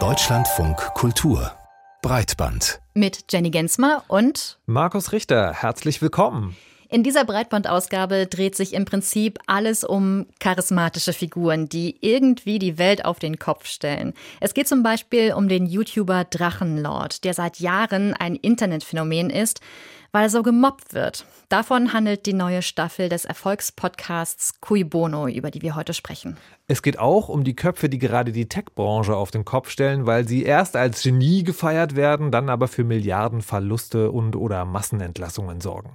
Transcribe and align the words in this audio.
Deutschlandfunk 0.00 0.78
Kultur 0.94 1.52
Breitband 2.00 2.80
mit 2.94 3.26
Jenny 3.30 3.50
Gensmer 3.50 4.02
und 4.08 4.58
Markus 4.64 5.12
Richter. 5.12 5.52
Herzlich 5.52 6.00
willkommen. 6.00 6.56
In 6.88 7.02
dieser 7.02 7.26
Breitbandausgabe 7.26 8.26
dreht 8.26 8.56
sich 8.56 8.72
im 8.72 8.86
Prinzip 8.86 9.40
alles 9.46 9.84
um 9.84 10.24
charismatische 10.40 11.12
Figuren, 11.12 11.68
die 11.68 11.98
irgendwie 12.00 12.58
die 12.58 12.78
Welt 12.78 13.04
auf 13.04 13.18
den 13.18 13.38
Kopf 13.38 13.66
stellen. 13.66 14.14
Es 14.40 14.54
geht 14.54 14.68
zum 14.68 14.82
Beispiel 14.82 15.34
um 15.34 15.48
den 15.48 15.66
YouTuber 15.66 16.24
Drachenlord, 16.24 17.24
der 17.24 17.34
seit 17.34 17.60
Jahren 17.60 18.14
ein 18.14 18.36
Internetphänomen 18.36 19.28
ist, 19.28 19.60
weil 20.12 20.28
so 20.28 20.42
gemobbt 20.42 20.94
wird. 20.94 21.24
Davon 21.48 21.92
handelt 21.92 22.26
die 22.26 22.32
neue 22.34 22.62
Staffel 22.62 23.08
des 23.08 23.24
Erfolgspodcasts 23.24 24.60
Cui 24.60 24.84
Bono, 24.84 25.26
über 25.26 25.50
die 25.50 25.62
wir 25.62 25.74
heute 25.74 25.94
sprechen. 25.94 26.36
Es 26.68 26.82
geht 26.82 26.98
auch 26.98 27.28
um 27.28 27.44
die 27.44 27.56
Köpfe, 27.56 27.88
die 27.88 27.98
gerade 27.98 28.32
die 28.32 28.48
Tech-Branche 28.48 29.16
auf 29.16 29.30
den 29.30 29.44
Kopf 29.44 29.68
stellen, 29.68 30.06
weil 30.06 30.26
sie 30.26 30.44
erst 30.44 30.76
als 30.76 31.02
Genie 31.02 31.42
gefeiert 31.42 31.96
werden, 31.96 32.30
dann 32.30 32.48
aber 32.48 32.68
für 32.68 32.84
Milliardenverluste 32.84 34.10
und 34.10 34.36
oder 34.36 34.64
Massenentlassungen 34.64 35.60
sorgen. 35.60 35.90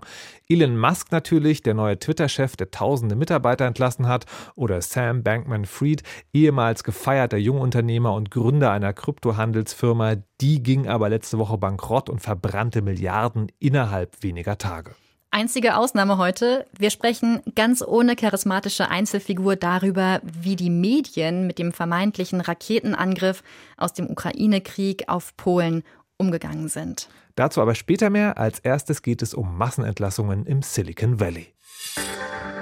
Elon 0.49 0.77
Musk 0.77 1.11
natürlich, 1.11 1.61
der 1.61 1.73
neue 1.73 1.99
Twitter-Chef, 1.99 2.55
der 2.55 2.71
tausende 2.71 3.17
Mitarbeiter 3.17 3.65
entlassen 3.65 4.07
hat, 4.07 4.25
oder 4.55 4.81
Sam 4.81 5.21
Bankman-Fried, 5.21 6.03
ehemals 6.33 6.85
gefeierter 6.85 7.35
Jungunternehmer 7.35 8.13
und 8.13 8.31
Gründer 8.31 8.71
einer 8.71 8.93
Kryptohandelsfirma, 8.93 10.15
die 10.39 10.63
ging 10.63 10.88
aber 10.88 11.09
letzte 11.09 11.38
Woche 11.38 11.57
bankrott 11.57 12.09
und 12.09 12.19
verbrannte 12.19 12.81
Milliarden 12.81 13.52
innerhalb 13.59 14.23
weniger 14.23 14.57
Tage. 14.57 14.95
Einzige 15.31 15.75
Ausnahme 15.75 16.17
heute, 16.17 16.66
wir 16.79 16.91
sprechen 16.91 17.41
ganz 17.53 17.81
ohne 17.85 18.16
charismatische 18.16 18.88
Einzelfigur 18.88 19.57
darüber, 19.57 20.21
wie 20.23 20.55
die 20.55 20.69
Medien 20.69 21.45
mit 21.45 21.59
dem 21.59 21.73
vermeintlichen 21.73 22.39
Raketenangriff 22.39 23.43
aus 23.75 23.91
dem 23.91 24.09
Ukraine-Krieg 24.09 25.09
auf 25.09 25.35
Polen 25.35 25.83
umgegangen 26.17 26.69
sind. 26.69 27.09
Dazu 27.38 27.61
aber 27.61 27.75
später 27.75 28.09
mehr. 28.09 28.38
Als 28.38 28.59
erstes 28.59 29.03
geht 29.03 29.21
es 29.21 29.33
um 29.35 29.57
Massenentlassungen 29.57 30.45
im 30.47 30.63
Silicon 30.63 31.19
Valley. 31.19 31.53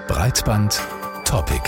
Breitband 0.07 0.79
Topic. 1.23 1.63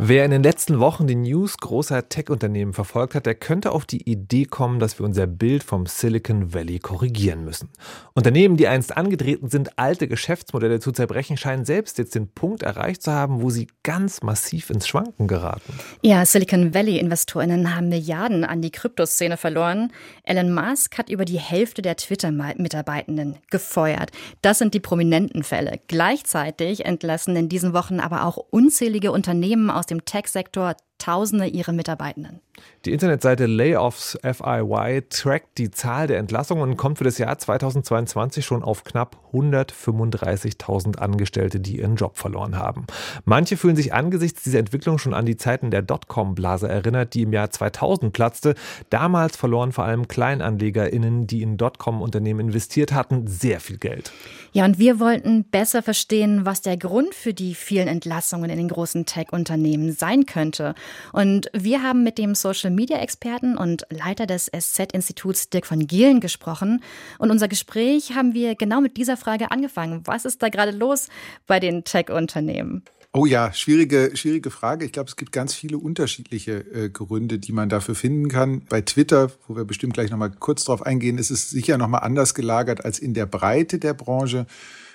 Wer 0.00 0.24
in 0.24 0.32
den 0.32 0.42
letzten 0.42 0.80
Wochen 0.80 1.06
die 1.06 1.14
News 1.14 1.56
großer 1.56 2.08
Tech-Unternehmen 2.08 2.72
verfolgt 2.72 3.14
hat, 3.14 3.26
der 3.26 3.36
könnte 3.36 3.70
auf 3.70 3.84
die 3.84 4.10
Idee 4.10 4.44
kommen, 4.44 4.80
dass 4.80 4.98
wir 4.98 5.06
unser 5.06 5.28
Bild 5.28 5.62
vom 5.62 5.86
Silicon 5.86 6.52
Valley 6.52 6.80
korrigieren 6.80 7.44
müssen. 7.44 7.68
Unternehmen, 8.12 8.56
die 8.56 8.66
einst 8.66 8.96
angetreten 8.96 9.50
sind, 9.50 9.78
alte 9.78 10.08
Geschäftsmodelle 10.08 10.80
zu 10.80 10.90
zerbrechen, 10.90 11.36
scheinen 11.36 11.64
selbst 11.64 11.98
jetzt 11.98 12.16
den 12.16 12.26
Punkt 12.26 12.64
erreicht 12.64 13.04
zu 13.04 13.12
haben, 13.12 13.40
wo 13.40 13.50
sie 13.50 13.68
ganz 13.84 14.20
massiv 14.20 14.68
ins 14.70 14.88
Schwanken 14.88 15.28
geraten. 15.28 15.72
Ja, 16.02 16.26
Silicon 16.26 16.74
Valley-Investorinnen 16.74 17.76
haben 17.76 17.88
Milliarden 17.88 18.42
an 18.42 18.62
die 18.62 18.72
Kryptoszene 18.72 19.36
verloren. 19.36 19.92
Elon 20.24 20.52
Musk 20.52 20.98
hat 20.98 21.08
über 21.08 21.24
die 21.24 21.38
Hälfte 21.38 21.82
der 21.82 21.96
Twitter-Mitarbeitenden 21.96 23.36
gefeuert. 23.48 24.10
Das 24.42 24.58
sind 24.58 24.74
die 24.74 24.80
prominenten 24.80 25.44
Fälle. 25.44 25.78
Gleichzeitig 25.86 26.84
entlassen 26.84 27.36
in 27.36 27.48
diesen 27.48 27.74
Wochen 27.74 28.00
aber 28.00 28.24
auch 28.24 28.38
unzählige 28.50 29.12
Unternehmen 29.12 29.70
aus 29.70 29.83
aus 29.84 29.88
dem 29.88 30.04
Tech-Sektor 30.06 30.76
Tausende 30.98 31.46
ihrer 31.46 31.72
Mitarbeitenden. 31.72 32.40
Die 32.84 32.92
Internetseite 32.92 33.46
Layoffs 33.46 34.18
FIY 34.22 35.02
trackt 35.08 35.58
die 35.58 35.70
Zahl 35.70 36.06
der 36.06 36.18
Entlassungen 36.18 36.62
und 36.62 36.76
kommt 36.76 36.98
für 36.98 37.04
das 37.04 37.18
Jahr 37.18 37.36
2022 37.36 38.44
schon 38.44 38.62
auf 38.62 38.84
knapp 38.84 39.16
135.000 39.32 40.98
Angestellte, 40.98 41.60
die 41.60 41.78
ihren 41.78 41.96
Job 41.96 42.16
verloren 42.18 42.56
haben. 42.56 42.86
Manche 43.24 43.56
fühlen 43.56 43.74
sich 43.74 43.92
angesichts 43.92 44.44
dieser 44.44 44.60
Entwicklung 44.60 44.98
schon 44.98 45.14
an 45.14 45.26
die 45.26 45.36
Zeiten 45.36 45.70
der 45.70 45.82
Dotcom-Blase 45.82 46.68
erinnert, 46.68 47.14
die 47.14 47.22
im 47.22 47.32
Jahr 47.32 47.50
2000 47.50 48.12
platzte. 48.12 48.54
Damals 48.90 49.36
verloren 49.36 49.72
vor 49.72 49.84
allem 49.84 50.06
KleinanlegerInnen, 50.06 51.26
die 51.26 51.42
in 51.42 51.56
Dotcom-Unternehmen 51.56 52.40
investiert 52.40 52.92
hatten, 52.92 53.26
sehr 53.26 53.60
viel 53.60 53.78
Geld. 53.78 54.12
Ja, 54.52 54.64
und 54.64 54.78
wir 54.78 55.00
wollten 55.00 55.44
besser 55.44 55.82
verstehen, 55.82 56.44
was 56.44 56.60
der 56.60 56.76
Grund 56.76 57.14
für 57.14 57.34
die 57.34 57.54
vielen 57.54 57.88
Entlassungen 57.88 58.50
in 58.50 58.58
den 58.58 58.68
großen 58.68 59.06
Tech-Unternehmen 59.06 59.92
sein 59.92 60.26
könnte. 60.26 60.74
Und 61.12 61.50
wir 61.52 61.82
haben 61.82 62.02
mit 62.02 62.18
dem 62.18 62.34
Social-Media-Experten 62.34 63.56
und 63.56 63.86
Leiter 63.90 64.26
des 64.26 64.46
SZ-Instituts 64.46 65.50
Dirk 65.50 65.66
von 65.66 65.86
Gielen 65.86 66.20
gesprochen. 66.20 66.82
Und 67.18 67.30
unser 67.30 67.48
Gespräch 67.48 68.14
haben 68.14 68.34
wir 68.34 68.54
genau 68.54 68.80
mit 68.80 68.96
dieser 68.96 69.16
Frage 69.16 69.50
angefangen. 69.50 70.02
Was 70.04 70.24
ist 70.24 70.42
da 70.42 70.48
gerade 70.48 70.72
los 70.72 71.08
bei 71.46 71.60
den 71.60 71.84
Tech-Unternehmen? 71.84 72.82
Oh 73.16 73.26
ja, 73.26 73.52
schwierige, 73.52 74.10
schwierige 74.14 74.50
Frage. 74.50 74.84
Ich 74.84 74.90
glaube, 74.90 75.08
es 75.08 75.14
gibt 75.14 75.30
ganz 75.30 75.54
viele 75.54 75.78
unterschiedliche 75.78 76.52
äh, 76.72 76.90
Gründe, 76.90 77.38
die 77.38 77.52
man 77.52 77.68
dafür 77.68 77.94
finden 77.94 78.28
kann. 78.28 78.62
Bei 78.68 78.80
Twitter, 78.80 79.30
wo 79.46 79.54
wir 79.54 79.64
bestimmt 79.64 79.94
gleich 79.94 80.10
nochmal 80.10 80.32
kurz 80.32 80.64
drauf 80.64 80.82
eingehen, 80.84 81.18
ist 81.18 81.30
es 81.30 81.48
sicher 81.48 81.78
nochmal 81.78 82.00
anders 82.02 82.34
gelagert 82.34 82.84
als 82.84 82.98
in 82.98 83.14
der 83.14 83.26
Breite 83.26 83.78
der 83.78 83.94
Branche. 83.94 84.46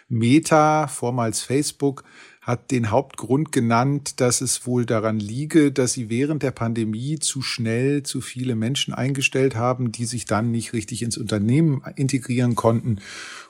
Meta, 0.09 0.87
vormals 0.87 1.39
Facebook, 1.39 2.03
hat 2.49 2.71
den 2.71 2.89
Hauptgrund 2.89 3.51
genannt, 3.51 4.19
dass 4.21 4.41
es 4.41 4.65
wohl 4.65 4.83
daran 4.83 5.19
liege, 5.19 5.71
dass 5.71 5.93
sie 5.93 6.09
während 6.09 6.41
der 6.41 6.49
Pandemie 6.49 7.19
zu 7.19 7.43
schnell 7.43 8.01
zu 8.01 8.21
viele 8.21 8.55
Menschen 8.55 8.91
eingestellt 8.91 9.55
haben, 9.55 9.91
die 9.91 10.05
sich 10.05 10.25
dann 10.25 10.49
nicht 10.49 10.73
richtig 10.73 11.03
ins 11.03 11.19
Unternehmen 11.19 11.83
integrieren 11.95 12.55
konnten. 12.55 13.01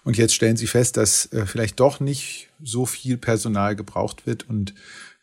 Und 0.04 0.18
jetzt 0.18 0.34
stellen 0.36 0.58
sie 0.58 0.68
fest, 0.68 0.98
dass 0.98 1.32
äh, 1.32 1.46
vielleicht 1.46 1.80
doch 1.80 2.02
nicht 2.02 2.50
so 2.62 2.86
viel 2.86 3.16
Personal 3.16 3.78
gebraucht 3.78 4.28
wird 4.28 4.50
und 4.50 4.74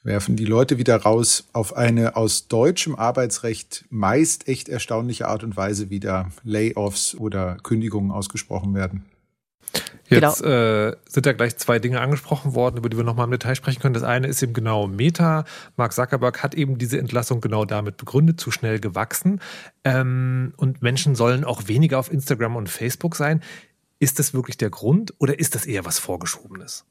werfen 0.02 0.36
die 0.36 0.46
Leute 0.46 0.78
wieder 0.78 0.96
raus 0.96 1.44
auf 1.52 1.76
eine 1.76 2.16
aus 2.16 2.48
deutschem 2.48 2.94
Arbeitsrecht 2.94 3.84
meist 3.90 4.48
echt 4.48 4.70
erstaunliche 4.70 5.28
Art 5.28 5.44
und 5.44 5.54
Weise, 5.54 5.90
wie 5.90 6.00
da 6.00 6.30
Layoffs 6.44 7.14
oder 7.14 7.58
Kündigungen 7.62 8.10
ausgesprochen 8.10 8.74
werden. 8.74 9.04
Jetzt 10.08 10.42
genau. 10.42 10.88
äh, 10.88 10.96
sind 11.08 11.26
da 11.26 11.32
gleich 11.32 11.56
zwei 11.56 11.78
Dinge 11.78 12.00
angesprochen 12.00 12.54
worden, 12.54 12.76
über 12.76 12.88
die 12.88 12.96
wir 12.96 13.04
nochmal 13.04 13.24
im 13.24 13.32
Detail 13.32 13.56
sprechen 13.56 13.80
können. 13.80 13.94
Das 13.94 14.04
eine 14.04 14.28
ist 14.28 14.42
eben 14.42 14.52
genau 14.52 14.86
Meta. 14.86 15.44
Mark 15.76 15.92
Zuckerberg 15.92 16.42
hat 16.42 16.54
eben 16.54 16.78
diese 16.78 16.98
Entlassung 16.98 17.40
genau 17.40 17.64
damit 17.64 17.96
begründet, 17.96 18.38
zu 18.38 18.50
schnell 18.50 18.78
gewachsen. 18.78 19.40
Ähm, 19.84 20.54
und 20.56 20.80
Menschen 20.82 21.16
sollen 21.16 21.44
auch 21.44 21.66
weniger 21.66 21.98
auf 21.98 22.12
Instagram 22.12 22.54
und 22.56 22.68
Facebook 22.68 23.16
sein. 23.16 23.42
Ist 23.98 24.18
das 24.18 24.32
wirklich 24.32 24.58
der 24.58 24.70
Grund 24.70 25.14
oder 25.18 25.38
ist 25.38 25.54
das 25.54 25.66
eher 25.66 25.84
was 25.84 25.98
Vorgeschobenes? 25.98 26.84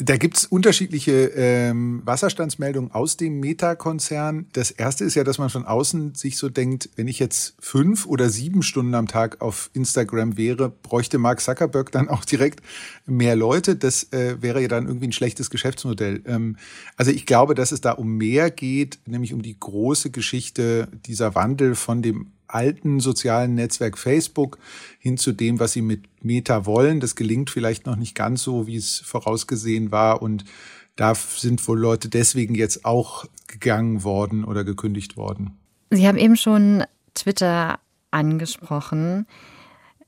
Da 0.00 0.16
gibt's 0.16 0.44
unterschiedliche 0.44 1.32
ähm, 1.34 2.02
Wasserstandsmeldungen 2.04 2.92
aus 2.92 3.16
dem 3.16 3.40
Meta-Konzern. 3.40 4.46
Das 4.52 4.70
erste 4.70 5.04
ist 5.04 5.16
ja, 5.16 5.24
dass 5.24 5.38
man 5.38 5.50
von 5.50 5.64
außen 5.64 6.14
sich 6.14 6.38
so 6.38 6.48
denkt, 6.48 6.88
wenn 6.94 7.08
ich 7.08 7.18
jetzt 7.18 7.56
fünf 7.58 8.06
oder 8.06 8.30
sieben 8.30 8.62
Stunden 8.62 8.94
am 8.94 9.08
Tag 9.08 9.40
auf 9.40 9.70
Instagram 9.72 10.36
wäre, 10.36 10.68
bräuchte 10.68 11.18
Mark 11.18 11.40
Zuckerberg 11.40 11.90
dann 11.90 12.08
auch 12.08 12.24
direkt 12.24 12.60
mehr 13.06 13.34
Leute. 13.34 13.74
Das 13.74 14.12
äh, 14.12 14.40
wäre 14.40 14.62
ja 14.62 14.68
dann 14.68 14.86
irgendwie 14.86 15.08
ein 15.08 15.12
schlechtes 15.12 15.50
Geschäftsmodell. 15.50 16.22
Ähm, 16.26 16.58
also 16.96 17.10
ich 17.10 17.26
glaube, 17.26 17.56
dass 17.56 17.72
es 17.72 17.80
da 17.80 17.90
um 17.90 18.16
mehr 18.18 18.52
geht, 18.52 19.00
nämlich 19.04 19.34
um 19.34 19.42
die 19.42 19.58
große 19.58 20.10
Geschichte 20.10 20.86
dieser 21.06 21.34
Wandel 21.34 21.74
von 21.74 22.02
dem 22.02 22.30
alten 22.48 23.00
sozialen 23.00 23.54
Netzwerk 23.54 23.98
Facebook 23.98 24.58
hin 24.98 25.16
zu 25.16 25.32
dem, 25.32 25.60
was 25.60 25.72
sie 25.72 25.82
mit 25.82 26.04
Meta 26.22 26.66
wollen. 26.66 27.00
Das 27.00 27.14
gelingt 27.14 27.50
vielleicht 27.50 27.86
noch 27.86 27.96
nicht 27.96 28.14
ganz 28.14 28.42
so, 28.42 28.66
wie 28.66 28.76
es 28.76 28.98
vorausgesehen 28.98 29.92
war. 29.92 30.22
Und 30.22 30.44
da 30.96 31.14
sind 31.14 31.66
wohl 31.68 31.78
Leute 31.78 32.08
deswegen 32.08 32.54
jetzt 32.54 32.84
auch 32.84 33.26
gegangen 33.46 34.02
worden 34.02 34.44
oder 34.44 34.64
gekündigt 34.64 35.16
worden. 35.16 35.58
Sie 35.90 36.06
haben 36.06 36.18
eben 36.18 36.36
schon 36.36 36.84
Twitter 37.14 37.78
angesprochen. 38.10 39.26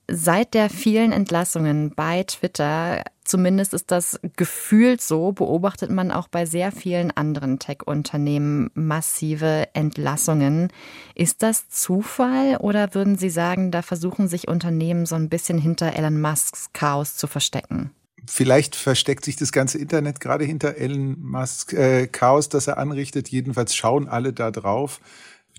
Seit 0.08 0.54
der 0.54 0.68
vielen 0.68 1.12
Entlassungen 1.12 1.94
bei 1.94 2.24
Twitter, 2.24 3.04
zumindest 3.30 3.72
ist 3.72 3.90
das 3.90 4.20
gefühlt 4.36 5.00
so, 5.00 5.32
beobachtet 5.32 5.90
man 5.90 6.10
auch 6.10 6.28
bei 6.28 6.44
sehr 6.44 6.72
vielen 6.72 7.10
anderen 7.12 7.58
Tech-Unternehmen 7.58 8.70
massive 8.74 9.68
Entlassungen. 9.72 10.68
Ist 11.14 11.42
das 11.42 11.68
Zufall 11.68 12.56
oder 12.56 12.94
würden 12.94 13.16
Sie 13.16 13.30
sagen, 13.30 13.70
da 13.70 13.82
versuchen 13.82 14.28
sich 14.28 14.48
Unternehmen 14.48 15.06
so 15.06 15.14
ein 15.14 15.28
bisschen 15.28 15.58
hinter 15.58 15.94
Elon 15.94 16.20
Musks 16.20 16.70
Chaos 16.72 17.16
zu 17.16 17.28
verstecken? 17.28 17.90
Vielleicht 18.26 18.76
versteckt 18.76 19.24
sich 19.24 19.36
das 19.36 19.52
ganze 19.52 19.78
Internet 19.78 20.20
gerade 20.20 20.44
hinter 20.44 20.76
Elon 20.76 21.16
Musks 21.20 21.72
äh, 21.72 22.08
Chaos, 22.08 22.48
das 22.48 22.66
er 22.66 22.78
anrichtet. 22.78 23.28
Jedenfalls 23.28 23.74
schauen 23.74 24.08
alle 24.08 24.32
da 24.32 24.50
drauf. 24.50 25.00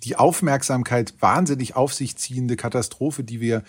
Die 0.03 0.17
Aufmerksamkeit 0.17 1.13
wahnsinnig 1.19 1.75
auf 1.75 1.93
sich 1.93 2.17
ziehende 2.17 2.57
Katastrophe, 2.57 3.23
die 3.23 3.39
wir 3.39 3.63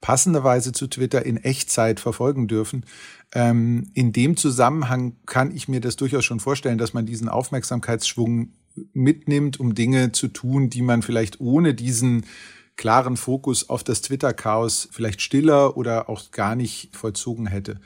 passenderweise 0.00 0.72
zu 0.72 0.86
Twitter 0.86 1.24
in 1.24 1.36
Echtzeit 1.36 2.00
verfolgen 2.00 2.48
dürfen. 2.48 2.84
Ähm, 3.32 3.90
in 3.94 4.12
dem 4.12 4.36
Zusammenhang 4.36 5.16
kann 5.26 5.54
ich 5.54 5.68
mir 5.68 5.80
das 5.80 5.96
durchaus 5.96 6.24
schon 6.24 6.40
vorstellen, 6.40 6.78
dass 6.78 6.94
man 6.94 7.06
diesen 7.06 7.28
Aufmerksamkeitsschwung 7.28 8.52
mitnimmt, 8.92 9.60
um 9.60 9.74
Dinge 9.74 10.12
zu 10.12 10.28
tun, 10.28 10.70
die 10.70 10.82
man 10.82 11.02
vielleicht 11.02 11.40
ohne 11.40 11.74
diesen 11.74 12.24
klaren 12.76 13.18
Fokus 13.18 13.68
auf 13.68 13.84
das 13.84 14.00
Twitter-Chaos 14.00 14.88
vielleicht 14.90 15.20
stiller 15.20 15.76
oder 15.76 16.08
auch 16.08 16.30
gar 16.30 16.56
nicht 16.56 16.96
vollzogen 16.96 17.46
hätte. 17.46 17.78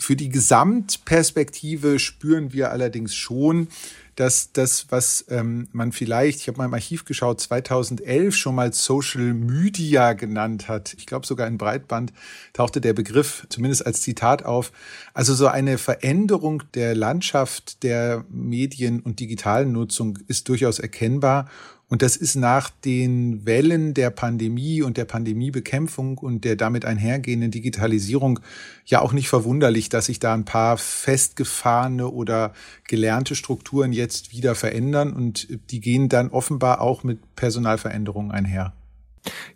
Für 0.00 0.16
die 0.16 0.30
Gesamtperspektive 0.30 1.98
spüren 1.98 2.54
wir 2.54 2.70
allerdings 2.70 3.14
schon, 3.14 3.68
dass 4.16 4.50
das, 4.52 4.86
was 4.88 5.26
ähm, 5.28 5.68
man 5.72 5.92
vielleicht, 5.92 6.40
ich 6.40 6.48
habe 6.48 6.56
mal 6.56 6.64
im 6.64 6.74
Archiv 6.74 7.04
geschaut, 7.04 7.38
2011 7.40 8.34
schon 8.34 8.54
mal 8.54 8.72
Social 8.72 9.34
Media 9.34 10.14
genannt 10.14 10.68
hat. 10.68 10.94
Ich 10.94 11.04
glaube 11.04 11.26
sogar 11.26 11.46
in 11.46 11.58
Breitband 11.58 12.14
tauchte 12.54 12.80
der 12.80 12.94
Begriff 12.94 13.46
zumindest 13.50 13.84
als 13.84 14.00
Zitat 14.00 14.42
auf. 14.44 14.72
Also 15.12 15.34
so 15.34 15.48
eine 15.48 15.76
Veränderung 15.76 16.62
der 16.72 16.94
Landschaft 16.94 17.82
der 17.82 18.24
Medien 18.30 19.00
und 19.00 19.20
digitalen 19.20 19.72
Nutzung 19.72 20.18
ist 20.28 20.48
durchaus 20.48 20.78
erkennbar. 20.78 21.46
Und 21.90 22.02
das 22.02 22.16
ist 22.16 22.36
nach 22.36 22.70
den 22.70 23.44
Wellen 23.44 23.94
der 23.94 24.10
Pandemie 24.10 24.80
und 24.80 24.96
der 24.96 25.04
Pandemiebekämpfung 25.04 26.18
und 26.18 26.44
der 26.44 26.54
damit 26.54 26.84
einhergehenden 26.84 27.50
Digitalisierung 27.50 28.38
ja 28.86 29.00
auch 29.00 29.12
nicht 29.12 29.28
verwunderlich, 29.28 29.88
dass 29.88 30.06
sich 30.06 30.20
da 30.20 30.32
ein 30.32 30.44
paar 30.44 30.78
festgefahrene 30.78 32.08
oder 32.08 32.54
gelernte 32.86 33.34
Strukturen 33.34 33.92
jetzt 33.92 34.30
wieder 34.30 34.54
verändern 34.54 35.12
und 35.12 35.48
die 35.72 35.80
gehen 35.80 36.08
dann 36.08 36.30
offenbar 36.30 36.80
auch 36.80 37.02
mit 37.02 37.34
Personalveränderungen 37.34 38.30
einher. 38.30 38.72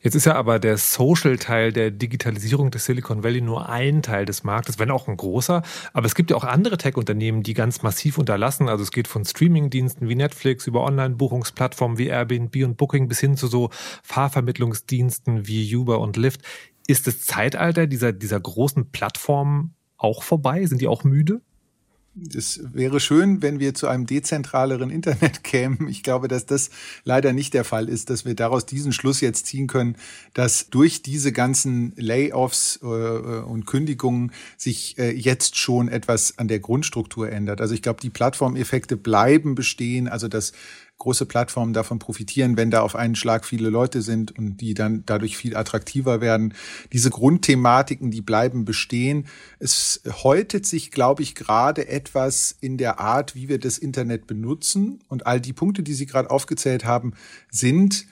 Jetzt 0.01 0.15
ist 0.15 0.27
ja 0.27 0.35
aber 0.35 0.59
der 0.59 0.77
Social-Teil 0.77 1.73
der 1.73 1.91
Digitalisierung 1.91 2.71
des 2.71 2.85
Silicon 2.85 3.23
Valley 3.25 3.41
nur 3.41 3.69
ein 3.69 4.03
Teil 4.03 4.27
des 4.27 4.45
Marktes, 4.45 4.79
wenn 4.79 4.91
auch 4.91 5.09
ein 5.09 5.17
großer. 5.17 5.63
Aber 5.93 6.07
es 6.07 6.15
gibt 6.15 6.31
ja 6.31 6.37
auch 6.37 6.45
andere 6.45 6.77
Tech-Unternehmen, 6.77 7.43
die 7.43 7.55
ganz 7.55 7.83
massiv 7.83 8.19
unterlassen. 8.19 8.69
Also 8.69 8.83
es 8.83 8.91
geht 8.91 9.09
von 9.09 9.25
Streaming-Diensten 9.25 10.09
wie 10.09 10.15
Netflix 10.15 10.67
über 10.67 10.85
Online-Buchungsplattformen 10.85 11.99
wie 11.99 12.09
Airbnb 12.09 12.55
und 12.65 12.77
Booking 12.77 13.09
bis 13.09 13.21
hin 13.21 13.37
zu 13.37 13.47
so 13.47 13.71
Fahrvermittlungsdiensten 14.03 15.47
wie 15.47 15.75
Uber 15.75 16.01
und 16.01 16.17
Lyft. 16.17 16.43
Ist 16.87 17.07
das 17.07 17.23
Zeitalter 17.23 17.87
dieser, 17.87 18.13
dieser 18.13 18.41
großen 18.41 18.91
Plattformen 18.91 19.75
auch 19.97 20.23
vorbei? 20.23 20.67
Sind 20.67 20.83
die 20.83 20.89
auch 20.89 21.05
müde? 21.05 21.41
Es 22.33 22.61
wäre 22.73 23.01
schön, 23.01 23.43
wenn 23.43 23.59
wir 23.59 23.75
zu 23.75 23.89
einem 23.89 24.07
dezentraleren 24.07 24.91
Internet 24.91 25.43
kämen. 25.45 25.89
Ich 25.89 26.05
glaube, 26.05 26.29
dass 26.29 26.47
das 26.47 26.71
leider 27.03 27.33
nicht 27.33 27.55
der 27.55 27.65
Fall 27.65 27.89
ist, 27.89 28.09
dass 28.09 28.25
wir 28.25 28.35
daraus 28.35 28.67
diesen 28.67 28.93
Schluss 28.93 29.21
jetzt 29.21 29.47
ziehen 29.47 29.67
können, 29.67 29.97
dass 30.33 30.71
durch 30.71 31.03
diese 31.03 31.33
ganzen 31.33 31.93
Layoffs 31.97 32.79
äh, 32.83 32.87
und 32.87 33.67
Kündigungen 33.67 34.33
sich 34.57 34.97
äh, 34.99 35.11
jetzt 35.11 35.57
schon 35.57 35.89
etwas 35.89 36.39
an 36.39 36.47
der 36.47 36.61
Grundstruktur 36.61 37.31
ändert. 37.31 37.61
Also 37.61 37.75
ich 37.75 37.83
glaube, 37.83 38.01
die 38.01 38.11
Plattformeffekte 38.11 38.97
bleiben 38.97 39.57
bestehen. 39.57 40.07
Also 40.07 40.29
dass 40.29 40.53
große 41.05 41.27
Plattformen 41.27 41.75
davon 41.75 41.99
profitieren, 41.99 42.57
wenn 42.57 42.71
da 42.71 42.81
auf 42.81 42.97
einen 42.97 43.15
Schlag 43.15 43.45
viele 43.45 43.69
Leute 43.69 44.01
sind 44.01 44.37
und 44.37 44.57
die 44.57 44.73
dann 44.73 45.05
dadurch 45.05 45.37
viel 45.37 45.55
attraktiver 45.55 46.23
werden. 46.23 46.55
Diese 46.93 47.11
Grundthematiken, 47.11 48.11
die 48.11 48.23
bleiben 48.23 48.65
bestehen. 48.65 49.27
Es 49.59 50.01
häutet 50.25 50.67
sich, 50.67 50.91
glaube 50.91 51.23
ich, 51.23 51.35
gerade 51.35 51.89
etwas 51.89 52.57
in 52.59 52.79
der 52.79 53.01
Art, 53.01 53.35
wie 53.35 53.49
wir 53.51 53.59
das 53.59 53.77
Internet 53.77 54.27
benutzen. 54.27 55.01
Und 55.09 55.27
all 55.27 55.41
die 55.41 55.53
Punkte, 55.53 55.83
die 55.83 55.95
Sie 55.95 56.07
gerade 56.07 56.31
aufgezählt 56.31 56.87
haben, 56.87 57.13
sind 57.51 58.07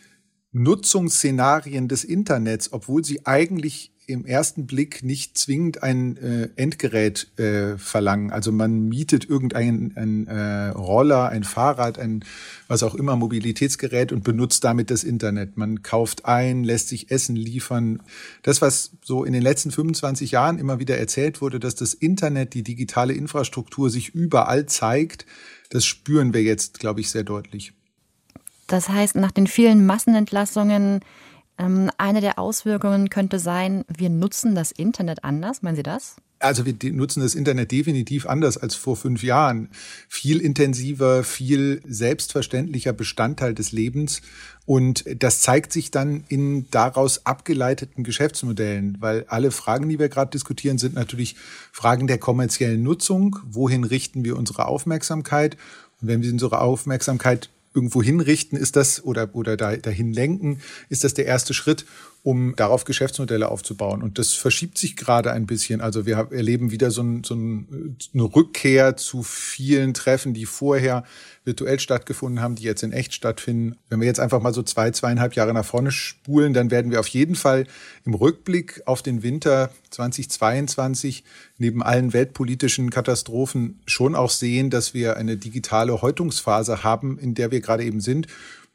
Nutzungsszenarien 0.52 1.88
des 1.88 2.04
Internets, 2.04 2.72
obwohl 2.72 3.04
sie 3.04 3.24
eigentlich 3.24 3.91
im 4.06 4.24
ersten 4.24 4.66
Blick 4.66 5.02
nicht 5.02 5.38
zwingend 5.38 5.82
ein 5.82 6.16
äh, 6.16 6.48
Endgerät 6.56 7.38
äh, 7.38 7.78
verlangen. 7.78 8.30
Also 8.30 8.50
man 8.50 8.88
mietet 8.88 9.28
irgendein 9.28 9.92
ein, 9.94 10.26
äh, 10.26 10.68
Roller, 10.70 11.28
ein 11.28 11.44
Fahrrad, 11.44 11.98
ein 11.98 12.24
was 12.68 12.82
auch 12.82 12.94
immer 12.94 13.16
Mobilitätsgerät 13.16 14.12
und 14.12 14.24
benutzt 14.24 14.64
damit 14.64 14.90
das 14.90 15.04
Internet. 15.04 15.56
Man 15.56 15.82
kauft 15.82 16.24
ein, 16.24 16.64
lässt 16.64 16.88
sich 16.88 17.10
Essen 17.10 17.36
liefern. 17.36 18.02
Das, 18.42 18.60
was 18.60 18.92
so 19.04 19.24
in 19.24 19.32
den 19.32 19.42
letzten 19.42 19.70
25 19.70 20.32
Jahren 20.32 20.58
immer 20.58 20.78
wieder 20.78 20.98
erzählt 20.98 21.40
wurde, 21.40 21.60
dass 21.60 21.74
das 21.74 21.94
Internet, 21.94 22.54
die 22.54 22.62
digitale 22.62 23.12
Infrastruktur 23.12 23.90
sich 23.90 24.14
überall 24.14 24.66
zeigt, 24.66 25.26
das 25.70 25.84
spüren 25.84 26.34
wir 26.34 26.42
jetzt, 26.42 26.80
glaube 26.80 27.00
ich, 27.00 27.10
sehr 27.10 27.24
deutlich. 27.24 27.72
Das 28.66 28.88
heißt, 28.88 29.16
nach 29.16 29.32
den 29.32 29.46
vielen 29.46 29.86
Massenentlassungen 29.86 31.00
eine 31.98 32.20
der 32.20 32.38
Auswirkungen 32.38 33.10
könnte 33.10 33.38
sein, 33.38 33.84
wir 33.88 34.10
nutzen 34.10 34.54
das 34.54 34.72
Internet 34.72 35.24
anders. 35.24 35.62
Meinen 35.62 35.76
Sie 35.76 35.82
das? 35.82 36.16
Also 36.42 36.66
wir 36.66 36.74
nutzen 36.92 37.20
das 37.20 37.36
Internet 37.36 37.70
definitiv 37.70 38.26
anders 38.26 38.56
als 38.58 38.74
vor 38.74 38.96
fünf 38.96 39.22
Jahren. 39.22 39.68
Viel 40.08 40.40
intensiver, 40.40 41.22
viel 41.22 41.80
selbstverständlicher 41.86 42.92
Bestandteil 42.92 43.54
des 43.54 43.70
Lebens. 43.70 44.22
Und 44.66 45.04
das 45.22 45.40
zeigt 45.40 45.72
sich 45.72 45.92
dann 45.92 46.24
in 46.28 46.68
daraus 46.70 47.26
abgeleiteten 47.26 48.02
Geschäftsmodellen, 48.02 48.96
weil 49.00 49.24
alle 49.28 49.52
Fragen, 49.52 49.88
die 49.88 50.00
wir 50.00 50.08
gerade 50.08 50.32
diskutieren, 50.32 50.78
sind 50.78 50.94
natürlich 50.94 51.36
Fragen 51.70 52.08
der 52.08 52.18
kommerziellen 52.18 52.82
Nutzung. 52.82 53.38
Wohin 53.48 53.84
richten 53.84 54.24
wir 54.24 54.36
unsere 54.36 54.66
Aufmerksamkeit? 54.66 55.56
Und 56.00 56.08
wenn 56.08 56.22
wir 56.22 56.32
unsere 56.32 56.60
Aufmerksamkeit 56.60 57.50
irgendwo 57.74 58.02
hinrichten, 58.02 58.58
ist 58.58 58.76
das 58.76 59.04
oder, 59.04 59.34
oder 59.34 59.56
dahin 59.56 60.12
lenken, 60.12 60.60
ist 60.88 61.04
das 61.04 61.14
der 61.14 61.26
erste 61.26 61.54
Schritt 61.54 61.86
um 62.24 62.54
darauf 62.54 62.84
Geschäftsmodelle 62.84 63.50
aufzubauen. 63.50 64.00
Und 64.00 64.18
das 64.18 64.32
verschiebt 64.32 64.78
sich 64.78 64.94
gerade 64.94 65.32
ein 65.32 65.46
bisschen. 65.46 65.80
Also 65.80 66.06
wir 66.06 66.28
erleben 66.30 66.70
wieder 66.70 66.92
so, 66.92 67.02
ein, 67.02 67.24
so 67.24 67.34
ein, 67.34 67.96
eine 68.14 68.22
Rückkehr 68.22 68.96
zu 68.96 69.24
vielen 69.24 69.92
Treffen, 69.92 70.32
die 70.32 70.46
vorher 70.46 71.02
virtuell 71.44 71.80
stattgefunden 71.80 72.40
haben, 72.40 72.54
die 72.54 72.62
jetzt 72.62 72.84
in 72.84 72.92
echt 72.92 73.12
stattfinden. 73.12 73.76
Wenn 73.88 73.98
wir 73.98 74.06
jetzt 74.06 74.20
einfach 74.20 74.40
mal 74.40 74.54
so 74.54 74.62
zwei, 74.62 74.92
zweieinhalb 74.92 75.34
Jahre 75.34 75.52
nach 75.52 75.64
vorne 75.64 75.90
spulen, 75.90 76.54
dann 76.54 76.70
werden 76.70 76.92
wir 76.92 77.00
auf 77.00 77.08
jeden 77.08 77.34
Fall 77.34 77.66
im 78.04 78.14
Rückblick 78.14 78.82
auf 78.86 79.02
den 79.02 79.24
Winter 79.24 79.70
2022 79.90 81.24
neben 81.58 81.82
allen 81.82 82.12
weltpolitischen 82.12 82.90
Katastrophen 82.90 83.80
schon 83.84 84.14
auch 84.14 84.30
sehen, 84.30 84.70
dass 84.70 84.94
wir 84.94 85.16
eine 85.16 85.36
digitale 85.36 86.00
Häutungsphase 86.00 86.84
haben, 86.84 87.18
in 87.18 87.34
der 87.34 87.50
wir 87.50 87.60
gerade 87.60 87.82
eben 87.82 88.00
sind, 88.00 88.28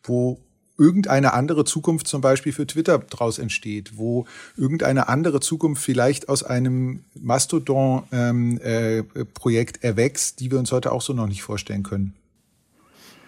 wo 0.04 0.42
irgendeine 0.78 1.34
andere 1.34 1.66
Zukunft 1.66 2.08
zum 2.08 2.22
Beispiel 2.22 2.54
für 2.54 2.68
Twitter 2.68 3.00
daraus 3.00 3.40
entsteht, 3.40 3.98
wo 3.98 4.26
irgendeine 4.56 5.08
andere 5.08 5.40
Zukunft 5.40 5.84
vielleicht 5.84 6.30
aus 6.30 6.44
einem 6.44 7.04
Mastodon-Projekt 7.20 9.78
ähm, 9.78 9.84
äh, 9.84 9.88
erwächst, 9.88 10.40
die 10.40 10.52
wir 10.52 10.60
uns 10.60 10.72
heute 10.72 10.92
auch 10.92 11.02
so 11.02 11.14
noch 11.14 11.28
nicht 11.28 11.42
vorstellen 11.42 11.82
können. 11.84 12.14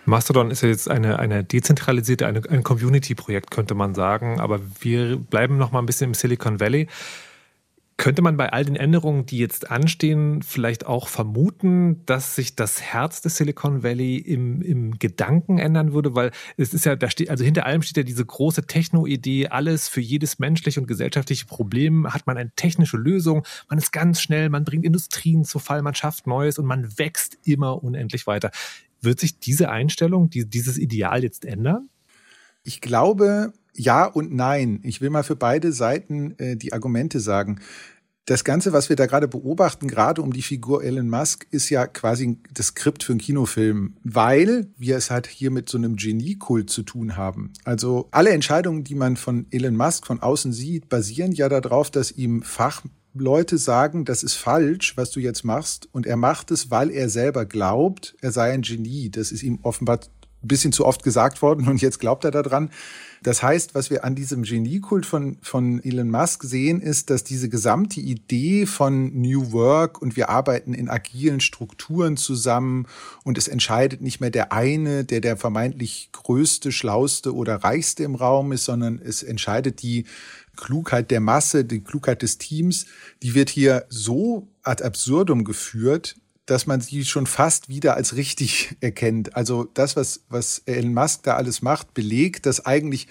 Mastodon 0.05 0.51
ist 0.51 0.61
ja 0.61 0.69
jetzt 0.69 0.89
eine, 0.89 1.19
eine 1.19 1.43
dezentralisierte, 1.43 2.25
eine, 2.25 2.41
ein 2.49 2.63
Community-Projekt, 2.63 3.51
könnte 3.51 3.75
man 3.75 3.95
sagen. 3.95 4.39
Aber 4.39 4.59
wir 4.79 5.17
bleiben 5.17 5.57
noch 5.57 5.71
mal 5.71 5.79
ein 5.79 5.85
bisschen 5.85 6.09
im 6.09 6.13
Silicon 6.13 6.59
Valley. 6.59 6.87
Könnte 7.99 8.21
man 8.21 8.37
bei 8.37 8.53
all 8.53 8.63
den 8.63 8.77
Änderungen, 8.77 9.25
die 9.25 9.39
jetzt 9.39 9.69
anstehen, 9.69 10.41
vielleicht 10.41 10.85
auch 10.85 11.09
vermuten, 11.09 12.05
dass 12.05 12.33
sich 12.33 12.55
das 12.55 12.81
Herz 12.81 13.19
des 13.19 13.35
Silicon 13.35 13.83
Valley 13.83 14.15
im, 14.15 14.61
im 14.61 14.97
Gedanken 14.99 15.57
ändern 15.57 15.91
würde? 15.91 16.15
Weil 16.15 16.31
es 16.55 16.73
ist 16.73 16.85
ja, 16.85 16.95
da 16.95 17.09
steht, 17.09 17.29
also 17.29 17.43
hinter 17.43 17.65
allem 17.65 17.81
steht 17.81 17.97
ja 17.97 18.03
diese 18.03 18.25
große 18.25 18.65
Techno-Idee, 18.65 19.49
alles 19.49 19.89
für 19.89 19.99
jedes 19.99 20.39
menschliche 20.39 20.79
und 20.79 20.87
gesellschaftliche 20.87 21.45
Problem 21.45 22.07
hat 22.07 22.25
man 22.25 22.37
eine 22.37 22.51
technische 22.55 22.95
Lösung, 22.95 23.45
man 23.67 23.77
ist 23.77 23.91
ganz 23.91 24.21
schnell, 24.21 24.47
man 24.47 24.63
bringt 24.63 24.85
Industrien 24.85 25.43
zu 25.43 25.59
Fall, 25.59 25.81
man 25.81 25.93
schafft 25.93 26.25
Neues 26.25 26.57
und 26.57 26.67
man 26.67 26.97
wächst 26.97 27.37
immer 27.43 27.83
unendlich 27.83 28.27
weiter. 28.27 28.51
Wird 29.01 29.19
sich 29.19 29.39
diese 29.39 29.71
Einstellung, 29.71 30.29
die, 30.29 30.49
dieses 30.49 30.77
Ideal 30.77 31.21
jetzt 31.21 31.43
ändern? 31.43 31.89
Ich 32.63 32.79
glaube, 32.79 33.51
ja 33.79 34.05
und 34.05 34.33
nein. 34.33 34.79
Ich 34.83 35.01
will 35.01 35.09
mal 35.09 35.23
für 35.23 35.35
beide 35.35 35.71
Seiten 35.71 36.37
äh, 36.37 36.55
die 36.55 36.73
Argumente 36.73 37.19
sagen. 37.19 37.59
Das 38.25 38.43
Ganze, 38.43 38.73
was 38.73 38.89
wir 38.89 38.95
da 38.95 39.07
gerade 39.07 39.27
beobachten, 39.27 39.87
gerade 39.87 40.21
um 40.21 40.33
die 40.33 40.43
Figur 40.43 40.83
Elon 40.83 41.09
Musk, 41.09 41.47
ist 41.49 41.71
ja 41.71 41.87
quasi 41.87 42.37
das 42.53 42.67
Skript 42.67 43.03
für 43.03 43.13
einen 43.13 43.19
Kinofilm, 43.19 43.95
weil 44.03 44.67
wir 44.77 44.97
es 44.97 45.09
halt 45.09 45.25
hier 45.25 45.49
mit 45.49 45.67
so 45.67 45.79
einem 45.79 45.95
Geniekult 45.95 46.69
zu 46.69 46.83
tun 46.83 47.17
haben. 47.17 47.53
Also 47.63 48.07
alle 48.11 48.29
Entscheidungen, 48.29 48.83
die 48.83 48.93
man 48.93 49.17
von 49.17 49.47
Elon 49.49 49.75
Musk 49.75 50.05
von 50.05 50.21
außen 50.21 50.53
sieht, 50.53 50.89
basieren 50.89 51.31
ja 51.31 51.49
darauf, 51.49 51.89
dass 51.89 52.11
ihm 52.11 52.43
Fachleute 52.43 53.57
sagen, 53.57 54.05
das 54.05 54.21
ist 54.21 54.35
falsch, 54.35 54.95
was 54.95 55.09
du 55.09 55.19
jetzt 55.19 55.43
machst. 55.43 55.89
Und 55.91 56.05
er 56.05 56.17
macht 56.17 56.51
es, 56.51 56.69
weil 56.69 56.91
er 56.91 57.09
selber 57.09 57.45
glaubt, 57.47 58.15
er 58.21 58.31
sei 58.31 58.51
ein 58.51 58.61
Genie. 58.61 59.09
Das 59.09 59.31
ist 59.31 59.41
ihm 59.41 59.57
offenbar 59.63 60.01
ein 60.43 60.47
bisschen 60.47 60.71
zu 60.71 60.85
oft 60.85 61.03
gesagt 61.03 61.41
worden 61.41 61.67
und 61.67 61.81
jetzt 61.81 61.99
glaubt 61.99 62.23
er 62.23 62.31
daran. 62.31 62.69
Das 63.21 63.43
heißt, 63.43 63.75
was 63.75 63.89
wir 63.89 64.05
an 64.05 64.15
diesem 64.15 64.43
Geniekult 64.43 65.05
von, 65.05 65.37
von 65.41 65.83
Elon 65.83 66.09
Musk 66.09 66.43
sehen, 66.43 66.79
ist, 66.79 67.09
dass 67.09 67.25
diese 67.25 67.49
gesamte 67.49 67.99
Idee 67.99 68.65
von 68.65 69.19
New 69.19 69.51
Work 69.51 70.01
und 70.01 70.15
wir 70.15 70.29
arbeiten 70.29 70.73
in 70.73 70.89
agilen 70.89 71.41
Strukturen 71.41 72.15
zusammen 72.15 72.87
und 73.25 73.37
es 73.37 73.49
entscheidet 73.49 74.01
nicht 74.01 74.21
mehr 74.21 74.29
der 74.29 74.53
eine, 74.53 75.03
der 75.03 75.19
der 75.19 75.35
vermeintlich 75.35 76.09
größte, 76.13 76.71
schlauste 76.71 77.35
oder 77.35 77.57
reichste 77.57 78.03
im 78.03 78.15
Raum 78.15 78.53
ist, 78.53 78.63
sondern 78.63 79.01
es 79.03 79.21
entscheidet 79.21 79.81
die 79.81 80.05
Klugheit 80.55 81.11
der 81.11 81.19
Masse, 81.19 81.65
die 81.65 81.81
Klugheit 81.81 82.21
des 82.21 82.37
Teams, 82.37 82.85
die 83.21 83.33
wird 83.33 83.49
hier 83.49 83.85
so 83.89 84.47
ad 84.63 84.83
absurdum 84.83 85.43
geführt, 85.43 86.15
dass 86.49 86.65
man 86.65 86.81
sie 86.81 87.05
schon 87.05 87.27
fast 87.27 87.69
wieder 87.69 87.95
als 87.95 88.15
richtig 88.15 88.75
erkennt. 88.81 89.35
Also 89.35 89.65
das, 89.73 89.95
was, 89.95 90.21
was 90.29 90.63
Elon 90.65 90.93
Musk 90.93 91.23
da 91.23 91.35
alles 91.35 91.61
macht, 91.61 91.93
belegt, 91.93 92.45
dass 92.45 92.65
eigentlich 92.65 93.07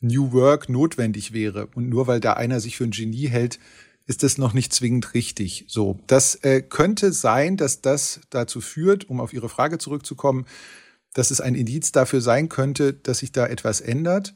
New 0.00 0.32
Work 0.32 0.68
notwendig 0.68 1.32
wäre. 1.32 1.68
Und 1.74 1.88
nur 1.88 2.06
weil 2.06 2.20
da 2.20 2.32
einer 2.32 2.60
sich 2.60 2.76
für 2.76 2.84
ein 2.84 2.90
Genie 2.90 3.28
hält, 3.28 3.58
ist 4.06 4.22
das 4.22 4.38
noch 4.38 4.52
nicht 4.52 4.72
zwingend 4.72 5.14
richtig. 5.14 5.64
So, 5.68 6.00
das 6.06 6.34
äh, 6.36 6.62
könnte 6.62 7.12
sein, 7.12 7.56
dass 7.56 7.82
das 7.82 8.20
dazu 8.30 8.60
führt, 8.60 9.08
um 9.08 9.20
auf 9.20 9.32
Ihre 9.32 9.48
Frage 9.48 9.78
zurückzukommen, 9.78 10.46
dass 11.14 11.30
es 11.30 11.40
ein 11.40 11.54
Indiz 11.54 11.92
dafür 11.92 12.20
sein 12.20 12.48
könnte, 12.48 12.94
dass 12.94 13.18
sich 13.18 13.32
da 13.32 13.46
etwas 13.46 13.80
ändert. 13.80 14.34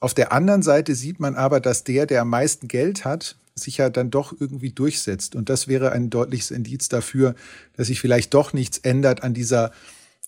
Auf 0.00 0.12
der 0.12 0.32
anderen 0.32 0.62
Seite 0.62 0.94
sieht 0.94 1.20
man 1.20 1.36
aber, 1.36 1.60
dass 1.60 1.84
der, 1.84 2.06
der 2.06 2.22
am 2.22 2.30
meisten 2.30 2.68
Geld 2.68 3.04
hat, 3.04 3.36
sich 3.54 3.78
ja 3.78 3.90
dann 3.90 4.10
doch 4.10 4.34
irgendwie 4.38 4.72
durchsetzt. 4.72 5.34
Und 5.34 5.48
das 5.48 5.68
wäre 5.68 5.92
ein 5.92 6.10
deutliches 6.10 6.50
Indiz 6.50 6.88
dafür, 6.88 7.34
dass 7.76 7.88
sich 7.88 8.00
vielleicht 8.00 8.34
doch 8.34 8.52
nichts 8.52 8.78
ändert 8.78 9.22
an 9.22 9.34
dieser 9.34 9.72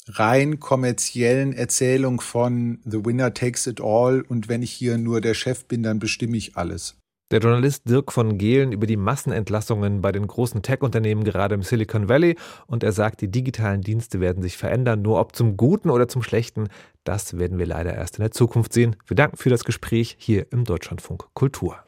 rein 0.08 0.58
kommerziellen 0.58 1.52
Erzählung 1.52 2.20
von 2.20 2.80
The 2.84 3.04
Winner 3.04 3.34
Takes 3.34 3.66
It 3.66 3.80
All 3.80 4.22
und 4.22 4.48
wenn 4.48 4.62
ich 4.62 4.72
hier 4.72 4.98
nur 4.98 5.20
der 5.20 5.34
Chef 5.34 5.64
bin, 5.66 5.82
dann 5.82 5.98
bestimme 5.98 6.36
ich 6.36 6.56
alles. 6.56 6.96
Der 7.30 7.40
Journalist 7.40 7.88
Dirk 7.88 8.12
von 8.12 8.36
Gehlen 8.36 8.72
über 8.72 8.86
die 8.86 8.98
Massenentlassungen 8.98 10.02
bei 10.02 10.12
den 10.12 10.26
großen 10.26 10.60
Tech-Unternehmen 10.60 11.24
gerade 11.24 11.54
im 11.54 11.62
Silicon 11.62 12.10
Valley 12.10 12.36
und 12.66 12.84
er 12.84 12.92
sagt, 12.92 13.22
die 13.22 13.30
digitalen 13.30 13.80
Dienste 13.80 14.20
werden 14.20 14.42
sich 14.42 14.58
verändern, 14.58 15.00
nur 15.00 15.18
ob 15.18 15.34
zum 15.34 15.56
Guten 15.56 15.88
oder 15.88 16.08
zum 16.08 16.22
Schlechten, 16.22 16.68
das 17.04 17.38
werden 17.38 17.58
wir 17.58 17.64
leider 17.64 17.94
erst 17.94 18.18
in 18.18 18.22
der 18.22 18.32
Zukunft 18.32 18.74
sehen. 18.74 18.96
Wir 19.06 19.14
danken 19.14 19.38
für 19.38 19.48
das 19.48 19.64
Gespräch 19.64 20.16
hier 20.18 20.46
im 20.52 20.64
Deutschlandfunk 20.64 21.24
Kultur. 21.32 21.82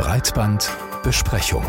Breitbandbesprechung. 0.00 1.62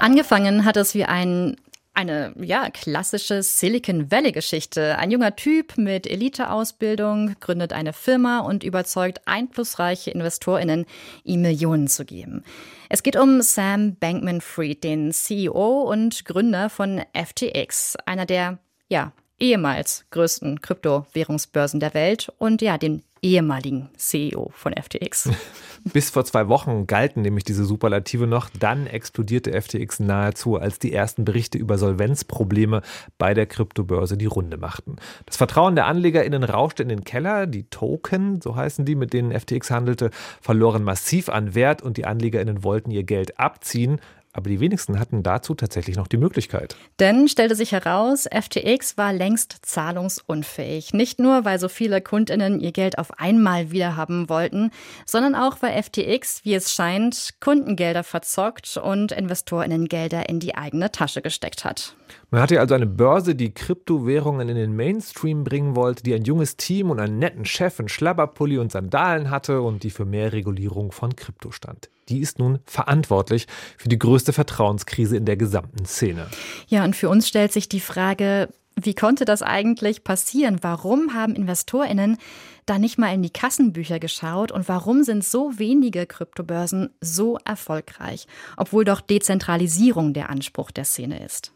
Angefangen 0.00 0.64
hat 0.64 0.76
es 0.76 0.92
wie 0.96 1.04
ein 1.04 1.56
eine 1.94 2.34
ja, 2.40 2.70
klassische 2.70 3.44
Silicon 3.44 4.10
Valley-Geschichte. 4.10 4.98
Ein 4.98 5.12
junger 5.12 5.36
Typ 5.36 5.78
mit 5.78 6.08
Elite-Ausbildung 6.08 7.36
gründet 7.38 7.72
eine 7.72 7.92
Firma 7.92 8.40
und 8.40 8.64
überzeugt 8.64 9.20
einflussreiche 9.26 10.10
InvestorInnen, 10.10 10.86
ihm 11.22 11.42
Millionen 11.42 11.86
zu 11.86 12.04
geben. 12.04 12.42
Es 12.88 13.04
geht 13.04 13.14
um 13.14 13.40
Sam 13.40 13.94
Bankman-Fried, 13.94 14.82
den 14.82 15.12
CEO 15.12 15.82
und 15.82 16.24
Gründer 16.24 16.68
von 16.68 17.00
FTX, 17.12 17.94
einer 18.06 18.26
der 18.26 18.58
ja, 18.88 19.12
ehemals 19.38 20.04
größten 20.10 20.60
Kryptowährungsbörsen 20.60 21.78
der 21.78 21.94
Welt 21.94 22.32
und 22.38 22.60
ja, 22.60 22.76
den 22.76 23.04
ehemaligen 23.22 23.88
CEO 23.96 24.50
von 24.54 24.74
FTX. 24.74 25.30
Bis 25.92 26.08
vor 26.08 26.24
zwei 26.24 26.48
Wochen 26.48 26.86
galten 26.86 27.20
nämlich 27.20 27.44
diese 27.44 27.64
Superlative 27.64 28.26
noch. 28.26 28.48
Dann 28.58 28.86
explodierte 28.86 29.52
FTX 29.60 30.00
nahezu, 30.00 30.56
als 30.56 30.78
die 30.78 30.92
ersten 30.92 31.26
Berichte 31.26 31.58
über 31.58 31.76
Solvenzprobleme 31.76 32.80
bei 33.18 33.34
der 33.34 33.44
Kryptobörse 33.44 34.16
die 34.16 34.26
Runde 34.26 34.56
machten. 34.56 34.96
Das 35.26 35.36
Vertrauen 35.36 35.74
der 35.74 35.86
AnlegerInnen 35.86 36.42
rauschte 36.42 36.82
in 36.82 36.88
den 36.88 37.04
Keller. 37.04 37.46
Die 37.46 37.64
Token, 37.64 38.40
so 38.40 38.56
heißen 38.56 38.86
die, 38.86 38.94
mit 38.94 39.12
denen 39.12 39.38
FTX 39.38 39.70
handelte, 39.70 40.10
verloren 40.40 40.84
massiv 40.84 41.28
an 41.28 41.54
Wert 41.54 41.82
und 41.82 41.98
die 41.98 42.06
AnlegerInnen 42.06 42.64
wollten 42.64 42.90
ihr 42.90 43.04
Geld 43.04 43.38
abziehen. 43.38 44.00
Aber 44.34 44.50
die 44.50 44.58
wenigsten 44.58 44.98
hatten 44.98 45.22
dazu 45.22 45.54
tatsächlich 45.54 45.96
noch 45.96 46.08
die 46.08 46.16
Möglichkeit. 46.16 46.76
Denn 46.98 47.28
stellte 47.28 47.54
sich 47.54 47.70
heraus, 47.70 48.28
FTX 48.28 48.98
war 48.98 49.12
längst 49.12 49.58
zahlungsunfähig. 49.62 50.92
Nicht 50.92 51.20
nur, 51.20 51.44
weil 51.44 51.60
so 51.60 51.68
viele 51.68 52.00
Kundinnen 52.00 52.58
ihr 52.58 52.72
Geld 52.72 52.98
auf 52.98 53.16
einmal 53.20 53.70
wiederhaben 53.70 54.28
wollten, 54.28 54.72
sondern 55.06 55.36
auch, 55.36 55.58
weil 55.60 55.80
FTX, 55.80 56.44
wie 56.44 56.54
es 56.54 56.72
scheint, 56.72 57.36
Kundengelder 57.40 58.02
verzockt 58.02 58.76
und 58.76 59.12
Investorinnen 59.12 59.86
Gelder 59.86 60.28
in 60.28 60.40
die 60.40 60.56
eigene 60.56 60.90
Tasche 60.90 61.22
gesteckt 61.22 61.64
hat. 61.64 61.94
Man 62.30 62.42
hatte 62.42 62.58
also 62.58 62.74
eine 62.74 62.86
Börse, 62.86 63.36
die 63.36 63.54
Kryptowährungen 63.54 64.48
in 64.48 64.56
den 64.56 64.74
Mainstream 64.74 65.44
bringen 65.44 65.76
wollte, 65.76 66.02
die 66.02 66.12
ein 66.12 66.24
junges 66.24 66.56
Team 66.56 66.90
und 66.90 66.98
einen 66.98 67.20
netten 67.20 67.44
Chef 67.44 67.78
in 67.78 67.88
Schlabberpulli 67.88 68.58
und 68.58 68.72
Sandalen 68.72 69.30
hatte 69.30 69.62
und 69.62 69.84
die 69.84 69.90
für 69.90 70.04
mehr 70.04 70.32
Regulierung 70.32 70.90
von 70.90 71.14
Krypto 71.14 71.52
stand. 71.52 71.88
Die 72.08 72.20
ist 72.20 72.38
nun 72.38 72.58
verantwortlich 72.66 73.46
für 73.76 73.88
die 73.88 73.98
größte 73.98 74.32
Vertrauenskrise 74.32 75.16
in 75.16 75.24
der 75.24 75.36
gesamten 75.36 75.84
Szene. 75.86 76.26
Ja, 76.66 76.84
und 76.84 76.96
für 76.96 77.08
uns 77.08 77.28
stellt 77.28 77.52
sich 77.52 77.68
die 77.68 77.80
Frage, 77.80 78.48
wie 78.76 78.94
konnte 78.94 79.24
das 79.24 79.42
eigentlich 79.42 80.04
passieren? 80.04 80.58
Warum 80.62 81.14
haben 81.14 81.36
InvestorInnen 81.36 82.18
da 82.66 82.78
nicht 82.78 82.98
mal 82.98 83.14
in 83.14 83.22
die 83.22 83.30
Kassenbücher 83.30 83.98
geschaut 83.98 84.50
und 84.50 84.68
warum 84.68 85.04
sind 85.04 85.24
so 85.24 85.58
wenige 85.58 86.06
Kryptobörsen 86.06 86.90
so 87.00 87.38
erfolgreich, 87.44 88.26
obwohl 88.56 88.84
doch 88.84 89.00
Dezentralisierung 89.00 90.12
der 90.12 90.30
Anspruch 90.30 90.70
der 90.70 90.84
Szene 90.84 91.24
ist? 91.24 91.52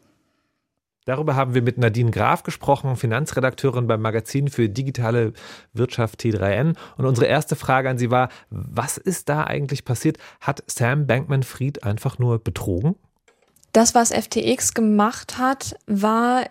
Darüber 1.05 1.35
haben 1.35 1.53
wir 1.53 1.61
mit 1.61 1.77
Nadine 1.77 2.11
Graf 2.11 2.43
gesprochen, 2.43 2.95
Finanzredakteurin 2.95 3.87
beim 3.87 4.01
Magazin 4.01 4.49
für 4.49 4.69
digitale 4.69 5.33
Wirtschaft 5.73 6.21
T3N. 6.21 6.75
Und 6.97 7.05
unsere 7.05 7.27
erste 7.27 7.55
Frage 7.55 7.89
an 7.89 7.97
Sie 7.97 8.11
war, 8.11 8.29
was 8.49 8.97
ist 8.97 9.29
da 9.29 9.43
eigentlich 9.43 9.85
passiert? 9.85 10.17
Hat 10.39 10.63
Sam 10.67 11.07
Bankman-Fried 11.07 11.83
einfach 11.83 12.19
nur 12.19 12.39
betrogen? 12.39 12.95
Das, 13.71 13.95
was 13.95 14.11
FTX 14.11 14.73
gemacht 14.73 15.37
hat, 15.37 15.75
war, 15.87 16.45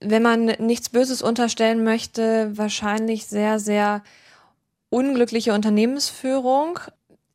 wenn 0.00 0.22
man 0.22 0.46
nichts 0.58 0.88
Böses 0.88 1.22
unterstellen 1.22 1.84
möchte, 1.84 2.56
wahrscheinlich 2.56 3.26
sehr, 3.26 3.58
sehr 3.58 4.02
unglückliche 4.90 5.54
Unternehmensführung. 5.54 6.78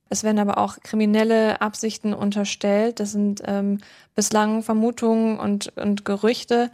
Es 0.10 0.24
werden 0.24 0.40
aber 0.40 0.58
auch 0.58 0.78
kriminelle 0.82 1.62
Absichten 1.62 2.14
unterstellt. 2.14 3.00
Das 3.00 3.12
sind 3.12 3.42
ähm, 3.46 3.80
bislang 4.16 4.64
Vermutungen 4.64 5.40
und, 5.40 5.76
und 5.78 6.06
Gerüchte, 6.06 6.72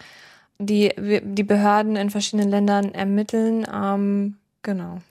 die 0.60 0.92
die 0.98 1.44
Behörden 1.44 1.96
in 1.96 2.10
verschiedenen 2.10 2.50
Ländern 2.50 2.94
ermitteln. 2.94 3.66
Ähm, 3.72 4.36
genau. 4.62 5.02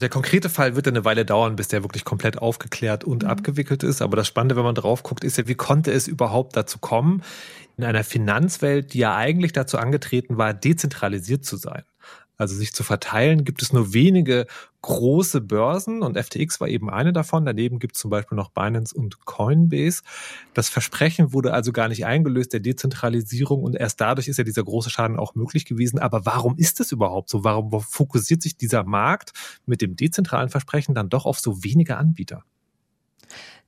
Der 0.00 0.08
konkrete 0.08 0.48
Fall 0.48 0.76
wird 0.76 0.86
eine 0.86 1.04
Weile 1.04 1.24
dauern, 1.24 1.56
bis 1.56 1.68
der 1.68 1.82
wirklich 1.82 2.04
komplett 2.04 2.38
aufgeklärt 2.38 3.02
und 3.02 3.24
mhm. 3.24 3.30
abgewickelt 3.30 3.82
ist. 3.82 4.00
Aber 4.00 4.16
das 4.16 4.28
Spannende, 4.28 4.56
wenn 4.56 4.64
man 4.64 4.74
drauf 4.74 5.02
guckt, 5.02 5.24
ist 5.24 5.38
ja, 5.38 5.48
wie 5.48 5.56
konnte 5.56 5.90
es 5.90 6.06
überhaupt 6.06 6.56
dazu 6.56 6.78
kommen, 6.78 7.22
in 7.76 7.84
einer 7.84 8.04
Finanzwelt, 8.04 8.94
die 8.94 8.98
ja 8.98 9.16
eigentlich 9.16 9.52
dazu 9.52 9.78
angetreten 9.78 10.36
war, 10.36 10.54
dezentralisiert 10.54 11.44
zu 11.44 11.56
sein 11.56 11.82
also 12.38 12.54
sich 12.54 12.72
zu 12.72 12.84
verteilen, 12.84 13.44
gibt 13.44 13.60
es 13.62 13.72
nur 13.72 13.92
wenige 13.92 14.46
große 14.80 15.40
Börsen 15.40 16.02
und 16.02 16.16
FTX 16.16 16.60
war 16.60 16.68
eben 16.68 16.88
eine 16.88 17.12
davon. 17.12 17.44
Daneben 17.44 17.80
gibt 17.80 17.96
es 17.96 18.00
zum 18.00 18.10
Beispiel 18.10 18.36
noch 18.36 18.50
Binance 18.50 18.96
und 18.96 19.24
Coinbase. 19.26 20.02
Das 20.54 20.68
Versprechen 20.68 21.32
wurde 21.32 21.52
also 21.52 21.72
gar 21.72 21.88
nicht 21.88 22.06
eingelöst 22.06 22.52
der 22.52 22.60
Dezentralisierung 22.60 23.64
und 23.64 23.74
erst 23.74 24.00
dadurch 24.00 24.28
ist 24.28 24.38
ja 24.38 24.44
dieser 24.44 24.62
große 24.62 24.88
Schaden 24.88 25.18
auch 25.18 25.34
möglich 25.34 25.64
gewesen. 25.64 25.98
Aber 25.98 26.24
warum 26.26 26.56
ist 26.56 26.78
das 26.78 26.92
überhaupt 26.92 27.28
so? 27.28 27.42
Warum 27.42 27.80
fokussiert 27.82 28.40
sich 28.40 28.56
dieser 28.56 28.84
Markt 28.84 29.32
mit 29.66 29.82
dem 29.82 29.96
dezentralen 29.96 30.48
Versprechen 30.48 30.94
dann 30.94 31.08
doch 31.08 31.26
auf 31.26 31.40
so 31.40 31.64
wenige 31.64 31.96
Anbieter? 31.96 32.44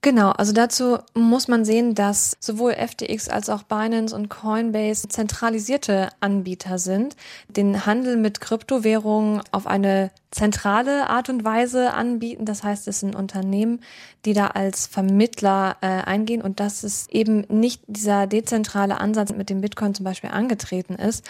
Genau, 0.03 0.31
also 0.31 0.55
dazu 0.55 0.97
muss 1.13 1.47
man 1.47 1.67
sehen, 1.67 1.95
dass 1.95 2.35
sowohl 2.41 2.73
FTX 2.73 3.29
als 3.29 3.51
auch 3.51 3.65
Binance 3.65 4.17
und 4.17 4.31
Coinbase 4.31 5.09
zentralisierte 5.09 6.09
Anbieter 6.21 6.79
sind, 6.79 7.17
den 7.49 7.85
Handel 7.85 8.17
mit 8.17 8.41
Kryptowährungen 8.41 9.43
auf 9.53 9.67
eine 9.67 10.11
zentrale 10.31 11.11
Art 11.11 11.29
und 11.29 11.45
Weise 11.45 11.93
anbieten. 11.93 12.47
Das 12.47 12.63
heißt, 12.63 12.89
es 12.89 13.01
sind 13.01 13.15
Unternehmen, 13.15 13.81
die 14.25 14.33
da 14.33 14.47
als 14.49 14.87
Vermittler 14.87 15.77
äh, 15.83 15.87
eingehen 15.87 16.41
und 16.41 16.61
dass 16.61 16.83
es 16.83 17.07
eben 17.11 17.45
nicht 17.49 17.83
dieser 17.87 18.27
dezentrale 18.27 19.01
Ansatz 19.01 19.35
mit 19.35 19.51
dem 19.51 19.61
Bitcoin 19.61 19.95
zum 19.95 20.05
Beispiel 20.05 20.31
angetreten 20.31 20.95
ist. 20.95 21.27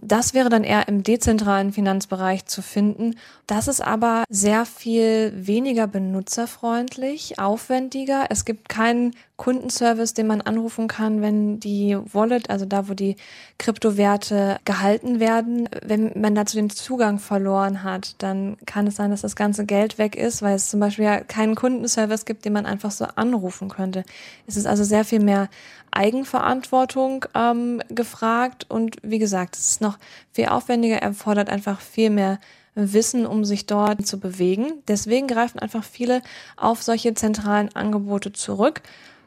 Das 0.00 0.34
wäre 0.34 0.48
dann 0.48 0.64
eher 0.64 0.88
im 0.88 1.02
dezentralen 1.02 1.72
Finanzbereich 1.72 2.44
zu 2.46 2.60
finden. 2.60 3.14
Das 3.46 3.68
ist 3.68 3.80
aber 3.80 4.24
sehr 4.28 4.66
viel 4.66 5.32
weniger 5.34 5.86
benutzerfreundlich, 5.86 7.38
aufwendiger. 7.38 8.11
Es 8.28 8.44
gibt 8.44 8.68
keinen 8.68 9.14
Kundenservice, 9.36 10.14
den 10.14 10.26
man 10.26 10.40
anrufen 10.40 10.88
kann, 10.88 11.20
wenn 11.20 11.58
die 11.58 11.96
Wallet, 12.12 12.48
also 12.50 12.64
da, 12.64 12.88
wo 12.88 12.94
die 12.94 13.16
Kryptowerte 13.58 14.58
gehalten 14.64 15.18
werden, 15.18 15.68
wenn 15.84 16.12
man 16.14 16.34
dazu 16.34 16.56
den 16.56 16.70
Zugang 16.70 17.18
verloren 17.18 17.82
hat, 17.82 18.14
dann 18.18 18.56
kann 18.66 18.86
es 18.86 18.96
sein, 18.96 19.10
dass 19.10 19.22
das 19.22 19.36
ganze 19.36 19.66
Geld 19.66 19.98
weg 19.98 20.16
ist, 20.16 20.42
weil 20.42 20.54
es 20.54 20.70
zum 20.70 20.80
Beispiel 20.80 21.06
ja 21.06 21.20
keinen 21.20 21.54
Kundenservice 21.54 22.24
gibt, 22.24 22.44
den 22.44 22.52
man 22.52 22.66
einfach 22.66 22.90
so 22.90 23.04
anrufen 23.16 23.68
könnte. 23.68 24.04
Es 24.46 24.56
ist 24.56 24.66
also 24.66 24.84
sehr 24.84 25.04
viel 25.04 25.20
mehr 25.20 25.48
Eigenverantwortung 25.90 27.24
ähm, 27.34 27.82
gefragt 27.88 28.66
und 28.68 28.96
wie 29.02 29.18
gesagt, 29.18 29.56
es 29.56 29.70
ist 29.70 29.80
noch 29.80 29.98
viel 30.32 30.46
aufwendiger, 30.46 30.96
erfordert 30.96 31.50
einfach 31.50 31.80
viel 31.80 32.10
mehr 32.10 32.38
Wissen, 32.74 33.26
um 33.26 33.44
sich 33.44 33.66
dort 33.66 34.06
zu 34.06 34.18
bewegen. 34.18 34.82
Deswegen 34.88 35.26
greifen 35.28 35.58
einfach 35.58 35.84
viele 35.84 36.22
auf 36.56 36.82
solche 36.82 37.14
zentralen 37.14 37.74
Angebote 37.74 38.32
zurück 38.32 38.82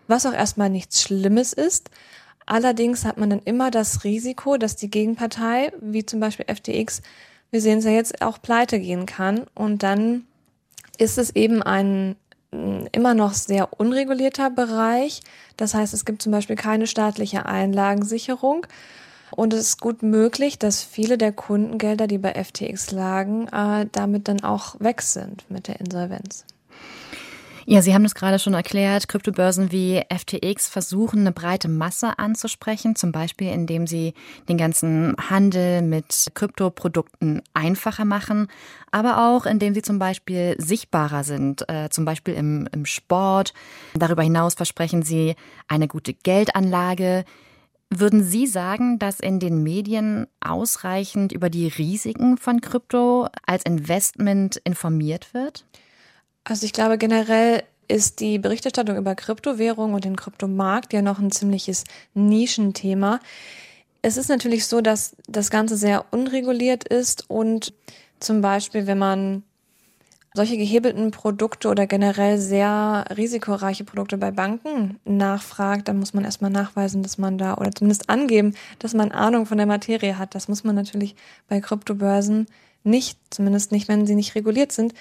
was 0.07 0.25
auch 0.25 0.33
erstmal 0.33 0.69
nichts 0.69 1.01
Schlimmes 1.01 1.53
ist. 1.53 1.89
Allerdings 2.45 3.05
hat 3.05 3.17
man 3.17 3.29
dann 3.29 3.41
immer 3.43 3.71
das 3.71 4.03
Risiko, 4.03 4.57
dass 4.57 4.75
die 4.75 4.89
Gegenpartei, 4.89 5.71
wie 5.81 6.05
zum 6.05 6.19
Beispiel 6.19 6.45
FTX, 6.53 7.01
wir 7.51 7.61
sehen 7.61 7.79
es 7.79 7.85
ja 7.85 7.91
jetzt, 7.91 8.21
auch 8.21 8.41
pleite 8.41 8.79
gehen 8.79 9.05
kann. 9.05 9.45
Und 9.55 9.81
dann 9.81 10.25
ist 10.97 11.17
es 11.17 11.35
eben 11.35 11.63
ein 11.63 12.15
mm, 12.51 12.87
immer 12.91 13.13
noch 13.13 13.33
sehr 13.33 13.79
unregulierter 13.79 14.51
Bereich. 14.51 15.21
Das 15.57 15.73
heißt, 15.73 15.93
es 15.93 16.05
gibt 16.05 16.21
zum 16.21 16.31
Beispiel 16.31 16.55
keine 16.55 16.85
staatliche 16.85 17.45
Einlagensicherung. 17.45 18.67
Und 19.31 19.53
es 19.53 19.61
ist 19.61 19.81
gut 19.81 20.03
möglich, 20.03 20.59
dass 20.59 20.83
viele 20.83 21.17
der 21.17 21.31
Kundengelder, 21.31 22.07
die 22.07 22.17
bei 22.17 22.33
FTX 22.33 22.91
lagen, 22.91 23.47
äh, 23.47 23.87
damit 23.91 24.27
dann 24.27 24.43
auch 24.43 24.75
weg 24.79 25.01
sind 25.01 25.49
mit 25.49 25.67
der 25.67 25.79
Insolvenz. 25.79 26.45
Ja, 27.67 27.81
Sie 27.81 27.95
haben 27.95 28.03
das 28.03 28.13
gerade 28.13 28.37
schon 28.37 28.53
erklärt. 28.53 29.07
Kryptobörsen 29.07 29.71
wie 29.71 29.99
FTX 30.15 30.67
versuchen, 30.67 31.21
eine 31.21 31.31
breite 31.31 31.67
Masse 31.67 32.19
anzusprechen, 32.19 32.95
zum 32.95 33.11
Beispiel 33.11 33.51
indem 33.51 33.87
sie 33.87 34.13
den 34.47 34.57
ganzen 34.57 35.15
Handel 35.17 35.81
mit 35.81 36.27
Kryptoprodukten 36.35 37.41
einfacher 37.55 38.05
machen, 38.05 38.49
aber 38.91 39.29
auch 39.29 39.47
indem 39.47 39.73
sie 39.73 39.81
zum 39.81 39.97
Beispiel 39.97 40.53
sichtbarer 40.59 41.23
sind, 41.23 41.67
äh, 41.67 41.89
zum 41.89 42.05
Beispiel 42.05 42.35
im, 42.35 42.69
im 42.71 42.85
Sport. 42.85 43.55
Darüber 43.95 44.21
hinaus 44.21 44.53
versprechen 44.53 45.01
sie 45.01 45.35
eine 45.67 45.87
gute 45.87 46.13
Geldanlage. 46.13 47.25
Würden 47.89 48.23
Sie 48.23 48.47
sagen, 48.47 48.99
dass 48.99 49.19
in 49.19 49.39
den 49.39 49.63
Medien 49.63 50.27
ausreichend 50.41 51.31
über 51.31 51.49
die 51.49 51.67
Risiken 51.67 52.37
von 52.37 52.59
Krypto 52.61 53.27
als 53.45 53.63
Investment 53.63 54.57
informiert 54.63 55.33
wird? 55.33 55.65
Also 56.43 56.65
ich 56.65 56.73
glaube 56.73 56.97
generell 56.97 57.63
ist 57.87 58.19
die 58.19 58.39
Berichterstattung 58.39 58.97
über 58.97 59.15
Kryptowährungen 59.15 59.95
und 59.95 60.05
den 60.05 60.15
Kryptomarkt 60.15 60.93
ja 60.93 61.01
noch 61.01 61.19
ein 61.19 61.31
ziemliches 61.31 61.83
Nischenthema. 62.13 63.19
Es 64.01 64.17
ist 64.17 64.29
natürlich 64.29 64.65
so, 64.65 64.81
dass 64.81 65.15
das 65.27 65.49
Ganze 65.49 65.77
sehr 65.77 66.05
unreguliert 66.11 66.87
ist 66.87 67.29
und 67.29 67.73
zum 68.19 68.41
Beispiel, 68.41 68.87
wenn 68.87 68.97
man 68.97 69.43
solche 70.35 70.57
gehebelten 70.57 71.11
Produkte 71.11 71.69
oder 71.69 71.87
generell 71.87 72.37
sehr 72.37 73.05
risikoreiche 73.15 73.83
Produkte 73.83 74.17
bei 74.17 74.31
Banken 74.31 74.99
nachfragt, 75.05 75.87
dann 75.87 75.99
muss 75.99 76.13
man 76.13 76.25
erstmal 76.25 76.51
nachweisen, 76.51 77.01
dass 77.01 77.17
man 77.17 77.37
da 77.37 77.55
oder 77.55 77.71
zumindest 77.71 78.09
angeben, 78.09 78.53
dass 78.79 78.93
man 78.93 79.11
Ahnung 79.11 79.45
von 79.45 79.57
der 79.57 79.67
Materie 79.67 80.17
hat. 80.17 80.35
Das 80.35 80.47
muss 80.47 80.63
man 80.63 80.75
natürlich 80.75 81.15
bei 81.47 81.61
Kryptobörsen 81.61 82.47
nicht, 82.83 83.17
zumindest 83.31 83.71
nicht, 83.71 83.87
wenn 83.87 84.05
sie 84.05 84.15
nicht 84.15 84.35
reguliert 84.35 84.71
sind 84.71 84.93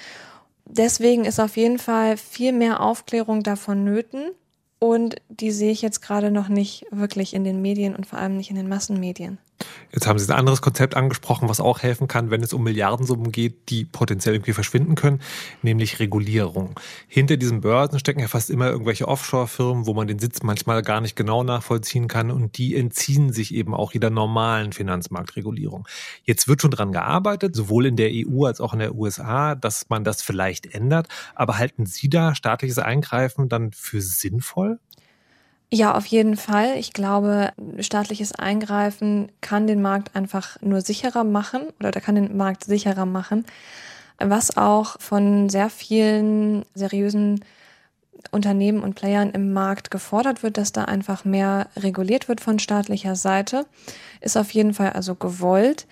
deswegen 0.66 1.24
ist 1.24 1.40
auf 1.40 1.56
jeden 1.56 1.78
Fall 1.78 2.16
viel 2.16 2.52
mehr 2.52 2.80
Aufklärung 2.80 3.42
davon 3.42 3.84
nöten. 3.84 4.30
Und 4.78 5.16
die 5.28 5.50
sehe 5.50 5.72
ich 5.72 5.82
jetzt 5.82 6.02
gerade 6.02 6.30
noch 6.30 6.48
nicht 6.48 6.84
wirklich 6.90 7.32
in 7.32 7.44
den 7.44 7.62
Medien 7.62 7.96
und 7.96 8.06
vor 8.06 8.18
allem 8.18 8.36
nicht 8.36 8.50
in 8.50 8.56
den 8.56 8.68
Massenmedien. 8.68 9.38
Jetzt 9.92 10.08
haben 10.08 10.18
Sie 10.18 10.32
ein 10.32 10.36
anderes 10.36 10.60
Konzept 10.60 10.96
angesprochen, 10.96 11.48
was 11.48 11.60
auch 11.60 11.80
helfen 11.80 12.08
kann, 12.08 12.30
wenn 12.30 12.42
es 12.42 12.52
um 12.52 12.64
Milliardensummen 12.64 13.30
geht, 13.30 13.68
die 13.68 13.84
potenziell 13.84 14.34
irgendwie 14.34 14.52
verschwinden 14.52 14.96
können, 14.96 15.20
nämlich 15.62 16.00
Regulierung. 16.00 16.80
Hinter 17.06 17.36
diesen 17.36 17.60
Börsen 17.60 18.00
stecken 18.00 18.18
ja 18.18 18.26
fast 18.26 18.50
immer 18.50 18.68
irgendwelche 18.68 19.06
Offshore-Firmen, 19.06 19.86
wo 19.86 19.94
man 19.94 20.08
den 20.08 20.18
Sitz 20.18 20.42
manchmal 20.42 20.82
gar 20.82 21.00
nicht 21.00 21.14
genau 21.14 21.44
nachvollziehen 21.44 22.08
kann 22.08 22.32
und 22.32 22.58
die 22.58 22.74
entziehen 22.74 23.32
sich 23.32 23.54
eben 23.54 23.72
auch 23.72 23.92
jeder 23.92 24.10
normalen 24.10 24.72
Finanzmarktregulierung. 24.72 25.86
Jetzt 26.24 26.48
wird 26.48 26.60
schon 26.60 26.72
dran 26.72 26.90
gearbeitet, 26.90 27.54
sowohl 27.54 27.86
in 27.86 27.96
der 27.96 28.10
EU 28.12 28.46
als 28.46 28.60
auch 28.60 28.72
in 28.72 28.80
der 28.80 28.96
USA, 28.96 29.54
dass 29.54 29.88
man 29.90 30.02
das 30.02 30.22
vielleicht 30.22 30.74
ändert. 30.74 31.06
Aber 31.36 31.58
halten 31.58 31.86
Sie 31.86 32.08
da 32.08 32.34
staatliches 32.34 32.80
Eingreifen 32.80 33.48
dann 33.48 33.70
für 33.70 34.00
sinnvoll? 34.00 34.80
Ja, 35.72 35.94
auf 35.96 36.06
jeden 36.06 36.36
Fall. 36.36 36.76
Ich 36.76 36.92
glaube, 36.92 37.52
staatliches 37.80 38.32
Eingreifen 38.32 39.32
kann 39.40 39.66
den 39.66 39.82
Markt 39.82 40.14
einfach 40.14 40.60
nur 40.62 40.80
sicherer 40.80 41.24
machen 41.24 41.62
oder 41.80 42.00
kann 42.00 42.14
den 42.14 42.36
Markt 42.36 42.64
sicherer 42.64 43.06
machen, 43.06 43.44
was 44.18 44.56
auch 44.56 45.00
von 45.00 45.48
sehr 45.48 45.70
vielen 45.70 46.64
seriösen 46.74 47.44
Unternehmen 48.30 48.82
und 48.82 48.94
Playern 48.94 49.30
im 49.30 49.52
Markt 49.52 49.90
gefordert 49.90 50.42
wird, 50.42 50.56
dass 50.58 50.72
da 50.72 50.84
einfach 50.84 51.24
mehr 51.24 51.68
reguliert 51.76 52.28
wird 52.28 52.40
von 52.40 52.58
staatlicher 52.58 53.16
Seite, 53.16 53.66
ist 54.20 54.36
auf 54.36 54.50
jeden 54.52 54.74
Fall 54.74 54.90
also 54.90 55.14
gewollt. 55.14 55.86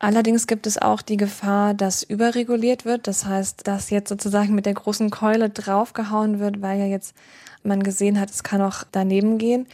Allerdings 0.00 0.46
gibt 0.46 0.66
es 0.66 0.78
auch 0.78 1.02
die 1.02 1.16
Gefahr, 1.16 1.74
dass 1.74 2.02
überreguliert 2.02 2.84
wird. 2.84 3.06
Das 3.06 3.26
heißt, 3.26 3.66
dass 3.66 3.90
jetzt 3.90 4.08
sozusagen 4.08 4.54
mit 4.54 4.66
der 4.66 4.74
großen 4.74 5.10
Keule 5.10 5.50
draufgehauen 5.50 6.38
wird, 6.38 6.62
weil 6.62 6.78
ja 6.78 6.86
jetzt 6.86 7.16
man 7.64 7.82
gesehen 7.82 8.20
hat, 8.20 8.30
es 8.30 8.44
kann 8.44 8.62
auch 8.62 8.84
daneben 8.92 9.38
gehen. 9.38 9.66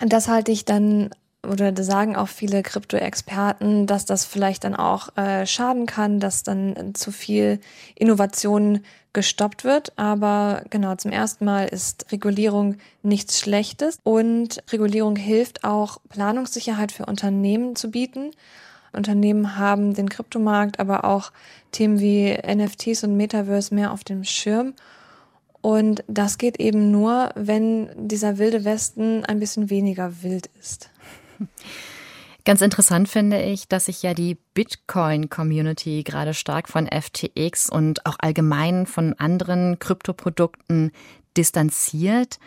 Und 0.00 0.12
das 0.12 0.28
halte 0.28 0.52
ich 0.52 0.64
dann 0.64 1.10
oder 1.46 1.72
sagen 1.82 2.16
auch 2.16 2.28
viele 2.28 2.62
Krypto-Experten, 2.62 3.86
dass 3.86 4.04
das 4.06 4.24
vielleicht 4.24 4.64
dann 4.64 4.74
auch 4.74 5.14
äh, 5.16 5.46
schaden 5.46 5.86
kann, 5.86 6.20
dass 6.20 6.42
dann 6.42 6.94
zu 6.94 7.12
viel 7.12 7.60
Innovation 7.94 8.80
gestoppt 9.12 9.64
wird. 9.64 9.92
Aber 9.96 10.62
genau, 10.70 10.94
zum 10.96 11.12
ersten 11.12 11.44
Mal 11.44 11.66
ist 11.68 12.10
Regulierung 12.12 12.76
nichts 13.02 13.38
Schlechtes 13.40 13.98
und 14.02 14.62
Regulierung 14.72 15.16
hilft 15.16 15.64
auch, 15.64 15.98
Planungssicherheit 16.08 16.92
für 16.92 17.06
Unternehmen 17.06 17.76
zu 17.76 17.90
bieten. 17.90 18.30
Unternehmen 18.94 19.56
haben 19.56 19.94
den 19.94 20.08
Kryptomarkt, 20.08 20.80
aber 20.80 21.04
auch 21.04 21.32
Themen 21.72 22.00
wie 22.00 22.32
NFTs 22.34 23.04
und 23.04 23.16
Metaverse 23.16 23.74
mehr 23.74 23.92
auf 23.92 24.04
dem 24.04 24.24
Schirm 24.24 24.74
und 25.64 26.04
das 26.08 26.36
geht 26.36 26.60
eben 26.60 26.90
nur, 26.90 27.30
wenn 27.36 27.88
dieser 27.96 28.36
wilde 28.36 28.66
Westen 28.66 29.24
ein 29.24 29.40
bisschen 29.40 29.70
weniger 29.70 30.22
wild 30.22 30.50
ist. 30.60 30.90
Ganz 32.44 32.60
interessant 32.60 33.08
finde 33.08 33.40
ich, 33.40 33.66
dass 33.66 33.86
sich 33.86 34.02
ja 34.02 34.12
die 34.12 34.36
Bitcoin-Community 34.52 36.02
gerade 36.02 36.34
stark 36.34 36.68
von 36.68 36.86
FTX 36.86 37.70
und 37.70 38.04
auch 38.04 38.16
allgemein 38.18 38.84
von 38.84 39.14
anderen 39.14 39.78
Kryptoprodukten 39.78 40.92
distanziert. 41.34 42.38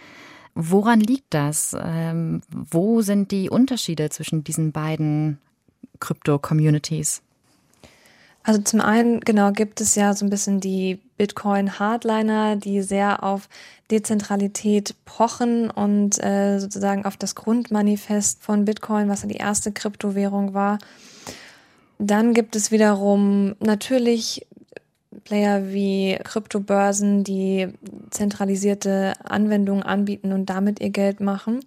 Woran 0.54 1.00
liegt 1.00 1.34
das? 1.34 1.76
Ähm, 1.76 2.42
wo 2.52 3.02
sind 3.02 3.32
die 3.32 3.50
Unterschiede 3.50 4.12
zwischen 4.12 4.44
diesen 4.44 4.72
beiden 4.72 5.40
Krypto-Communities? 6.00 7.22
Also 8.44 8.62
zum 8.62 8.80
einen, 8.80 9.20
genau, 9.20 9.52
gibt 9.52 9.82
es 9.82 9.96
ja 9.96 10.14
so 10.14 10.26
ein 10.26 10.30
bisschen 10.30 10.62
die 10.62 11.00
Bitcoin-Hardliner, 11.18 12.56
die 12.56 12.82
sehr 12.82 13.22
auf 13.22 13.50
Dezentralität 13.92 14.96
pochen 15.04 15.70
und 15.70 16.24
äh, 16.24 16.60
sozusagen 16.60 17.04
auf 17.04 17.18
das 17.18 17.36
Grundmanifest 17.36 18.42
von 18.42 18.64
Bitcoin, 18.64 19.10
was 19.10 19.24
ja 19.24 19.28
die 19.28 19.36
erste 19.36 19.74
Kryptowährung 19.74 20.54
war. 20.54 20.78
Dann 22.00 22.34
gibt 22.34 22.56
es 22.56 22.72
wiederum 22.72 23.56
natürlich 23.60 24.48
Player 25.26 25.68
wie 25.68 26.18
Kryptobörsen, 26.24 27.26
die 27.26 27.68
zentralisierte 28.12 29.14
Anwendungen 29.26 29.84
anbieten 29.84 30.32
und 30.32 30.46
damit 30.50 30.80
ihr 30.80 30.90
Geld 30.90 31.20
machen. 31.20 31.66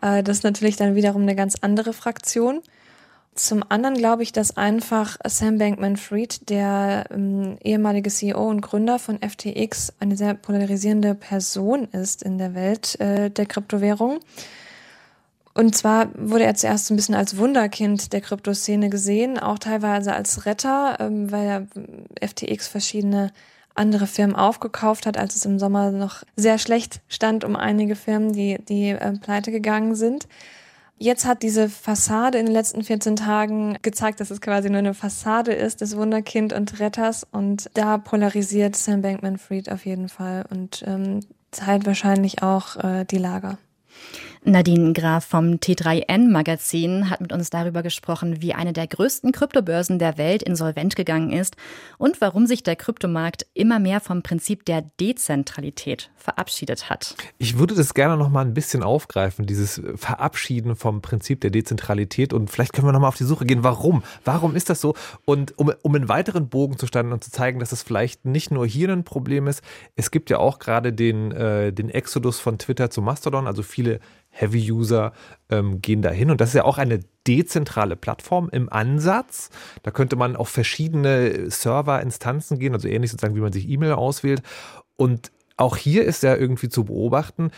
Äh, 0.00 0.22
das 0.22 0.38
ist 0.38 0.44
natürlich 0.44 0.76
dann 0.76 0.94
wiederum 0.94 1.22
eine 1.22 1.34
ganz 1.34 1.56
andere 1.60 1.92
Fraktion. 1.92 2.60
Zum 3.40 3.64
anderen 3.66 3.94
glaube 3.94 4.22
ich, 4.22 4.32
dass 4.32 4.58
einfach 4.58 5.16
Sam 5.26 5.56
Bankman-Fried, 5.56 6.50
der 6.50 7.06
ähm, 7.10 7.56
ehemalige 7.64 8.10
CEO 8.10 8.46
und 8.46 8.60
Gründer 8.60 8.98
von 8.98 9.18
FTX, 9.18 9.94
eine 9.98 10.14
sehr 10.14 10.34
polarisierende 10.34 11.14
Person 11.14 11.84
ist 11.84 12.22
in 12.22 12.36
der 12.36 12.54
Welt 12.54 13.00
äh, 13.00 13.30
der 13.30 13.46
Kryptowährung. 13.46 14.20
Und 15.54 15.74
zwar 15.74 16.10
wurde 16.14 16.44
er 16.44 16.54
zuerst 16.54 16.90
ein 16.90 16.96
bisschen 16.96 17.14
als 17.14 17.38
Wunderkind 17.38 18.12
der 18.12 18.20
Kryptoszene 18.20 18.90
gesehen, 18.90 19.38
auch 19.38 19.58
teilweise 19.58 20.12
als 20.12 20.44
Retter, 20.44 20.98
ähm, 21.00 21.32
weil 21.32 21.46
er 22.20 22.28
FTX 22.28 22.68
verschiedene 22.68 23.32
andere 23.74 24.06
Firmen 24.06 24.36
aufgekauft 24.36 25.06
hat, 25.06 25.16
als 25.16 25.34
es 25.34 25.46
im 25.46 25.58
Sommer 25.58 25.92
noch 25.92 26.24
sehr 26.36 26.58
schlecht 26.58 27.00
stand 27.08 27.44
um 27.44 27.56
einige 27.56 27.96
Firmen, 27.96 28.34
die, 28.34 28.58
die 28.68 28.90
äh, 28.90 29.12
pleite 29.18 29.50
gegangen 29.50 29.94
sind. 29.94 30.28
Jetzt 31.02 31.24
hat 31.24 31.42
diese 31.42 31.70
Fassade 31.70 32.36
in 32.36 32.44
den 32.44 32.52
letzten 32.52 32.84
14 32.84 33.16
Tagen 33.16 33.78
gezeigt, 33.80 34.20
dass 34.20 34.30
es 34.30 34.42
quasi 34.42 34.68
nur 34.68 34.80
eine 34.80 34.92
Fassade 34.92 35.50
ist 35.54 35.80
des 35.80 35.96
Wunderkind 35.96 36.52
und 36.52 36.78
Retters. 36.78 37.26
Und 37.32 37.70
da 37.72 37.96
polarisiert 37.96 38.76
Sam 38.76 39.00
Bankman-Fried 39.00 39.72
auf 39.72 39.86
jeden 39.86 40.10
Fall 40.10 40.44
und 40.50 40.84
ähm, 40.86 41.20
teilt 41.52 41.86
wahrscheinlich 41.86 42.42
auch 42.42 42.76
äh, 42.76 43.06
die 43.06 43.16
Lager. 43.16 43.56
Nadine 44.42 44.94
Graf 44.94 45.26
vom 45.26 45.56
T3N 45.56 46.30
Magazin 46.30 47.10
hat 47.10 47.20
mit 47.20 47.30
uns 47.30 47.50
darüber 47.50 47.82
gesprochen, 47.82 48.40
wie 48.40 48.54
eine 48.54 48.72
der 48.72 48.86
größten 48.86 49.32
Kryptobörsen 49.32 49.98
der 49.98 50.16
Welt 50.16 50.42
insolvent 50.42 50.96
gegangen 50.96 51.30
ist 51.30 51.56
und 51.98 52.22
warum 52.22 52.46
sich 52.46 52.62
der 52.62 52.74
Kryptomarkt 52.74 53.46
immer 53.52 53.78
mehr 53.78 54.00
vom 54.00 54.22
Prinzip 54.22 54.64
der 54.64 54.82
Dezentralität 54.98 56.10
verabschiedet 56.16 56.88
hat. 56.88 57.16
Ich 57.36 57.58
würde 57.58 57.74
das 57.74 57.92
gerne 57.92 58.16
noch 58.16 58.30
mal 58.30 58.40
ein 58.40 58.54
bisschen 58.54 58.82
aufgreifen, 58.82 59.44
dieses 59.44 59.82
Verabschieden 59.96 60.74
vom 60.74 61.02
Prinzip 61.02 61.42
der 61.42 61.50
Dezentralität 61.50 62.32
und 62.32 62.50
vielleicht 62.50 62.72
können 62.72 62.86
wir 62.86 62.92
noch 62.92 63.00
mal 63.00 63.08
auf 63.08 63.16
die 63.16 63.24
Suche 63.24 63.44
gehen, 63.44 63.62
warum? 63.62 64.02
Warum 64.24 64.56
ist 64.56 64.70
das 64.70 64.80
so? 64.80 64.94
Und 65.26 65.58
um, 65.58 65.70
um 65.82 65.94
einen 65.94 66.08
weiteren 66.08 66.48
Bogen 66.48 66.78
zu 66.78 66.86
standen 66.86 67.12
und 67.12 67.22
zu 67.22 67.30
zeigen, 67.30 67.60
dass 67.60 67.72
es 67.72 67.82
vielleicht 67.82 68.24
nicht 68.24 68.50
nur 68.50 68.66
hier 68.66 68.88
ein 68.88 69.04
Problem 69.04 69.48
ist, 69.48 69.62
es 69.96 70.10
gibt 70.10 70.30
ja 70.30 70.38
auch 70.38 70.58
gerade 70.58 70.94
den, 70.94 71.30
äh, 71.32 71.74
den 71.74 71.90
Exodus 71.90 72.40
von 72.40 72.58
Twitter 72.58 72.88
zu 72.88 73.02
Mastodon, 73.02 73.46
also 73.46 73.62
viele 73.62 74.00
Heavy-User 74.30 75.12
ähm, 75.50 75.80
gehen 75.82 76.02
dahin. 76.02 76.30
Und 76.30 76.40
das 76.40 76.50
ist 76.50 76.54
ja 76.54 76.64
auch 76.64 76.78
eine 76.78 77.00
dezentrale 77.26 77.96
Plattform 77.96 78.48
im 78.50 78.72
Ansatz. 78.72 79.50
Da 79.82 79.90
könnte 79.90 80.16
man 80.16 80.36
auf 80.36 80.48
verschiedene 80.48 81.50
Server-Instanzen 81.50 82.58
gehen, 82.58 82.74
also 82.74 82.88
ähnlich 82.88 83.10
sozusagen, 83.10 83.36
wie 83.36 83.40
man 83.40 83.52
sich 83.52 83.68
E-Mail 83.68 83.92
auswählt. 83.92 84.42
Und 84.96 85.30
auch 85.56 85.76
hier 85.76 86.04
ist 86.04 86.22
ja 86.22 86.34
irgendwie 86.34 86.68
zu 86.68 86.84
beobachten, 86.84 87.50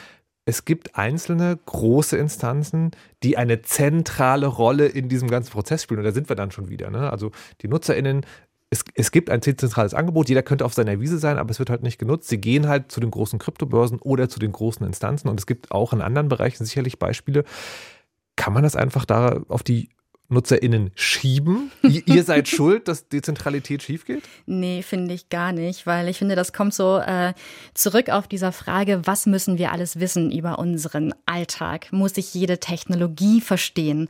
es 0.45 0.65
gibt 0.65 0.97
einzelne 0.97 1.57
große 1.67 2.17
Instanzen, 2.17 2.91
die 3.23 3.37
eine 3.37 3.63
zentrale 3.63 4.47
Rolle 4.47 4.87
in 4.87 5.09
diesem 5.09 5.31
ganzen 5.31 5.53
Prozess 5.53 5.85
spielen. 5.85 6.01
Und 6.01 6.05
da 6.05 6.13
sind 6.13 6.29
wir 6.29 6.35
dann 6.35 6.51
schon 6.51 6.69
wieder. 6.69 6.91
Ne? 6.91 7.11
Also 7.11 7.31
die 7.61 7.69
NutzerInnen 7.69 8.27
es, 8.73 8.85
es 8.95 9.13
gibt 9.13 9.29
ein 9.29 9.41
dezentrales 9.41 9.93
Angebot, 9.93 10.31
jeder 10.31 10.43
könnte 10.43 10.65
auf 10.65 10.73
seiner 10.73 10.99
Wiese 10.99 11.19
sein, 11.19 11.37
aber 11.37 11.51
es 11.51 11.59
wird 11.59 11.69
halt 11.69 11.83
nicht 11.83 11.99
genutzt. 11.99 12.29
Sie 12.29 12.39
gehen 12.39 12.69
halt 12.69 12.91
zu 12.91 13.01
den 13.01 13.11
großen 13.11 13.39
Kryptobörsen 13.39 13.99
oder 13.99 14.31
zu 14.31 14.39
den 14.39 14.51
großen 14.51 14.87
Instanzen 14.87 15.29
und 15.29 15.39
es 15.39 15.47
gibt 15.47 15.71
auch 15.73 15.93
in 15.93 16.01
anderen 16.01 16.29
Bereichen 16.29 16.65
sicherlich 16.65 16.99
Beispiele. 16.99 17.45
Kann 18.35 18.55
man 18.55 18.63
das 18.63 18.75
einfach 18.75 19.05
da 19.05 19.43
auf 19.49 19.63
die 19.63 19.91
NutzerInnen 20.31 20.91
schieben? 20.95 21.71
ihr, 21.83 22.03
ihr 22.07 22.25
seid 22.25 22.49
schuld, 22.49 22.89
dass 22.89 23.11
Dezentralität 23.11 23.83
schief 23.83 24.07
geht? 24.07 24.23
Nee, 24.47 24.81
finde 24.83 25.13
ich 25.13 25.29
gar 25.29 25.53
nicht, 25.53 25.87
weil 25.87 26.09
ich 26.09 26.17
finde, 26.17 26.35
das 26.35 26.55
kommt 26.55 26.73
so 26.73 26.97
äh, 26.97 27.35
zurück 27.75 28.09
auf 28.09 28.27
dieser 28.27 28.53
Frage, 28.53 29.03
was 29.05 29.27
müssen 29.27 29.59
wir 29.59 29.73
alles 29.73 30.01
wissen 30.01 30.33
über 30.33 30.59
unseren 30.59 31.13
Alltag? 31.27 31.93
Muss 31.93 32.17
ich 32.17 32.33
jede 32.33 32.59
Technologie 32.59 33.43
verstehen? 33.43 34.09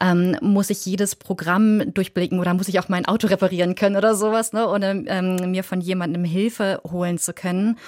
Ähm, 0.00 0.36
muss 0.40 0.70
ich 0.70 0.84
jedes 0.86 1.14
Programm 1.14 1.94
durchblicken 1.94 2.38
oder 2.38 2.54
muss 2.54 2.68
ich 2.68 2.80
auch 2.80 2.88
mein 2.88 3.06
Auto 3.06 3.26
reparieren 3.28 3.74
können 3.74 3.96
oder 3.96 4.14
sowas, 4.14 4.52
ne? 4.52 4.68
ohne 4.68 5.04
ähm, 5.06 5.50
mir 5.50 5.64
von 5.64 5.80
jemandem 5.80 6.24
Hilfe 6.24 6.80
holen 6.90 7.18
zu 7.18 7.32
können? 7.32 7.78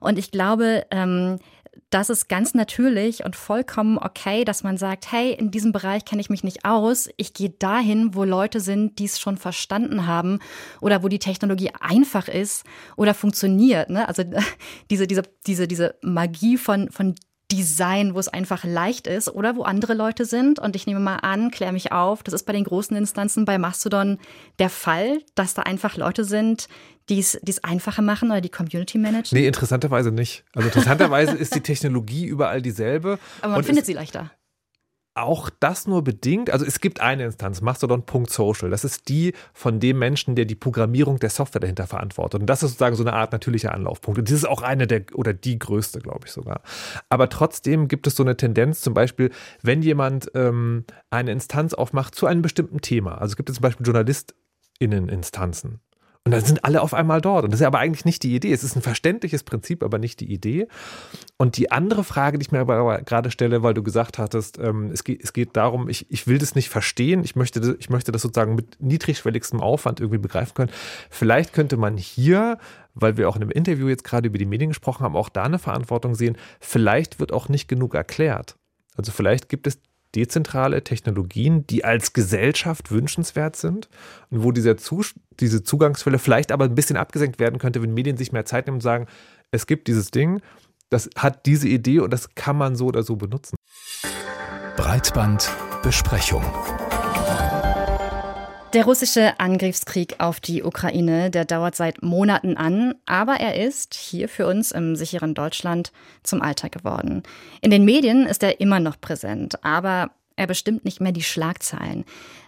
Und 0.00 0.18
ich 0.18 0.30
glaube, 0.30 0.86
ähm, 0.90 1.38
das 1.90 2.10
ist 2.10 2.28
ganz 2.28 2.54
natürlich 2.54 3.24
und 3.24 3.36
vollkommen 3.36 3.98
okay, 3.98 4.44
dass 4.44 4.62
man 4.62 4.76
sagt, 4.76 5.10
hey, 5.10 5.32
in 5.32 5.50
diesem 5.50 5.72
Bereich 5.72 6.04
kenne 6.04 6.20
ich 6.20 6.30
mich 6.30 6.44
nicht 6.44 6.64
aus. 6.64 7.08
Ich 7.16 7.32
gehe 7.32 7.50
dahin, 7.50 8.14
wo 8.14 8.24
Leute 8.24 8.60
sind, 8.60 8.98
die 8.98 9.06
es 9.06 9.18
schon 9.18 9.38
verstanden 9.38 10.06
haben 10.06 10.40
oder 10.80 11.02
wo 11.02 11.08
die 11.08 11.18
Technologie 11.18 11.70
einfach 11.80 12.28
ist 12.28 12.64
oder 12.96 13.14
funktioniert. 13.14 13.90
Ne? 13.90 14.06
Also 14.06 14.22
diese, 14.90 15.06
diese, 15.06 15.22
diese, 15.46 15.66
diese 15.66 15.94
Magie 16.02 16.58
von, 16.58 16.90
von 16.90 17.14
Design, 17.50 18.14
wo 18.14 18.18
es 18.18 18.28
einfach 18.28 18.64
leicht 18.64 19.06
ist 19.06 19.28
oder 19.28 19.56
wo 19.56 19.62
andere 19.62 19.94
Leute 19.94 20.26
sind. 20.26 20.58
Und 20.58 20.76
ich 20.76 20.86
nehme 20.86 21.00
mal 21.00 21.16
an, 21.16 21.50
klär 21.50 21.72
mich 21.72 21.92
auf, 21.92 22.22
das 22.22 22.34
ist 22.34 22.44
bei 22.44 22.52
den 22.52 22.64
großen 22.64 22.96
Instanzen 22.96 23.44
bei 23.44 23.58
Mastodon 23.58 24.18
der 24.58 24.68
Fall, 24.68 25.22
dass 25.34 25.54
da 25.54 25.62
einfach 25.62 25.96
Leute 25.96 26.24
sind, 26.24 26.68
die 27.08 27.18
es 27.18 27.64
einfacher 27.64 28.02
machen 28.02 28.30
oder 28.30 28.42
die 28.42 28.50
Community 28.50 28.98
managen? 28.98 29.38
Nee, 29.38 29.46
interessanterweise 29.46 30.12
nicht. 30.12 30.44
Also 30.54 30.68
interessanterweise 30.68 31.36
ist 31.36 31.54
die 31.54 31.62
Technologie 31.62 32.26
überall 32.26 32.60
dieselbe. 32.60 33.18
Aber 33.40 33.54
man 33.54 33.64
findet 33.64 33.86
sie 33.86 33.94
leichter. 33.94 34.30
Auch 35.18 35.50
das 35.58 35.88
nur 35.88 36.04
bedingt. 36.04 36.50
Also 36.50 36.64
es 36.64 36.80
gibt 36.80 37.00
eine 37.00 37.24
Instanz, 37.24 37.60
Mastodon.social. 37.60 38.70
Das 38.70 38.84
ist 38.84 39.08
die 39.08 39.34
von 39.52 39.80
dem 39.80 39.98
Menschen, 39.98 40.36
der 40.36 40.44
die 40.44 40.54
Programmierung 40.54 41.18
der 41.18 41.30
Software 41.30 41.60
dahinter 41.60 41.88
verantwortet. 41.88 42.40
Und 42.40 42.46
das 42.46 42.62
ist 42.62 42.70
sozusagen 42.70 42.94
so 42.94 43.02
eine 43.02 43.14
Art 43.14 43.32
natürlicher 43.32 43.74
Anlaufpunkt. 43.74 44.18
Und 44.18 44.28
das 44.28 44.36
ist 44.36 44.48
auch 44.48 44.62
eine 44.62 44.86
der 44.86 45.02
oder 45.14 45.34
die 45.34 45.58
größte, 45.58 45.98
glaube 45.98 46.26
ich 46.26 46.32
sogar. 46.32 46.62
Aber 47.08 47.28
trotzdem 47.28 47.88
gibt 47.88 48.06
es 48.06 48.14
so 48.14 48.22
eine 48.22 48.36
Tendenz, 48.36 48.80
zum 48.80 48.94
Beispiel, 48.94 49.30
wenn 49.60 49.82
jemand 49.82 50.30
ähm, 50.34 50.84
eine 51.10 51.32
Instanz 51.32 51.74
aufmacht 51.74 52.14
zu 52.14 52.26
einem 52.26 52.42
bestimmten 52.42 52.80
Thema. 52.80 53.18
Also 53.18 53.32
es 53.32 53.36
gibt 53.36 53.50
es 53.50 53.56
zum 53.56 53.62
Beispiel 53.62 53.86
JournalistInnen-Instanzen. 53.86 55.80
Und 56.28 56.32
dann 56.32 56.44
sind 56.44 56.62
alle 56.62 56.82
auf 56.82 56.92
einmal 56.92 57.22
dort. 57.22 57.44
Und 57.44 57.54
das 57.54 57.60
ist 57.60 57.66
aber 57.66 57.78
eigentlich 57.78 58.04
nicht 58.04 58.22
die 58.22 58.34
Idee. 58.34 58.52
Es 58.52 58.62
ist 58.62 58.76
ein 58.76 58.82
verständliches 58.82 59.44
Prinzip, 59.44 59.82
aber 59.82 59.96
nicht 59.96 60.20
die 60.20 60.30
Idee. 60.30 60.68
Und 61.38 61.56
die 61.56 61.72
andere 61.72 62.04
Frage, 62.04 62.36
die 62.36 62.42
ich 62.42 62.52
mir 62.52 62.58
aber 62.58 63.00
gerade 63.00 63.30
stelle, 63.30 63.62
weil 63.62 63.72
du 63.72 63.82
gesagt 63.82 64.18
hattest, 64.18 64.58
ähm, 64.58 64.90
es, 64.92 65.04
geht, 65.04 65.24
es 65.24 65.32
geht 65.32 65.56
darum, 65.56 65.88
ich, 65.88 66.04
ich 66.10 66.26
will 66.26 66.36
das 66.36 66.54
nicht 66.54 66.68
verstehen. 66.68 67.24
Ich 67.24 67.34
möchte, 67.34 67.78
ich 67.80 67.88
möchte 67.88 68.12
das 68.12 68.20
sozusagen 68.20 68.54
mit 68.56 68.76
niedrigschwelligstem 68.78 69.62
Aufwand 69.62 70.00
irgendwie 70.00 70.18
begreifen 70.18 70.52
können. 70.52 70.70
Vielleicht 71.08 71.54
könnte 71.54 71.78
man 71.78 71.96
hier, 71.96 72.58
weil 72.92 73.16
wir 73.16 73.26
auch 73.30 73.36
in 73.36 73.40
einem 73.40 73.50
Interview 73.50 73.88
jetzt 73.88 74.04
gerade 74.04 74.28
über 74.28 74.36
die 74.36 74.44
Medien 74.44 74.68
gesprochen 74.68 75.04
haben, 75.04 75.16
auch 75.16 75.30
da 75.30 75.44
eine 75.44 75.58
Verantwortung 75.58 76.14
sehen. 76.14 76.36
Vielleicht 76.60 77.20
wird 77.20 77.32
auch 77.32 77.48
nicht 77.48 77.68
genug 77.68 77.94
erklärt. 77.94 78.56
Also 78.96 79.12
vielleicht 79.12 79.48
gibt 79.48 79.66
es 79.66 79.80
dezentrale 80.14 80.82
Technologien, 80.84 81.66
die 81.66 81.84
als 81.84 82.12
Gesellschaft 82.12 82.90
wünschenswert 82.90 83.56
sind 83.56 83.88
und 84.30 84.42
wo 84.42 84.52
dieser 84.52 84.76
Zus 84.76 85.14
diese 85.40 85.62
Zugangsfälle 85.62 86.18
vielleicht 86.18 86.52
aber 86.52 86.64
ein 86.64 86.74
bisschen 86.74 86.96
abgesenkt 86.96 87.38
werden 87.38 87.58
könnte, 87.58 87.82
wenn 87.82 87.94
Medien 87.94 88.16
sich 88.16 88.32
mehr 88.32 88.44
Zeit 88.44 88.66
nehmen 88.66 88.76
und 88.76 88.82
sagen, 88.82 89.06
es 89.50 89.66
gibt 89.66 89.88
dieses 89.88 90.10
Ding, 90.10 90.40
das 90.90 91.10
hat 91.16 91.46
diese 91.46 91.68
Idee 91.68 92.00
und 92.00 92.12
das 92.12 92.34
kann 92.34 92.56
man 92.56 92.76
so 92.76 92.86
oder 92.86 93.02
so 93.02 93.16
benutzen. 93.16 93.56
Breitbandbesprechung. 94.76 96.44
Der 98.78 98.84
russische 98.84 99.40
Angriffskrieg 99.40 100.20
auf 100.20 100.38
die 100.38 100.62
Ukraine, 100.62 101.32
der 101.32 101.44
dauert 101.44 101.74
seit 101.74 102.00
Monaten 102.00 102.56
an, 102.56 102.94
aber 103.06 103.40
er 103.40 103.60
ist 103.66 103.94
hier 103.94 104.28
für 104.28 104.46
uns 104.46 104.70
im 104.70 104.94
sicheren 104.94 105.34
Deutschland 105.34 105.90
zum 106.22 106.40
Alltag 106.42 106.70
geworden. 106.70 107.24
In 107.60 107.72
den 107.72 107.84
Medien 107.84 108.24
ist 108.24 108.44
er 108.44 108.60
immer 108.60 108.78
noch 108.78 109.00
präsent, 109.00 109.64
aber 109.64 110.12
er 110.36 110.46
bestimmt 110.46 110.84
nicht 110.84 111.00
mehr 111.00 111.10
die 111.10 111.24
Schlagzeilen. 111.24 112.04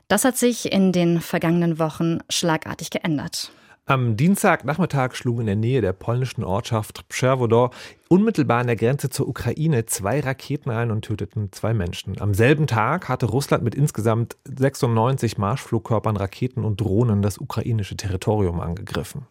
Das 0.07 0.25
hat 0.25 0.37
sich 0.37 0.71
in 0.71 0.93
den 0.93 1.21
vergangenen 1.21 1.81
Wochen 1.81 2.21
schlagartig 2.29 2.91
geändert. 2.91 3.51
Am 3.87 4.17
Dienstagnachmittag 4.17 5.17
schlugen 5.17 5.41
in 5.41 5.47
der 5.47 5.57
Nähe 5.57 5.81
der 5.81 5.95
polnischen 5.95 6.45
Ortschaft 6.45 7.09
Przewodor 7.09 7.73
unmittelbar 8.13 8.59
an 8.59 8.67
der 8.67 8.75
Grenze 8.75 9.09
zur 9.09 9.29
Ukraine 9.29 9.87
zwei 9.87 10.19
Raketen 10.19 10.69
ein 10.71 10.91
und 10.91 11.03
töteten 11.03 11.53
zwei 11.53 11.73
Menschen. 11.73 12.21
Am 12.21 12.35
selben 12.35 12.67
Tag 12.67 13.09
hatte 13.09 13.27
Russland 13.27 13.63
mit 13.63 13.77
insgesamt 13.77 14.37
96 14.47 15.39
Marschflugkörpern, 15.39 16.17
Raketen 16.17 16.65
und 16.65 16.81
Drohnen 16.81 17.23
das 17.23 17.39
ukrainische 17.39 17.97
Territorium 17.97 18.59
angegriffen. 18.59 19.29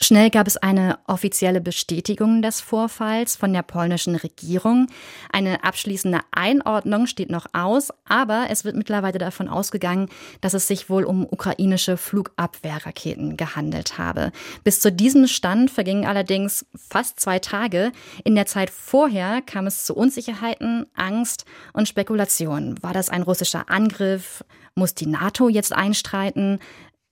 Schnell 0.00 0.30
gab 0.30 0.46
es 0.46 0.56
eine 0.56 0.98
offizielle 1.06 1.60
Bestätigung 1.60 2.40
des 2.40 2.62
Vorfalls 2.62 3.36
von 3.36 3.52
der 3.52 3.62
polnischen 3.62 4.16
Regierung. 4.16 4.86
Eine 5.30 5.62
abschließende 5.62 6.20
Einordnung 6.32 7.06
steht 7.06 7.28
noch 7.28 7.44
aus, 7.52 7.90
aber 8.06 8.46
es 8.48 8.64
wird 8.64 8.76
mittlerweile 8.76 9.18
davon 9.18 9.46
ausgegangen, 9.46 10.08
dass 10.40 10.54
es 10.54 10.66
sich 10.66 10.88
wohl 10.88 11.04
um 11.04 11.26
ukrainische 11.26 11.98
Flugabwehrraketen 11.98 13.36
gehandelt 13.36 13.98
habe. 13.98 14.32
Bis 14.64 14.80
zu 14.80 14.90
diesem 14.90 15.26
Stand 15.26 15.70
vergingen 15.70 16.06
allerdings 16.06 16.64
fast 16.74 17.20
zwei 17.20 17.40
Tage. 17.40 17.92
In 18.24 18.34
der 18.34 18.46
Zeit 18.46 18.70
vorher 18.70 19.42
kam 19.42 19.66
es 19.66 19.84
zu 19.84 19.94
Unsicherheiten, 19.94 20.86
Angst 20.94 21.44
und 21.72 21.88
Spekulationen. 21.88 22.82
War 22.82 22.92
das 22.92 23.10
ein 23.10 23.22
russischer 23.22 23.68
Angriff? 23.68 24.44
Muss 24.74 24.94
die 24.94 25.06
NATO 25.06 25.48
jetzt 25.48 25.72
einstreiten? 25.72 26.58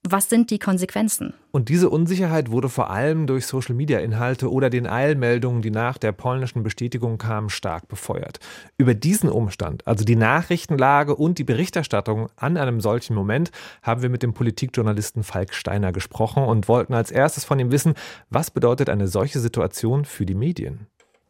Was 0.07 0.29
sind 0.29 0.51
die 0.51 0.59
Konsequenzen? 0.59 1.33
Und 1.49 1.67
diese 1.67 1.89
Unsicherheit 1.89 2.51
wurde 2.51 2.69
vor 2.69 2.91
allem 2.91 3.25
durch 3.25 3.47
Social-Media-Inhalte 3.47 4.51
oder 4.51 4.69
den 4.69 4.85
Eilmeldungen, 4.85 5.63
die 5.63 5.71
nach 5.71 5.97
der 5.97 6.11
polnischen 6.11 6.61
Bestätigung 6.61 7.17
kamen, 7.17 7.49
stark 7.49 7.87
befeuert. 7.87 8.39
Über 8.77 8.93
diesen 8.93 9.29
Umstand, 9.29 9.87
also 9.87 10.05
die 10.05 10.15
Nachrichtenlage 10.15 11.15
und 11.15 11.39
die 11.39 11.43
Berichterstattung 11.43 12.27
an 12.35 12.55
einem 12.57 12.81
solchen 12.81 13.15
Moment, 13.15 13.49
haben 13.81 14.03
wir 14.03 14.09
mit 14.09 14.21
dem 14.21 14.35
Politikjournalisten 14.35 15.23
Falk 15.23 15.55
Steiner 15.55 15.91
gesprochen 15.91 16.43
und 16.43 16.67
wollten 16.67 16.93
als 16.93 17.09
erstes 17.09 17.43
von 17.43 17.57
ihm 17.57 17.71
wissen, 17.71 17.95
was 18.29 18.51
bedeutet 18.51 18.89
eine 18.89 19.07
solche 19.07 19.39
Situation 19.39 20.05
für 20.05 20.27
die 20.27 20.35
Medien? 20.35 20.85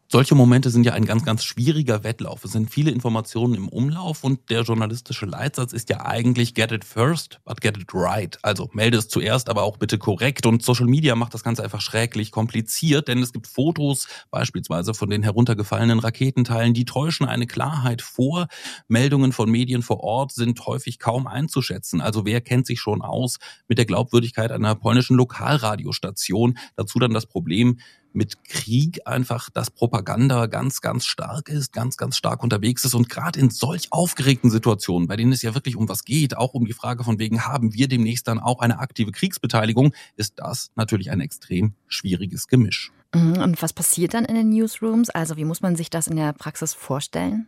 Solche 0.07 0.35
Momente 0.35 0.69
sind 0.69 0.85
ja 0.85 0.93
ein 0.93 1.05
ganz, 1.05 1.25
ganz 1.25 1.43
schwieriger 1.43 2.03
Wettlauf. 2.03 2.43
Es 2.43 2.51
sind 2.51 2.69
viele 2.69 2.91
Informationen 2.91 3.55
im 3.55 3.67
Umlauf 3.67 4.23
und 4.23 4.51
der 4.51 4.61
journalistische 4.61 5.25
Leitsatz 5.25 5.73
ist 5.73 5.89
ja 5.89 6.05
eigentlich 6.05 6.53
get 6.53 6.71
it 6.71 6.85
first, 6.85 7.39
but 7.43 7.59
get 7.59 7.75
it 7.75 7.91
right. 7.91 8.37
Also 8.43 8.69
melde 8.73 8.99
es 8.99 9.07
zuerst, 9.07 9.49
aber 9.49 9.63
auch 9.63 9.77
bitte 9.77 9.97
korrekt. 9.97 10.45
Und 10.45 10.61
Social 10.61 10.85
Media 10.85 11.15
macht 11.15 11.33
das 11.33 11.43
Ganze 11.43 11.63
einfach 11.63 11.81
schrecklich 11.81 12.29
kompliziert, 12.29 13.07
denn 13.07 13.23
es 13.23 13.33
gibt 13.33 13.47
Fotos 13.47 14.07
beispielsweise 14.29 14.93
von 14.93 15.09
den 15.09 15.23
heruntergefallenen 15.23 15.97
Raketenteilen, 15.97 16.75
die 16.75 16.85
täuschen 16.85 17.25
eine 17.25 17.47
Klarheit 17.47 18.03
vor. 18.03 18.45
Meldungen 18.87 19.31
von 19.31 19.49
Medien 19.49 19.81
vor 19.81 20.01
Ort 20.01 20.33
sind 20.33 20.63
häufig 20.67 20.99
kaum 20.99 21.25
einzuschätzen. 21.25 21.99
Also 21.99 22.25
wer 22.25 22.41
kennt 22.41 22.67
sich 22.67 22.79
schon 22.79 23.01
aus 23.01 23.37
mit 23.67 23.79
der 23.79 23.85
Glaubwürdigkeit 23.85 24.51
einer 24.51 24.75
polnischen 24.75 25.17
Lokalradiostation? 25.17 26.59
Dazu 26.75 26.99
dann 26.99 27.11
das 27.11 27.25
Problem, 27.25 27.79
mit 28.15 28.43
Krieg 28.45 29.01
einfach, 29.05 29.49
dass 29.49 29.69
Propaganda 29.69 30.47
ganz, 30.47 30.81
ganz 30.81 31.05
stark 31.05 31.49
ist, 31.49 31.73
ganz, 31.73 31.97
ganz 31.97 32.17
stark 32.17 32.43
unterwegs 32.43 32.85
ist 32.85 32.93
und 32.93 33.09
gerade 33.09 33.39
in 33.39 33.49
solch 33.49 33.91
aufgeregten 33.91 34.49
Situationen, 34.49 35.07
bei 35.07 35.15
denen 35.15 35.31
es 35.31 35.41
ja 35.41 35.53
wirklich 35.53 35.75
um 35.75 35.89
was 35.89 36.03
geht, 36.05 36.37
auch 36.37 36.53
um 36.53 36.65
die 36.65 36.73
Frage 36.73 37.03
von 37.03 37.19
wegen, 37.19 37.45
haben 37.45 37.73
wir 37.73 37.87
demnächst 37.87 38.27
dann 38.27 38.39
auch 38.39 38.59
eine 38.59 38.79
aktive 38.79 39.11
Kriegsbeteiligung, 39.11 39.93
ist 40.15 40.33
das 40.37 40.71
natürlich 40.75 41.11
ein 41.11 41.19
extrem 41.19 41.73
schwieriges 41.87 42.47
Gemisch. 42.47 42.91
Mhm, 43.13 43.37
und 43.37 43.61
was 43.61 43.73
passiert 43.73 44.13
dann 44.13 44.25
in 44.25 44.35
den 44.35 44.49
Newsrooms? 44.49 45.09
Also 45.09 45.37
wie 45.37 45.45
muss 45.45 45.61
man 45.61 45.75
sich 45.75 45.89
das 45.89 46.07
in 46.07 46.15
der 46.15 46.33
Praxis 46.33 46.73
vorstellen? 46.73 47.47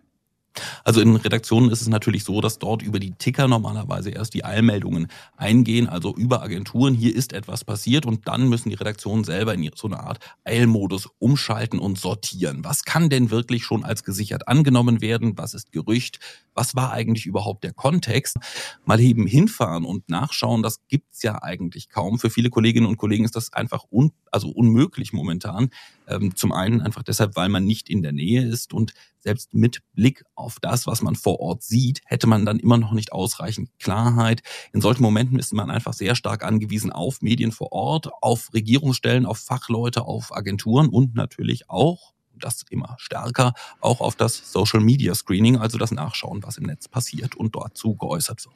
Also 0.83 1.01
in 1.01 1.15
Redaktionen 1.15 1.69
ist 1.71 1.81
es 1.81 1.87
natürlich 1.87 2.23
so, 2.23 2.41
dass 2.41 2.59
dort 2.59 2.81
über 2.81 2.99
die 2.99 3.11
Ticker 3.11 3.47
normalerweise 3.47 4.09
erst 4.09 4.33
die 4.33 4.45
Eilmeldungen 4.45 5.07
eingehen, 5.35 5.87
also 5.87 6.15
über 6.15 6.41
Agenturen, 6.41 6.93
hier 6.93 7.15
ist 7.15 7.33
etwas 7.33 7.63
passiert 7.63 8.05
und 8.05 8.27
dann 8.27 8.49
müssen 8.49 8.69
die 8.69 8.75
Redaktionen 8.75 9.23
selber 9.23 9.53
in 9.53 9.69
so 9.75 9.87
eine 9.87 9.99
Art 9.99 10.19
Eilmodus 10.43 11.09
umschalten 11.19 11.79
und 11.79 11.97
sortieren. 11.99 12.63
Was 12.63 12.83
kann 12.83 13.09
denn 13.09 13.31
wirklich 13.31 13.63
schon 13.63 13.83
als 13.83 14.03
gesichert 14.03 14.47
angenommen 14.47 15.01
werden? 15.01 15.37
Was 15.37 15.53
ist 15.53 15.71
Gerücht? 15.71 16.19
Was 16.53 16.75
war 16.75 16.91
eigentlich 16.91 17.25
überhaupt 17.25 17.63
der 17.63 17.73
Kontext? 17.73 18.37
Mal 18.85 18.99
eben 18.99 19.27
hinfahren 19.27 19.85
und 19.85 20.09
nachschauen, 20.09 20.63
das 20.63 20.79
gibt's 20.87 21.23
ja 21.23 21.41
eigentlich 21.41 21.89
kaum. 21.89 22.19
Für 22.19 22.29
viele 22.29 22.49
Kolleginnen 22.49 22.87
und 22.87 22.97
Kollegen 22.97 23.25
ist 23.25 23.35
das 23.35 23.53
einfach 23.53 23.85
un 23.91 24.11
also 24.31 24.49
unmöglich 24.49 25.13
momentan. 25.13 25.69
Ähm, 26.07 26.35
zum 26.35 26.51
einen 26.51 26.81
einfach 26.81 27.03
deshalb, 27.03 27.35
weil 27.35 27.49
man 27.49 27.65
nicht 27.65 27.89
in 27.89 28.01
der 28.01 28.13
Nähe 28.13 28.45
ist 28.45 28.73
und 28.73 28.93
selbst 29.19 29.53
mit 29.53 29.81
Blick 29.93 30.23
auf 30.35 30.57
das, 30.61 30.87
was 30.87 31.01
man 31.01 31.15
vor 31.15 31.39
Ort 31.39 31.63
sieht, 31.63 32.01
hätte 32.05 32.27
man 32.27 32.45
dann 32.45 32.59
immer 32.59 32.77
noch 32.77 32.93
nicht 32.93 33.11
ausreichend 33.11 33.69
Klarheit. 33.79 34.41
In 34.71 34.81
solchen 34.81 35.01
Momenten 35.01 35.37
ist 35.37 35.53
man 35.53 35.69
einfach 35.69 35.93
sehr 35.93 36.15
stark 36.15 36.45
angewiesen 36.45 36.91
auf 36.91 37.21
Medien 37.21 37.51
vor 37.51 37.71
Ort, 37.73 38.09
auf 38.21 38.53
Regierungsstellen, 38.53 39.25
auf 39.25 39.39
Fachleute, 39.39 40.05
auf 40.05 40.35
Agenturen 40.35 40.87
und 40.87 41.15
natürlich 41.15 41.69
auch 41.69 42.13
das 42.39 42.63
immer 42.69 42.95
stärker 42.99 43.53
auch 43.81 43.99
auf 43.99 44.15
das 44.15 44.51
Social 44.51 44.79
Media 44.79 45.15
Screening, 45.15 45.57
also 45.57 45.77
das 45.77 45.91
Nachschauen, 45.91 46.43
was 46.43 46.57
im 46.57 46.65
Netz 46.65 46.87
passiert 46.87 47.35
und 47.35 47.55
dazu 47.55 47.95
geäußert 47.95 48.45
wird. 48.45 48.55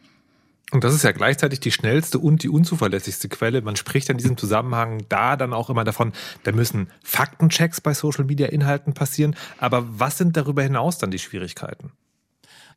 Und 0.71 0.85
das 0.85 0.93
ist 0.93 1.03
ja 1.03 1.11
gleichzeitig 1.11 1.59
die 1.59 1.71
schnellste 1.71 2.17
und 2.17 2.43
die 2.43 2.49
unzuverlässigste 2.49 3.27
Quelle. 3.27 3.61
Man 3.61 3.75
spricht 3.75 4.09
in 4.09 4.17
diesem 4.17 4.37
Zusammenhang 4.37 5.03
da 5.09 5.35
dann 5.35 5.53
auch 5.53 5.69
immer 5.69 5.83
davon, 5.83 6.13
da 6.43 6.53
müssen 6.53 6.89
Faktenchecks 7.03 7.81
bei 7.81 7.93
Social 7.93 8.23
Media 8.23 8.47
Inhalten 8.47 8.93
passieren. 8.93 9.35
Aber 9.57 9.99
was 9.99 10.17
sind 10.17 10.37
darüber 10.37 10.63
hinaus 10.63 10.97
dann 10.97 11.11
die 11.11 11.19
Schwierigkeiten? 11.19 11.91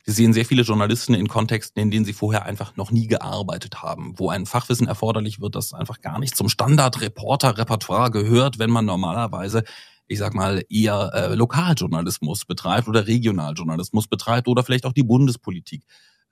Sie 0.07 0.13
sehen 0.13 0.33
sehr 0.35 0.45
viele 0.45 0.63
Journalisten 0.63 1.15
in 1.15 1.29
Kontexten, 1.29 1.81
in 1.81 1.91
denen 1.91 2.05
sie 2.05 2.13
vorher 2.13 2.45
einfach 2.45 2.77
noch 2.77 2.91
nie 2.91 3.07
gearbeitet 3.07 3.83
haben, 3.83 4.15
wo 4.19 4.29
ein 4.29 4.45
Fachwissen 4.45 4.87
erforderlich 4.87 5.41
wird, 5.41 5.55
das 5.55 5.73
einfach 5.73 6.01
gar 6.01 6.19
nicht 6.19 6.37
zum 6.37 6.49
Standard-Reporter-Repertoire 6.49 8.11
gehört, 8.11 8.59
wenn 8.59 8.71
man 8.71 8.85
normalerweise 8.85 9.65
ich 10.07 10.19
sag 10.19 10.35
mal, 10.35 10.63
eher 10.69 11.11
äh, 11.15 11.35
Lokaljournalismus 11.35 12.45
betreibt 12.45 12.89
oder 12.89 13.07
Regionaljournalismus 13.07 14.07
betreibt 14.07 14.49
oder 14.49 14.63
vielleicht 14.63 14.85
auch 14.85 14.93
die 14.93 15.03
Bundespolitik 15.03 15.83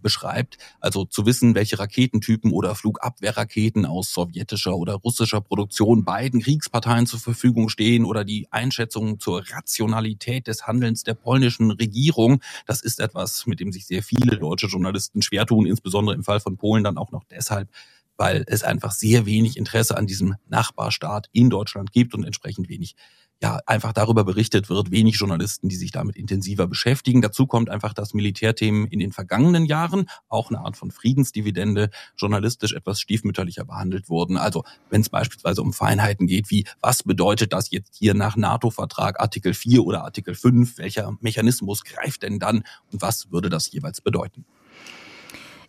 beschreibt. 0.02 0.58
Also 0.80 1.04
zu 1.04 1.26
wissen, 1.26 1.54
welche 1.54 1.78
Raketentypen 1.78 2.52
oder 2.52 2.74
Flugabwehrraketen 2.74 3.86
aus 3.86 4.12
sowjetischer 4.12 4.76
oder 4.76 4.94
russischer 4.94 5.40
Produktion 5.40 6.04
beiden 6.04 6.40
Kriegsparteien 6.40 7.06
zur 7.06 7.20
Verfügung 7.20 7.68
stehen 7.68 8.04
oder 8.04 8.24
die 8.24 8.48
Einschätzung 8.50 9.20
zur 9.20 9.44
Rationalität 9.50 10.46
des 10.46 10.66
Handelns 10.66 11.04
der 11.04 11.14
polnischen 11.14 11.70
Regierung. 11.70 12.42
Das 12.66 12.82
ist 12.82 13.00
etwas, 13.00 13.46
mit 13.46 13.60
dem 13.60 13.72
sich 13.72 13.86
sehr 13.86 14.02
viele 14.02 14.36
deutsche 14.36 14.66
Journalisten 14.66 15.22
schwer 15.22 15.46
tun, 15.46 15.66
insbesondere 15.66 16.14
im 16.14 16.24
Fall 16.24 16.40
von 16.40 16.56
Polen 16.56 16.84
dann 16.84 16.98
auch 16.98 17.12
noch 17.12 17.24
deshalb, 17.24 17.68
weil 18.16 18.44
es 18.46 18.62
einfach 18.62 18.92
sehr 18.92 19.26
wenig 19.26 19.56
Interesse 19.56 19.96
an 19.96 20.06
diesem 20.06 20.36
Nachbarstaat 20.48 21.28
in 21.32 21.50
Deutschland 21.50 21.92
gibt 21.92 22.14
und 22.14 22.24
entsprechend 22.24 22.68
wenig 22.68 22.94
ja 23.42 23.58
einfach 23.66 23.92
darüber 23.92 24.24
berichtet 24.24 24.70
wird, 24.70 24.90
wenig 24.90 25.16
Journalisten, 25.16 25.68
die 25.68 25.76
sich 25.76 25.90
damit 25.90 26.16
intensiver 26.16 26.66
beschäftigen. 26.66 27.20
Dazu 27.20 27.46
kommt 27.46 27.68
einfach, 27.68 27.92
dass 27.92 28.14
Militärthemen 28.14 28.86
in 28.86 29.00
den 29.00 29.12
vergangenen 29.12 29.66
Jahren, 29.66 30.06
auch 30.28 30.50
eine 30.50 30.60
Art 30.60 30.76
von 30.76 30.90
Friedensdividende, 30.90 31.90
journalistisch 32.16 32.72
etwas 32.72 33.00
stiefmütterlicher 33.00 33.64
behandelt 33.64 34.08
wurden. 34.08 34.36
Also 34.36 34.64
wenn 34.90 35.00
es 35.00 35.10
beispielsweise 35.10 35.60
um 35.60 35.72
Feinheiten 35.72 36.26
geht, 36.26 36.50
wie 36.50 36.66
was 36.80 37.02
bedeutet 37.02 37.52
das 37.52 37.70
jetzt 37.70 37.96
hier 37.96 38.14
nach 38.14 38.36
NATO-Vertrag 38.36 39.20
Artikel 39.20 39.54
4 39.54 39.84
oder 39.84 40.04
Artikel 40.04 40.34
5, 40.34 40.78
welcher 40.78 41.16
Mechanismus 41.20 41.82
greift 41.84 42.22
denn 42.22 42.38
dann 42.38 42.62
und 42.92 43.02
was 43.02 43.32
würde 43.32 43.50
das 43.50 43.70
jeweils 43.72 44.00
bedeuten? 44.00 44.44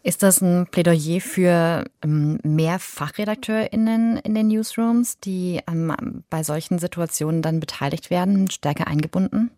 Ist 0.06 0.22
das 0.22 0.42
ein 0.42 0.68
Plädoyer 0.68 1.22
für 1.22 1.86
ähm, 2.04 2.38
mehr 2.44 2.78
FachredakteurInnen 2.78 4.18
in 4.18 4.36
den 4.36 4.50
Newsrooms, 4.50 5.20
die 5.20 5.62
ähm, 5.66 6.24
bei 6.30 6.44
solchen 6.44 6.78
Situationen 6.78 7.42
dann 7.42 7.62
beteiligt 7.62 8.10
werden, 8.10 8.52
stärker 8.52 8.88
eingebunden? 8.88 9.50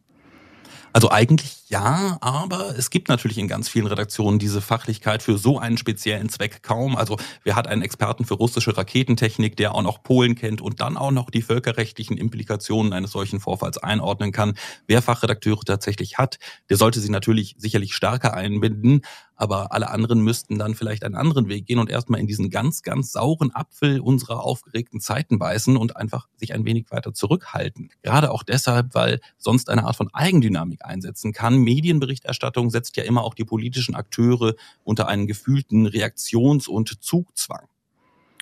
Also 0.94 1.12
eigentlich 1.12 1.66
ja, 1.68 2.18
aber 2.22 2.78
es 2.78 2.90
gibt 2.90 3.10
natürlich 3.10 3.38
in 3.38 3.50
ganz 3.50 3.68
vielen 3.68 3.88
Redaktionen 3.88 4.40
diese 4.40 4.62
Fachlichkeit 4.62 5.24
für 5.24 5.38
so 5.38 5.60
einen 5.60 5.78
speziellen 5.78 6.30
Zweck 6.30 6.64
kaum. 6.64 6.96
Also 6.96 7.18
wer 7.44 7.56
hat 7.56 7.68
einen 7.68 7.82
Experten 7.82 8.24
für 8.24 8.36
russische 8.36 8.78
Raketentechnik, 8.78 9.58
der 9.58 9.76
auch 9.76 9.82
noch 9.82 10.04
Polen 10.04 10.36
kennt 10.36 10.62
und 10.62 10.80
dann 10.80 10.96
auch 10.96 11.12
noch 11.12 11.32
die 11.32 11.42
völkerrechtlichen 11.42 12.18
Implikationen 12.18 12.94
eines 12.94 13.12
solchen 13.12 13.42
Vorfalls 13.42 13.78
einordnen 13.78 14.32
kann? 14.32 14.54
Wer 14.88 15.02
Fachredakteure 15.02 15.66
tatsächlich 15.66 16.18
hat, 16.18 16.40
der 16.70 16.78
sollte 16.78 17.02
sie 17.02 17.10
natürlich 17.10 17.56
sicherlich 17.58 17.94
stärker 17.94 18.34
einbinden 18.34 19.02
aber 19.36 19.72
alle 19.72 19.90
anderen 19.90 20.22
müssten 20.22 20.58
dann 20.58 20.76
vielleicht 20.76 21.04
einen 21.04 21.16
anderen 21.16 21.50
Weg 21.50 21.66
gehen 21.66 21.80
und 21.80 21.90
erstmal 21.90 22.20
in 22.20 22.28
diesen 22.28 22.50
ganz, 22.50 22.82
ganz 22.82 23.12
sauren 23.12 23.54
Apfel 23.54 24.00
unserer 24.00 24.44
aufgeregten 24.44 25.00
Zeiten 25.00 25.40
beißen 25.40 25.78
und 25.78 25.96
einfach 25.96 26.28
sich 26.38 26.54
ein 26.54 26.66
wenig 26.66 26.86
weiter 26.90 27.14
zurückhalten. 27.14 27.90
Gerade 28.02 28.32
auch 28.32 28.44
deshalb, 28.44 28.94
weil 28.94 29.20
sonst 29.38 29.70
eine 29.70 29.86
Art 29.86 29.96
von 29.96 30.10
Eigendynamik 30.14 30.86
einsetzen 30.86 31.34
kann. 31.34 31.58
Medienberichterstattung 31.58 32.70
setzt 32.70 32.98
ja 32.98 33.04
immer 33.04 33.24
auch 33.24 33.34
die 33.34 33.46
politischen 33.46 33.96
Akteure 33.96 34.56
unter 34.84 35.08
einen 35.08 35.28
gefühlten 35.28 35.88
Reaktions- 35.88 36.68
und 36.68 37.04
Zugzwang. 37.04 37.68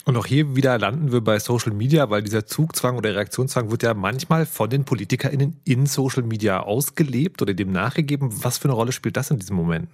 Und 0.06 0.18
auch 0.18 0.26
hier 0.26 0.56
wieder 0.56 0.78
landen 0.78 1.14
wir 1.14 1.22
bei 1.22 1.40
Social 1.40 1.72
Media, 1.72 2.10
weil 2.10 2.24
dieser 2.24 2.46
Zugzwang 2.46 2.98
oder 2.98 3.16
Reaktionszwang 3.16 3.72
wird 3.72 3.84
ja 3.84 3.94
manchmal 3.94 4.46
von 4.46 4.70
den 4.70 4.84
PolitikerInnen 4.84 5.62
in 5.64 5.86
Social 5.86 6.24
Media 6.24 6.60
ausgelebt 6.60 7.42
oder 7.42 7.54
dem 7.54 7.72
nachgegeben. 7.72 8.30
Was 8.44 8.58
für 8.58 8.66
eine 8.66 8.74
Rolle 8.74 8.92
spielt 8.92 9.16
das 9.16 9.32
in 9.32 9.40
diesem 9.40 9.56
Moment? 9.56 9.88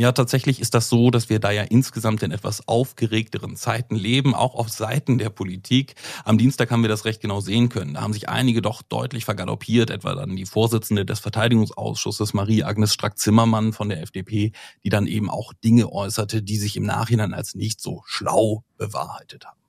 Ja, 0.00 0.12
tatsächlich 0.12 0.60
ist 0.60 0.72
das 0.72 0.88
so, 0.88 1.10
dass 1.10 1.28
wir 1.28 1.40
da 1.40 1.50
ja 1.50 1.62
insgesamt 1.62 2.22
in 2.22 2.30
etwas 2.30 2.66
aufgeregteren 2.66 3.54
Zeiten 3.54 3.96
leben, 3.96 4.34
auch 4.34 4.54
auf 4.54 4.70
Seiten 4.70 5.18
der 5.18 5.28
Politik. 5.28 5.94
Am 6.24 6.38
Dienstag 6.38 6.70
haben 6.70 6.80
wir 6.80 6.88
das 6.88 7.04
recht 7.04 7.20
genau 7.20 7.40
sehen 7.40 7.68
können. 7.68 7.92
Da 7.92 8.00
haben 8.00 8.14
sich 8.14 8.30
einige 8.30 8.62
doch 8.62 8.80
deutlich 8.80 9.26
vergaloppiert, 9.26 9.90
etwa 9.90 10.14
dann 10.14 10.36
die 10.36 10.46
Vorsitzende 10.46 11.04
des 11.04 11.20
Verteidigungsausschusses 11.20 12.32
Marie-Agnes 12.32 12.94
Strack-Zimmermann 12.94 13.74
von 13.74 13.90
der 13.90 14.00
FDP, 14.00 14.52
die 14.82 14.88
dann 14.88 15.06
eben 15.06 15.28
auch 15.28 15.52
Dinge 15.52 15.92
äußerte, 15.92 16.42
die 16.42 16.56
sich 16.56 16.78
im 16.78 16.84
Nachhinein 16.84 17.34
als 17.34 17.54
nicht 17.54 17.82
so 17.82 18.02
schlau 18.06 18.64
bewahrheitet 18.78 19.44
haben. 19.44 19.59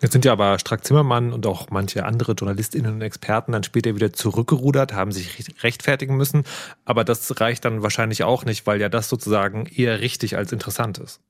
Jetzt 0.00 0.12
sind 0.12 0.24
ja 0.24 0.32
aber 0.32 0.58
Strack 0.58 0.84
Zimmermann 0.84 1.32
und 1.32 1.46
auch 1.46 1.68
manche 1.70 2.04
andere 2.04 2.32
Journalistinnen 2.32 2.94
und 2.94 3.02
Experten 3.02 3.52
dann 3.52 3.62
später 3.62 3.94
wieder 3.94 4.12
zurückgerudert, 4.12 4.94
haben 4.94 5.12
sich 5.12 5.62
rechtfertigen 5.62 6.16
müssen. 6.16 6.44
Aber 6.84 7.04
das 7.04 7.40
reicht 7.40 7.64
dann 7.64 7.82
wahrscheinlich 7.82 8.24
auch 8.24 8.44
nicht, 8.44 8.66
weil 8.66 8.80
ja 8.80 8.88
das 8.88 9.08
sozusagen 9.08 9.66
eher 9.66 10.00
richtig 10.00 10.36
als 10.36 10.52
interessant 10.52 10.98
ist. 10.98 11.20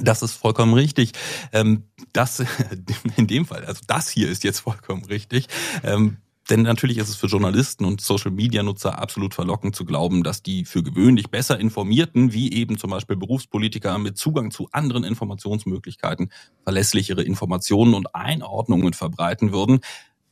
Das 0.00 0.22
ist 0.22 0.32
vollkommen 0.32 0.74
richtig. 0.74 1.12
Ähm, 1.52 1.84
das 2.12 2.40
in 3.16 3.26
dem 3.26 3.46
Fall, 3.46 3.64
also 3.64 3.80
das 3.86 4.08
hier 4.10 4.28
ist 4.28 4.44
jetzt 4.44 4.60
vollkommen 4.60 5.04
richtig. 5.06 5.48
Denn 6.50 6.62
natürlich 6.62 6.96
ist 6.96 7.10
es 7.10 7.16
für 7.16 7.26
Journalisten 7.26 7.84
und 7.84 8.00
Social-Media-Nutzer 8.00 8.98
absolut 8.98 9.34
verlockend 9.34 9.76
zu 9.76 9.84
glauben, 9.84 10.22
dass 10.22 10.42
die 10.42 10.64
für 10.64 10.82
gewöhnlich 10.82 11.30
besser 11.30 11.60
informierten, 11.60 12.32
wie 12.32 12.52
eben 12.54 12.78
zum 12.78 12.90
Beispiel 12.90 13.16
Berufspolitiker 13.16 13.98
mit 13.98 14.16
Zugang 14.16 14.50
zu 14.50 14.68
anderen 14.72 15.04
Informationsmöglichkeiten, 15.04 16.30
verlässlichere 16.64 17.22
Informationen 17.22 17.92
und 17.92 18.14
Einordnungen 18.14 18.94
verbreiten 18.94 19.52
würden. 19.52 19.80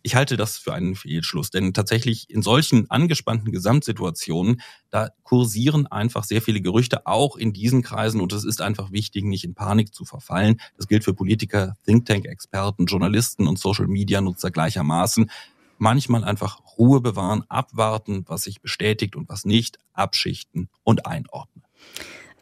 Ich 0.03 0.15
halte 0.15 0.37
das 0.37 0.57
für 0.57 0.73
einen 0.73 0.95
Fehlschluss, 0.95 1.51
denn 1.51 1.75
tatsächlich 1.75 2.31
in 2.31 2.41
solchen 2.41 2.89
angespannten 2.91 3.51
Gesamtsituationen, 3.51 4.63
da 4.89 5.11
kursieren 5.25 5.89
einfach 5.89 6.23
sehr 6.23 6.41
viele 6.41 6.61
Gerüchte, 6.61 7.07
auch 7.09 7.37
in 7.37 7.53
diesen 7.53 7.83
Kreisen, 7.83 8.21
und 8.21 8.33
es 8.33 8.45
ist 8.45 8.63
einfach 8.63 8.93
wichtig, 8.93 9.25
nicht 9.25 9.45
in 9.45 9.55
Panik 9.55 9.93
zu 9.93 10.05
verfallen. 10.05 10.61
Das 10.77 10.87
gilt 10.87 11.03
für 11.03 11.13
Politiker, 11.13 11.75
Thinktank-Experten, 11.87 12.87
Journalisten 12.87 13.49
und 13.49 13.59
Social-Media-Nutzer 13.59 14.53
gleichermaßen 14.53 15.29
manchmal 15.79 16.25
einfach 16.25 16.61
Ruhe 16.79 17.01
bewahren, 17.01 17.45
abwarten, 17.49 18.25
was 18.27 18.43
sich 18.43 18.61
bestätigt 18.61 19.17
und 19.17 19.29
was 19.29 19.45
nicht, 19.45 19.79
abschichten 19.93 20.69
und 20.83 21.07
einordnen. 21.07 21.65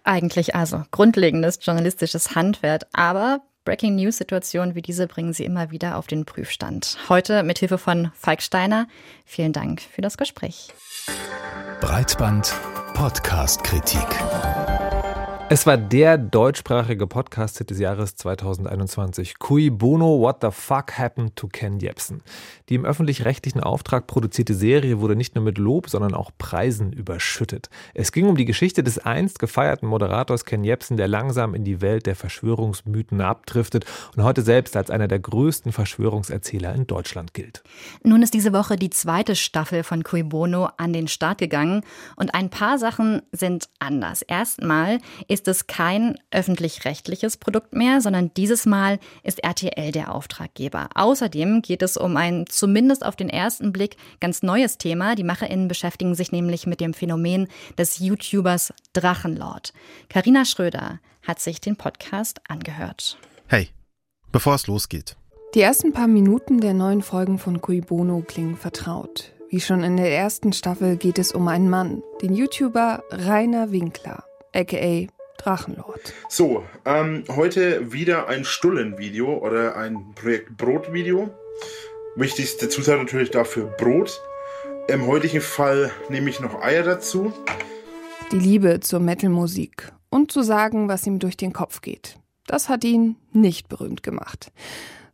Eigentlich 0.02 0.54
also 0.54 0.84
grundlegendes 0.90 1.58
journalistisches 1.62 2.34
Handwerk, 2.34 2.86
aber 2.92 3.40
Breaking 3.64 3.96
News 3.96 4.18
Situationen 4.18 4.74
wie 4.74 4.82
diese 4.82 5.06
bringen 5.06 5.32
Sie 5.32 5.44
immer 5.44 5.70
wieder 5.70 5.96
auf 5.96 6.06
den 6.06 6.26
Prüfstand. 6.26 6.98
Heute 7.08 7.42
mit 7.42 7.58
Hilfe 7.58 7.78
von 7.78 8.10
Falk 8.14 8.42
Steiner. 8.42 8.86
Vielen 9.24 9.54
Dank 9.54 9.80
für 9.80 10.02
das 10.02 10.18
Gespräch. 10.18 10.68
Breitband 11.80 12.54
Podcast 12.92 13.64
Kritik. 13.64 14.06
Es 15.50 15.66
war 15.66 15.76
der 15.76 16.16
deutschsprachige 16.16 17.06
Podcast-Hit 17.06 17.68
des 17.68 17.78
Jahres 17.78 18.16
2021. 18.16 19.38
Cui 19.38 19.68
Bono, 19.68 20.18
What 20.18 20.38
the 20.40 20.48
Fuck 20.50 20.98
Happened 20.98 21.36
to 21.36 21.48
Ken 21.48 21.78
Jebsen? 21.78 22.22
Die 22.70 22.74
im 22.74 22.86
öffentlich-rechtlichen 22.86 23.60
Auftrag 23.60 24.06
produzierte 24.06 24.54
Serie 24.54 25.00
wurde 25.00 25.16
nicht 25.16 25.34
nur 25.34 25.44
mit 25.44 25.58
Lob, 25.58 25.90
sondern 25.90 26.14
auch 26.14 26.30
Preisen 26.38 26.94
überschüttet. 26.94 27.68
Es 27.92 28.10
ging 28.10 28.26
um 28.26 28.38
die 28.38 28.46
Geschichte 28.46 28.82
des 28.82 28.98
einst 28.98 29.38
gefeierten 29.38 29.86
Moderators 29.86 30.46
Ken 30.46 30.64
Jebsen, 30.64 30.96
der 30.96 31.08
langsam 31.08 31.54
in 31.54 31.62
die 31.62 31.82
Welt 31.82 32.06
der 32.06 32.16
Verschwörungsmythen 32.16 33.20
abdriftet 33.20 33.84
und 34.16 34.24
heute 34.24 34.40
selbst 34.40 34.78
als 34.78 34.88
einer 34.88 35.08
der 35.08 35.18
größten 35.18 35.72
Verschwörungserzähler 35.72 36.74
in 36.74 36.86
Deutschland 36.86 37.34
gilt. 37.34 37.62
Nun 38.02 38.22
ist 38.22 38.32
diese 38.32 38.54
Woche 38.54 38.76
die 38.76 38.90
zweite 38.90 39.36
Staffel 39.36 39.82
von 39.82 40.04
Cui 40.04 40.22
Bono 40.22 40.70
an 40.78 40.94
den 40.94 41.06
Start 41.06 41.36
gegangen 41.36 41.82
und 42.16 42.34
ein 42.34 42.48
paar 42.48 42.78
Sachen 42.78 43.20
sind 43.30 43.68
anders. 43.78 44.22
Erstmal 44.22 45.00
es 45.42 45.66
kein 45.66 46.16
öffentlich-rechtliches 46.30 47.36
Produkt 47.36 47.74
mehr, 47.74 48.00
sondern 48.00 48.32
dieses 48.34 48.66
Mal 48.66 48.98
ist 49.22 49.42
RTL 49.42 49.90
der 49.90 50.14
Auftraggeber. 50.14 50.88
Außerdem 50.94 51.62
geht 51.62 51.82
es 51.82 51.96
um 51.96 52.16
ein 52.16 52.44
zumindest 52.48 53.04
auf 53.04 53.16
den 53.16 53.28
ersten 53.28 53.72
Blick 53.72 53.96
ganz 54.20 54.42
neues 54.42 54.78
Thema. 54.78 55.14
Die 55.14 55.24
MacherInnen 55.24 55.68
beschäftigen 55.68 56.14
sich 56.14 56.32
nämlich 56.32 56.66
mit 56.66 56.80
dem 56.80 56.94
Phänomen 56.94 57.48
des 57.76 57.98
YouTubers 57.98 58.72
Drachenlord. 58.92 59.72
Karina 60.08 60.44
Schröder 60.44 61.00
hat 61.22 61.40
sich 61.40 61.60
den 61.60 61.76
Podcast 61.76 62.40
angehört. 62.48 63.18
Hey, 63.48 63.70
bevor 64.30 64.54
es 64.54 64.66
losgeht. 64.66 65.16
Die 65.54 65.60
ersten 65.60 65.92
paar 65.92 66.08
Minuten 66.08 66.60
der 66.60 66.74
neuen 66.74 67.02
Folgen 67.02 67.38
von 67.38 67.60
Cui 67.60 67.80
Bono 67.80 68.22
klingen 68.26 68.56
vertraut. 68.56 69.32
Wie 69.54 69.60
schon 69.60 69.84
in 69.84 69.96
der 69.96 70.10
ersten 70.10 70.52
Staffel 70.52 70.96
geht 70.96 71.16
es 71.16 71.30
um 71.30 71.46
einen 71.46 71.70
Mann, 71.70 72.02
den 72.22 72.34
YouTuber 72.34 73.04
Rainer 73.12 73.70
Winkler, 73.70 74.24
aka 74.52 75.06
Drachenlord. 75.38 76.12
So, 76.28 76.64
ähm, 76.84 77.24
heute 77.28 77.92
wieder 77.92 78.28
ein 78.28 78.44
Stullenvideo 78.44 79.38
oder 79.38 79.76
ein 79.76 80.14
Projekt 80.14 80.56
Brotvideo. 80.56 81.30
Wichtigste 82.16 82.68
Zutat 82.68 82.98
natürlich 82.98 83.30
dafür 83.30 83.66
Brot. 83.66 84.20
Im 84.88 85.06
heutigen 85.06 85.40
Fall 85.40 85.90
nehme 86.08 86.30
ich 86.30 86.40
noch 86.40 86.62
Eier 86.62 86.82
dazu. 86.82 87.32
Die 88.32 88.38
Liebe 88.38 88.80
zur 88.80 89.00
Metalmusik 89.00 89.92
und 90.10 90.30
zu 90.30 90.42
sagen, 90.42 90.88
was 90.88 91.06
ihm 91.06 91.18
durch 91.18 91.36
den 91.36 91.52
Kopf 91.52 91.80
geht. 91.80 92.18
Das 92.46 92.68
hat 92.68 92.84
ihn 92.84 93.16
nicht 93.32 93.68
berühmt 93.68 94.02
gemacht 94.02 94.50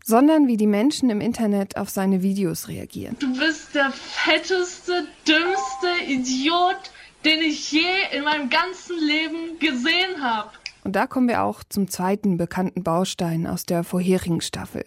sondern 0.04 0.48
wie 0.48 0.56
die 0.56 0.66
Menschen 0.66 1.09
im 1.11 1.20
Internet 1.20 1.76
auf 1.76 1.88
seine 1.88 2.22
Videos 2.22 2.68
reagieren. 2.68 3.16
Du 3.20 3.33
bist 3.38 3.74
der 3.74 3.90
fetteste, 3.92 5.06
dümmste 5.26 6.12
Idiot, 6.12 6.90
den 7.24 7.40
ich 7.40 7.70
je 7.72 7.87
in 8.12 8.24
meinem 8.24 8.50
ganzen 8.50 8.98
Leben 8.98 9.59
gesehen 9.59 10.22
habe. 10.22 10.50
Und 10.85 10.96
da 10.96 11.06
kommen 11.06 11.28
wir 11.28 11.42
auch 11.42 11.62
zum 11.68 11.88
zweiten 11.88 12.38
bekannten 12.38 12.83
Baustein 12.83 13.46
aus 13.46 13.64
der 13.66 13.85
vorherigen 13.85 14.40
Staffel. 14.40 14.85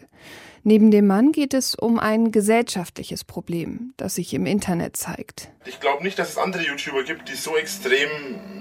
Neben 0.63 0.91
dem 0.91 1.07
Mann 1.07 1.31
geht 1.33 1.53
es 1.53 1.75
um 1.75 1.99
ein 1.99 2.31
gesellschaftliches 2.31 3.25
Problem, 3.25 3.93
das 3.97 4.15
sich 4.15 4.33
im 4.33 4.45
Internet 4.45 4.95
zeigt. 4.95 5.49
Ich 5.65 5.81
glaube 5.81 6.03
nicht, 6.03 6.17
dass 6.17 6.29
es 6.29 6.37
andere 6.37 6.63
YouTuber 6.63 7.03
gibt, 7.03 7.27
die 7.29 7.35
so 7.35 7.57
extrem 7.57 8.09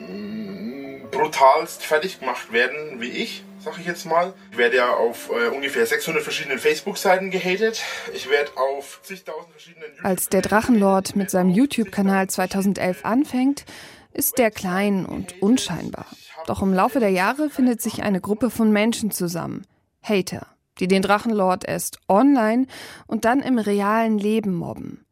mm, 0.08 1.10
brutalst 1.12 1.84
fertig 1.84 2.18
gemacht 2.18 2.52
werden 2.52 3.00
wie 3.00 3.08
ich 3.08 3.44
sag 3.62 3.78
ich 3.78 3.86
jetzt 3.86 4.04
mal. 4.06 4.34
Ich 4.50 4.58
werde 4.58 4.76
ja 4.76 4.94
auf 4.94 5.30
äh, 5.30 5.48
ungefähr 5.48 5.86
600 5.86 6.22
verschiedenen 6.22 6.58
Facebook-Seiten 6.58 7.30
gehatet. 7.30 7.82
Ich 8.14 8.28
werde 8.28 8.50
auf 8.56 9.00
zigtausend 9.02 9.50
verschiedenen... 9.50 9.88
YouTube 9.90 10.04
Als 10.04 10.28
der 10.28 10.42
Drachenlord 10.42 11.16
mit 11.16 11.30
seinem 11.30 11.50
YouTube-Kanal 11.50 12.28
2011 12.28 13.04
anfängt, 13.04 13.64
ist 14.12 14.38
der 14.38 14.50
klein 14.50 15.06
und 15.06 15.40
unscheinbar. 15.40 16.06
Doch 16.46 16.62
im 16.62 16.74
Laufe 16.74 17.00
der 17.00 17.10
Jahre 17.10 17.50
findet 17.50 17.80
sich 17.80 18.02
eine 18.02 18.20
Gruppe 18.20 18.50
von 18.50 18.72
Menschen 18.72 19.10
zusammen. 19.10 19.66
Hater, 20.02 20.46
die 20.80 20.88
den 20.88 21.02
Drachenlord 21.02 21.66
erst 21.66 21.98
online 22.08 22.66
und 23.06 23.24
dann 23.24 23.40
im 23.40 23.58
realen 23.58 24.18
Leben 24.18 24.54
mobben. 24.54 25.06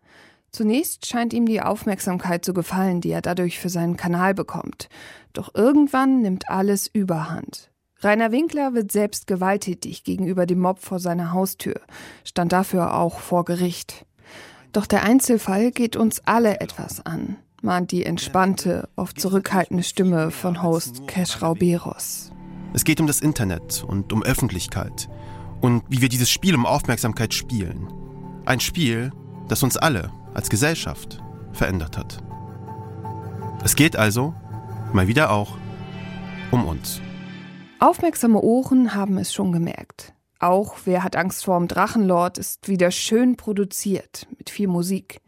Zunächst 0.50 1.06
scheint 1.06 1.32
ihm 1.32 1.46
die 1.46 1.62
Aufmerksamkeit 1.62 2.44
zu 2.44 2.52
gefallen, 2.52 3.00
die 3.00 3.12
er 3.12 3.22
dadurch 3.22 3.60
für 3.60 3.68
seinen 3.68 3.96
Kanal 3.96 4.34
bekommt. 4.34 4.88
Doch 5.32 5.54
irgendwann 5.54 6.22
nimmt 6.22 6.50
alles 6.50 6.88
überhand. 6.88 7.69
Rainer 8.02 8.32
Winkler 8.32 8.72
wird 8.72 8.90
selbst 8.90 9.26
gewalttätig 9.26 10.04
gegenüber 10.04 10.46
dem 10.46 10.60
Mob 10.60 10.78
vor 10.78 10.98
seiner 10.98 11.32
Haustür, 11.32 11.80
stand 12.24 12.52
dafür 12.52 12.94
auch 12.94 13.20
vor 13.20 13.44
Gericht. 13.44 14.06
Doch 14.72 14.86
der 14.86 15.02
Einzelfall 15.02 15.70
geht 15.70 15.96
uns 15.96 16.22
alle 16.24 16.60
etwas 16.60 17.04
an, 17.04 17.36
mahnt 17.60 17.90
die 17.90 18.06
entspannte, 18.06 18.88
oft 18.96 19.20
zurückhaltende 19.20 19.82
Stimme 19.82 20.30
von 20.30 20.62
Host 20.62 21.06
Cash 21.08 21.42
Rauberos. 21.42 22.32
Es 22.72 22.84
geht 22.84 23.00
um 23.00 23.06
das 23.06 23.20
Internet 23.20 23.84
und 23.86 24.14
um 24.14 24.22
Öffentlichkeit 24.22 25.10
und 25.60 25.82
wie 25.90 26.00
wir 26.00 26.08
dieses 26.08 26.30
Spiel 26.30 26.54
um 26.54 26.64
Aufmerksamkeit 26.64 27.34
spielen. 27.34 27.92
Ein 28.46 28.60
Spiel, 28.60 29.12
das 29.48 29.62
uns 29.62 29.76
alle 29.76 30.10
als 30.32 30.48
Gesellschaft 30.48 31.22
verändert 31.52 31.98
hat. 31.98 32.22
Es 33.62 33.76
geht 33.76 33.96
also, 33.96 34.32
mal 34.94 35.06
wieder 35.06 35.30
auch, 35.30 35.58
um 36.50 36.64
uns. 36.64 37.02
Aufmerksame 37.80 38.42
Ohren 38.42 38.94
haben 38.94 39.16
es 39.16 39.32
schon 39.32 39.52
gemerkt. 39.52 40.12
Auch 40.38 40.76
Wer 40.84 41.02
hat 41.02 41.16
Angst 41.16 41.46
vorm 41.46 41.66
Drachenlord 41.66 42.36
ist 42.36 42.68
wieder 42.68 42.90
schön 42.90 43.36
produziert, 43.36 44.26
mit 44.36 44.50
viel 44.50 44.68
Musik. 44.68 45.22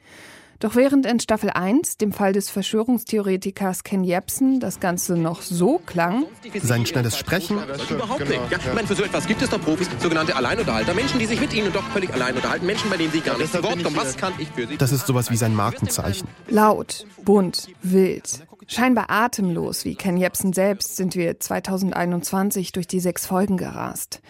Doch 0.59 0.77
während 0.77 1.07
in 1.07 1.19
Staffel 1.19 1.49
1, 1.49 1.97
dem 1.97 2.13
Fall 2.13 2.35
des 2.35 2.51
Verschwörungstheoretikers 2.51 3.85
Ken 3.85 4.05
Jebsen, 4.05 4.61
das 4.61 4.81
Ganze 4.81 5.17
noch 5.17 5.41
so 5.41 5.79
klang. 5.79 6.27
Sein 6.63 6.85
schnelles 6.85 7.17
Sprechen. 7.17 7.57
Überhaupt 7.89 8.29
nicht. 8.29 8.51
Ja, 8.51 8.59
ich 8.59 8.75
meine, 8.75 8.87
für 8.87 8.95
so 8.95 9.03
etwas 9.03 9.27
gibt 9.27 9.41
es 9.41 9.49
doch 9.49 9.61
Profis, 9.61 9.89
sogenannte 9.99 10.37
Alleinunterhalter. 10.37 10.93
Menschen, 10.93 11.19
die 11.19 11.27
sich 11.27 11.41
mit 11.41 11.55
ihnen 11.55 11.73
doch 11.73 11.83
völlig 11.89 12.13
allein 12.13 12.37
unterhalten. 12.37 12.67
Menschen, 12.67 12.91
bei 12.91 12.99
denen 12.99 13.13
sie 13.13 13.23
gar 13.23 13.39
nicht 13.39 13.51
zu 13.51 13.63
Wort 13.65 13.83
kommen. 13.83 13.97
Was 13.97 14.17
kann 14.17 14.35
ich 14.39 14.49
für 14.51 14.69
sie? 14.69 14.77
Das 14.77 14.93
ist 14.93 15.07
sowas 15.07 15.31
wie 15.31 15.37
sein 15.37 15.55
Markenzeichen. 15.55 16.29
Laut, 16.49 17.07
bunt, 17.25 17.69
wild. 17.83 18.47
Scheinbar 18.73 19.11
atemlos, 19.11 19.85
wie 19.85 19.97
Ken 19.97 20.17
Jebsen 20.17 20.55
selbst, 20.55 20.97
sind 20.97 21.15
wir 21.15 21.39
2021 21.39 22.73
durch 22.73 22.87
die 22.87 23.01
sechs 23.01 23.27
Folgen 23.27 23.59
gerast. 23.59 24.23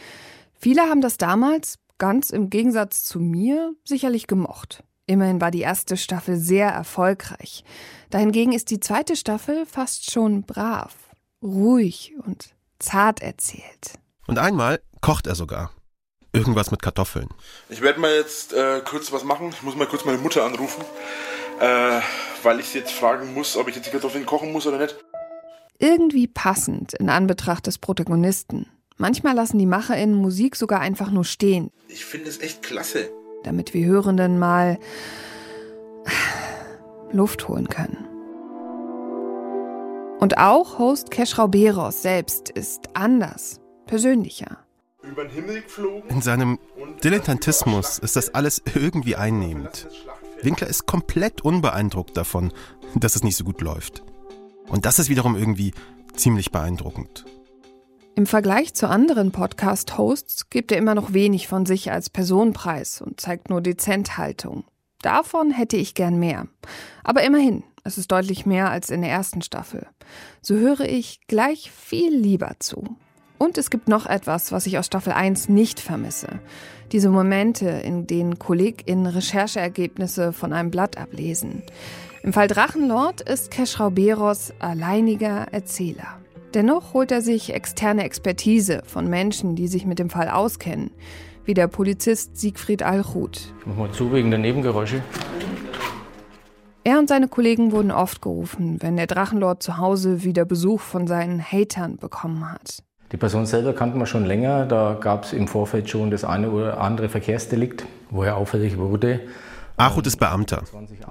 Viele 0.59 0.83
haben 0.83 1.01
das 1.01 1.17
damals, 1.17 1.79
ganz 1.97 2.31
im 2.31 2.51
Gegensatz 2.51 3.05
zu 3.05 3.21
mir, 3.21 3.73
sicherlich 3.85 4.27
gemocht. 4.27 4.83
Immerhin 5.07 5.41
war 5.41 5.53
die 5.53 5.61
erste 5.61 5.97
Staffel 5.97 6.39
sehr 6.39 6.69
erfolgreich. 6.71 7.63
Dahingegen 8.11 8.53
ist 8.53 8.73
die 8.73 8.81
zweite 8.81 9.15
Staffel 9.15 9.65
fast 9.65 10.11
schon 10.11 10.43
brav, 10.43 10.93
ruhig 11.41 12.15
und 12.27 12.53
zart 12.81 13.23
erzählt. 13.23 13.93
Und 14.27 14.41
einmal 14.41 14.81
kocht 15.03 15.29
er 15.29 15.37
sogar. 15.37 15.71
Irgendwas 16.33 16.73
mit 16.73 16.83
Kartoffeln. 16.83 17.29
Ich 17.69 17.81
werde 17.81 18.01
mal 18.01 18.13
jetzt 18.13 18.55
äh, 18.55 18.81
kurz 18.85 19.13
was 19.13 19.23
machen. 19.23 19.51
Ich 19.51 19.63
muss 19.63 19.77
mal 19.77 19.87
kurz 19.87 20.05
meine 20.05 20.19
Mutter 20.19 20.45
anrufen. 20.45 20.83
Äh, 21.63 22.01
weil 22.43 22.59
ich 22.59 22.71
sie 22.71 22.79
jetzt 22.79 22.91
fragen 22.91 23.35
muss, 23.35 23.57
ob 23.57 23.69
ich 23.69 23.77
jetzt 23.77 23.87
die 23.87 23.93
Kartoffeln 23.93 24.27
kochen 24.27 24.51
muss 24.51 24.67
oder 24.67 24.79
nicht. 24.79 24.97
Irgendwie 25.79 26.27
passend 26.27 26.93
in 26.95 27.09
Anbetracht 27.09 27.69
des 27.69 27.79
Protagonisten. 27.79 28.67
Manchmal 28.97 29.37
lassen 29.37 29.61
die 29.61 29.67
MacherInnen 29.67 30.17
Musik 30.17 30.57
sogar 30.57 30.81
einfach 30.81 31.13
nur 31.13 31.25
stehen. 31.25 31.71
Ich 31.87 32.05
finde 32.05 32.31
es 32.31 32.41
echt 32.41 32.65
klasse. 32.65 33.13
Damit 33.45 33.75
wir 33.75 33.87
Hörenden 33.87 34.41
mal 34.41 34.77
Luft 37.13 37.47
holen 37.47 37.69
können. 37.69 38.09
Und 40.19 40.39
auch 40.39 40.81
Host 40.81 41.13
Kesh 41.13 41.39
Rauberos 41.39 42.03
selbst 42.03 42.51
ist 42.51 42.89
anders, 42.95 43.61
persönlicher. 43.87 44.59
In 46.09 46.23
seinem 46.23 46.59
Dilettantismus 47.05 48.01
ist 48.01 48.17
das 48.17 48.35
alles 48.35 48.63
irgendwie 48.75 49.15
einnehmend. 49.15 49.89
Winkler 50.43 50.67
ist 50.67 50.87
komplett 50.87 51.41
unbeeindruckt 51.41 52.17
davon, 52.17 52.53
dass 52.95 53.17
es 53.17 53.23
nicht 53.23 53.37
so 53.37 53.45
gut 53.45 53.61
läuft. 53.61 54.03
Und 54.69 54.87
das 54.87 54.99
ist 54.99 55.09
wiederum 55.09 55.37
irgendwie 55.37 55.73
ziemlich 56.15 56.51
beeindruckend. 56.51 57.25
Im 58.15 58.27
Vergleich 58.27 58.75
zu 58.75 58.89
anderen 58.89 59.33
Podcast-Hosts 59.33 60.51
gibt 60.51 60.71
er 60.71 60.79
immer 60.79 60.95
noch 60.95 61.15
wenig 61.15 61.49
von 61.49 61.65
sich 61.65 61.91
als 61.91 62.11
Personenpreis 62.11 63.01
und 63.01 63.21
zeigt 63.21 63.49
nur 63.49 63.63
dezent 63.63 64.19
Haltung. 64.19 64.65
Davon 65.01 65.51
hätte 65.51 65.77
ich 65.77 65.95
gern 65.95 66.19
mehr. 66.19 66.47
Aber 67.05 67.23
immerhin, 67.23 67.65
es 67.85 67.97
ist 67.97 68.13
deutlich 68.13 68.45
mehr 68.45 68.71
als 68.71 68.91
in 68.91 69.01
der 69.01 69.11
ersten 69.11 69.43
Staffel. 69.43 69.87
So 70.43 70.57
höre 70.57 70.81
ich 70.81 71.21
gleich 71.27 71.71
viel 71.71 72.15
lieber 72.15 72.53
zu. 72.59 72.97
Und 73.43 73.59
es 73.59 73.71
gibt 73.71 73.89
noch 73.89 74.07
etwas, 74.07 74.53
was 74.53 74.67
ich 74.67 74.79
aus 74.79 74.87
Staffel 74.87 75.13
1 75.13 75.49
nicht 75.49 75.81
vermisse. 75.81 76.29
Diese 76.93 77.09
Momente, 77.09 77.69
in 77.69 78.07
denen 78.07 78.39
KollegInnen 78.39 79.07
Rechercheergebnisse 79.07 80.33
von 80.33 80.53
einem 80.53 80.71
Blatt 80.71 80.97
ablesen. 80.97 81.65
Im 82.23 82.33
Fall 82.33 82.47
Drachenlord 82.47 83.21
ist 83.21 83.51
Keschrauberos 83.51 84.53
alleiniger 84.61 85.49
Erzähler. 85.51 86.21
Dennoch 86.55 86.95
holt 86.95 87.11
er 87.11 87.21
sich 87.21 87.53
externe 87.53 88.05
Expertise 88.05 88.83
von 88.87 89.11
Menschen, 89.11 89.57
die 89.57 89.67
sich 89.67 89.87
mit 89.87 89.99
dem 89.99 90.09
Fall 90.09 90.29
auskennen, 90.29 90.93
wie 91.45 91.55
der 91.55 91.67
Polizist 91.67 92.37
Siegfried 92.37 92.85
Alchut. 92.85 93.53
Mach 93.67 93.75
mal 93.75 93.91
zu 93.91 94.13
wegen 94.13 94.31
der 94.31 94.39
Nebengeräusche. 94.39 95.03
Er 96.85 97.01
und 97.01 97.09
seine 97.09 97.27
Kollegen 97.27 97.73
wurden 97.73 97.91
oft 97.91 98.23
gerufen, 98.23 98.77
wenn 98.81 98.97
der 98.97 99.09
Drachenlord 99.09 99.65
zu 99.65 99.79
Hause 99.79 100.23
wieder 100.23 100.45
Besuch 100.45 100.81
von 100.81 101.09
seinen 101.09 101.43
Hatern 101.43 101.97
bekommen 101.97 102.49
hat. 102.49 102.85
Die 103.13 103.19
Person 103.19 103.45
selber 103.45 103.75
kannten 103.75 103.99
wir 103.99 104.07
schon 104.07 104.25
länger. 104.25 104.65
Da 104.65 104.97
gab 104.99 105.25
es 105.25 105.35
im 105.35 105.47
Vorfeld 105.47 105.91
schon 105.91 106.11
das 106.11 106.25
eine 106.25 106.51
oder 106.51 106.81
andere 106.81 107.11
Verkehrsdelikt, 107.11 107.85
wo 108.11 108.23
er 108.25 108.37
auffällig 108.37 108.79
wurde. 108.79 109.21
Achut 109.77 110.07
ist 110.07 110.17
Beamter. 110.17 110.63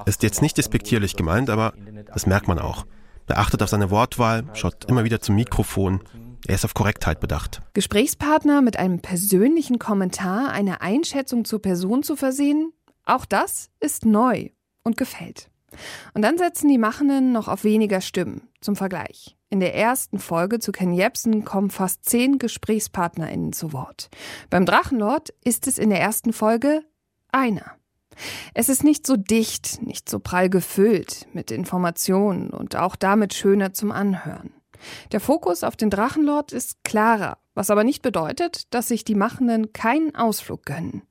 Ist 0.05 0.23
jetzt 0.23 0.41
nicht 0.41 0.57
despektierlich 0.57 1.15
gemeint, 1.15 1.49
aber 1.49 1.73
das 2.11 2.25
merkt 2.25 2.47
man 2.47 2.57
auch. 2.59 2.85
Er 3.27 3.39
achtet 3.39 3.63
auf 3.63 3.69
seine 3.69 3.91
Wortwahl, 3.91 4.43
schaut 4.53 4.85
immer 4.85 5.03
wieder 5.03 5.21
zum 5.21 5.35
Mikrofon. 5.35 6.01
Er 6.47 6.55
ist 6.55 6.65
auf 6.65 6.73
Korrektheit 6.73 7.19
bedacht. 7.19 7.61
Gesprächspartner 7.73 8.61
mit 8.61 8.77
einem 8.77 8.99
persönlichen 8.99 9.79
Kommentar, 9.79 10.51
eine 10.51 10.81
Einschätzung 10.81 11.45
zur 11.45 11.61
Person 11.61 12.03
zu 12.03 12.15
versehen, 12.15 12.73
auch 13.05 13.25
das 13.25 13.69
ist 13.79 14.05
neu 14.05 14.49
und 14.83 14.97
gefällt. 14.97 15.49
Und 16.13 16.23
dann 16.23 16.37
setzen 16.37 16.67
die 16.67 16.77
Machenden 16.77 17.31
noch 17.31 17.47
auf 17.47 17.63
weniger 17.63 18.01
Stimmen. 18.01 18.49
Zum 18.59 18.75
Vergleich. 18.75 19.37
In 19.51 19.59
der 19.59 19.75
ersten 19.75 20.17
Folge 20.17 20.59
zu 20.59 20.71
Ken 20.71 20.93
Jebsen 20.93 21.43
kommen 21.43 21.71
fast 21.71 22.05
zehn 22.05 22.39
GesprächspartnerInnen 22.39 23.51
zu 23.51 23.73
Wort. 23.73 24.09
Beim 24.49 24.65
Drachenlord 24.65 25.33
ist 25.43 25.67
es 25.67 25.77
in 25.77 25.89
der 25.89 25.99
ersten 25.99 26.31
Folge 26.31 26.83
einer. 27.33 27.73
Es 28.53 28.69
ist 28.69 28.85
nicht 28.85 29.05
so 29.05 29.17
dicht, 29.17 29.81
nicht 29.81 30.09
so 30.09 30.19
prall 30.19 30.49
gefüllt 30.49 31.27
mit 31.33 31.51
Informationen 31.51 32.51
und 32.51 32.77
auch 32.77 32.95
damit 32.95 33.33
schöner 33.33 33.73
zum 33.73 33.91
Anhören. 33.91 34.53
Der 35.11 35.19
Fokus 35.19 35.65
auf 35.65 35.75
den 35.75 35.89
Drachenlord 35.89 36.53
ist 36.53 36.85
klarer, 36.85 37.37
was 37.53 37.69
aber 37.69 37.83
nicht 37.83 38.01
bedeutet, 38.01 38.73
dass 38.73 38.87
sich 38.87 39.03
die 39.03 39.15
Machenden 39.15 39.73
keinen 39.73 40.15
Ausflug 40.15 40.65
gönnen. 40.65 41.01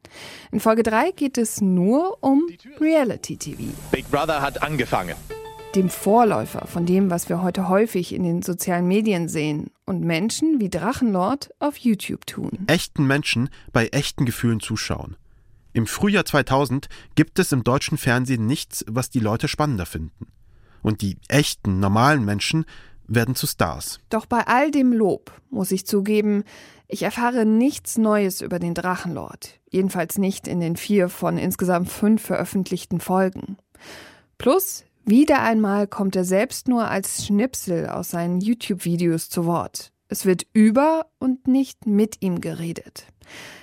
In 0.50 0.60
Folge 0.60 0.82
3 0.82 1.10
geht 1.10 1.36
es 1.36 1.60
nur 1.60 2.22
um 2.22 2.46
Reality 2.80 3.36
TV. 3.36 3.64
Big 3.90 4.10
Brother 4.10 4.40
hat 4.40 4.62
angefangen. 4.62 5.14
Dem 5.76 5.88
Vorläufer 5.88 6.66
von 6.66 6.84
dem, 6.84 7.10
was 7.10 7.28
wir 7.28 7.42
heute 7.42 7.68
häufig 7.68 8.12
in 8.12 8.24
den 8.24 8.42
sozialen 8.42 8.88
Medien 8.88 9.28
sehen 9.28 9.70
und 9.86 10.00
Menschen 10.00 10.58
wie 10.58 10.68
Drachenlord 10.68 11.50
auf 11.60 11.76
YouTube 11.76 12.26
tun. 12.26 12.50
Echten 12.66 13.06
Menschen 13.06 13.50
bei 13.72 13.86
echten 13.86 14.24
Gefühlen 14.24 14.58
zuschauen. 14.58 15.16
Im 15.72 15.86
Frühjahr 15.86 16.24
2000 16.24 16.88
gibt 17.14 17.38
es 17.38 17.52
im 17.52 17.62
deutschen 17.62 17.98
Fernsehen 17.98 18.46
nichts, 18.46 18.84
was 18.88 19.10
die 19.10 19.20
Leute 19.20 19.46
spannender 19.46 19.86
finden. 19.86 20.26
Und 20.82 21.02
die 21.02 21.18
echten, 21.28 21.78
normalen 21.78 22.24
Menschen 22.24 22.64
werden 23.06 23.36
zu 23.36 23.46
Stars. 23.46 24.00
Doch 24.08 24.26
bei 24.26 24.48
all 24.48 24.72
dem 24.72 24.92
Lob 24.92 25.30
muss 25.50 25.70
ich 25.70 25.86
zugeben, 25.86 26.42
ich 26.88 27.04
erfahre 27.04 27.46
nichts 27.46 27.96
Neues 27.96 28.40
über 28.40 28.58
den 28.58 28.74
Drachenlord. 28.74 29.60
Jedenfalls 29.70 30.18
nicht 30.18 30.48
in 30.48 30.58
den 30.58 30.74
vier 30.74 31.08
von 31.08 31.38
insgesamt 31.38 31.90
fünf 31.90 32.22
veröffentlichten 32.22 32.98
Folgen. 32.98 33.56
Plus, 34.36 34.84
wieder 35.10 35.42
einmal 35.42 35.86
kommt 35.86 36.16
er 36.16 36.24
selbst 36.24 36.68
nur 36.68 36.88
als 36.88 37.26
Schnipsel 37.26 37.88
aus 37.88 38.10
seinen 38.10 38.40
YouTube-Videos 38.40 39.28
zu 39.28 39.44
Wort. 39.44 39.92
Es 40.08 40.24
wird 40.24 40.46
über 40.52 41.06
und 41.18 41.46
nicht 41.46 41.86
mit 41.86 42.22
ihm 42.22 42.40
geredet. 42.40 43.06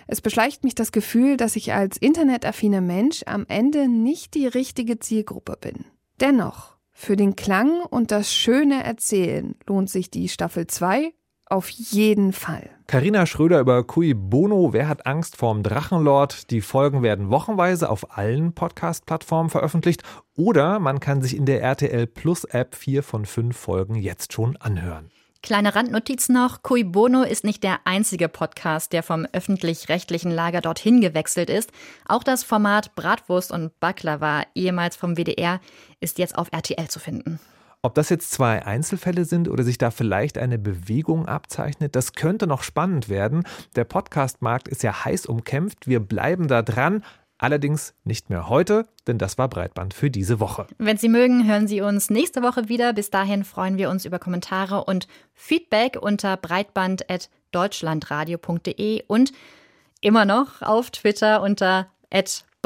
Es 0.08 0.22
beschleicht 0.22 0.64
mich 0.64 0.76
das 0.76 0.92
Gefühl, 0.92 1.38
dass 1.38 1.56
ich 1.56 1.74
als 1.74 1.98
internetaffiner 1.98 2.82
Mensch 2.82 3.24
am 3.26 3.46
Ende 3.48 3.88
nicht 3.88 4.34
die 4.34 4.48
richtige 4.48 5.00
Zielgruppe 5.00 5.58
bin. 5.60 5.86
Dennoch, 6.20 6.78
für 6.92 7.16
den 7.16 7.36
Klang 7.36 7.82
und 7.82 8.12
das 8.12 8.34
schöne 8.34 8.84
Erzählen 8.84 9.56
lohnt 9.68 9.90
sich 9.90 10.12
die 10.12 10.30
Staffel 10.30 10.68
2 10.68 11.14
auf 11.50 11.70
jeden 11.70 12.34
Fall. 12.34 12.70
Carina 12.88 13.26
Schröder 13.26 13.60
über 13.60 13.84
Cui 13.84 14.14
Bono, 14.14 14.74
Wer 14.74 14.88
hat 14.88 15.06
Angst 15.06 15.38
vorm 15.38 15.64
Drachenlord? 15.64 16.52
Die 16.52 16.62
Folgen 16.62 17.04
werden 17.04 17.30
wochenweise 17.30 17.90
auf 17.90 18.18
allen 18.18 18.54
Podcast-Plattformen 18.54 19.50
veröffentlicht 19.50 20.04
oder 20.36 20.80
man 20.80 21.00
kann 21.00 21.22
sich 21.22 21.36
in 21.36 21.46
der 21.46 21.62
RTL 21.62 22.08
Plus 22.08 22.44
App 22.46 22.76
vier 22.76 23.04
von 23.04 23.26
fünf 23.26 23.58
Folgen 23.58 23.96
jetzt 23.96 24.34
schon 24.34 24.58
anhören. 24.58 25.12
Kleine 25.44 25.76
Randnotiz 25.76 26.30
noch, 26.30 26.64
Cui 26.64 26.84
Bono 26.84 27.24
ist 27.24 27.44
nicht 27.44 27.64
der 27.64 27.80
einzige 27.86 28.28
Podcast, 28.28 28.92
der 28.92 29.04
vom 29.04 29.26
öffentlich-rechtlichen 29.32 30.32
Lager 30.32 30.62
dorthin 30.62 31.00
gewechselt 31.00 31.50
ist. 31.50 31.72
Auch 32.06 32.24
das 32.24 32.44
Format 32.44 32.96
Bratwurst 32.96 33.52
und 33.52 33.80
Baklava, 33.80 34.44
ehemals 34.56 34.96
vom 34.96 35.16
WDR, 35.16 35.62
ist 36.00 36.18
jetzt 36.18 36.38
auf 36.38 36.50
RTL 36.52 36.88
zu 36.90 37.00
finden. 37.00 37.40
Ob 37.88 37.96
das 37.96 38.10
jetzt 38.10 38.34
zwei 38.34 38.66
Einzelfälle 38.66 39.24
sind 39.24 39.48
oder 39.48 39.64
sich 39.64 39.78
da 39.78 39.92
vielleicht 39.92 40.38
eine 40.38 40.58
Bewegung 40.58 41.26
abzeichnet, 41.26 41.96
das 41.96 42.12
könnte 42.12 42.46
noch 42.46 42.64
spannend 42.64 43.08
werden. 43.08 43.46
Der 43.78 43.86
Podcastmarkt 43.86 44.68
ist 44.68 44.84
ja 44.84 45.06
heiß 45.06 45.26
umkämpft. 45.26 45.88
Wir 45.88 46.02
bleiben 46.02 46.50
da 46.50 46.64
dran. 46.64 47.06
Allerdings 47.38 47.94
nicht 48.04 48.30
mehr 48.30 48.50
heute, 48.50 48.90
denn 49.08 49.18
das 49.18 49.38
war 49.38 49.48
Breitband 49.48 49.94
für 49.94 50.12
diese 50.12 50.42
Woche. 50.42 50.68
Wenn 50.78 50.98
Sie 50.98 51.08
mögen, 51.08 51.48
hören 51.48 51.70
Sie 51.70 51.80
uns 51.80 52.10
nächste 52.10 52.44
Woche 52.44 52.68
wieder. 52.68 52.92
Bis 52.92 53.10
dahin 53.10 53.46
freuen 53.46 53.78
wir 53.78 53.90
uns 53.90 54.04
über 54.04 54.20
Kommentare 54.20 54.84
und 54.84 55.08
Feedback 55.34 55.98
unter 56.02 56.36
breitband.deutschlandradio.de 56.36 59.04
und 59.08 59.32
immer 60.02 60.26
noch 60.26 60.62
auf 60.62 60.92
Twitter 60.92 61.42
unter 61.42 61.88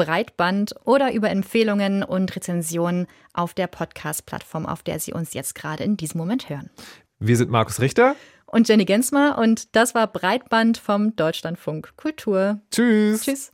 Breitband 0.04 0.74
oder 0.84 1.12
über 1.12 1.30
Empfehlungen 1.30 2.02
und 2.02 2.34
Rezensionen 2.34 3.06
auf 3.34 3.54
der 3.54 3.68
Podcast-Plattform, 3.68 4.66
auf 4.66 4.82
der 4.82 4.98
Sie 4.98 5.12
uns 5.12 5.32
jetzt 5.32 5.54
gerade 5.54 5.84
in 5.84 5.96
diesem 5.96 6.18
Moment 6.18 6.48
hören. 6.48 6.70
Wir 7.20 7.36
sind 7.36 7.50
Markus 7.50 7.80
Richter 7.80 8.16
und 8.46 8.68
Jenny 8.68 8.84
Gensmer 8.84 9.38
und 9.38 9.76
das 9.76 9.94
war 9.94 10.08
Breitband 10.08 10.78
vom 10.78 11.14
Deutschlandfunk 11.14 11.96
Kultur. 11.96 12.60
Tschüss. 12.72 13.22
Tschüss. 13.22 13.52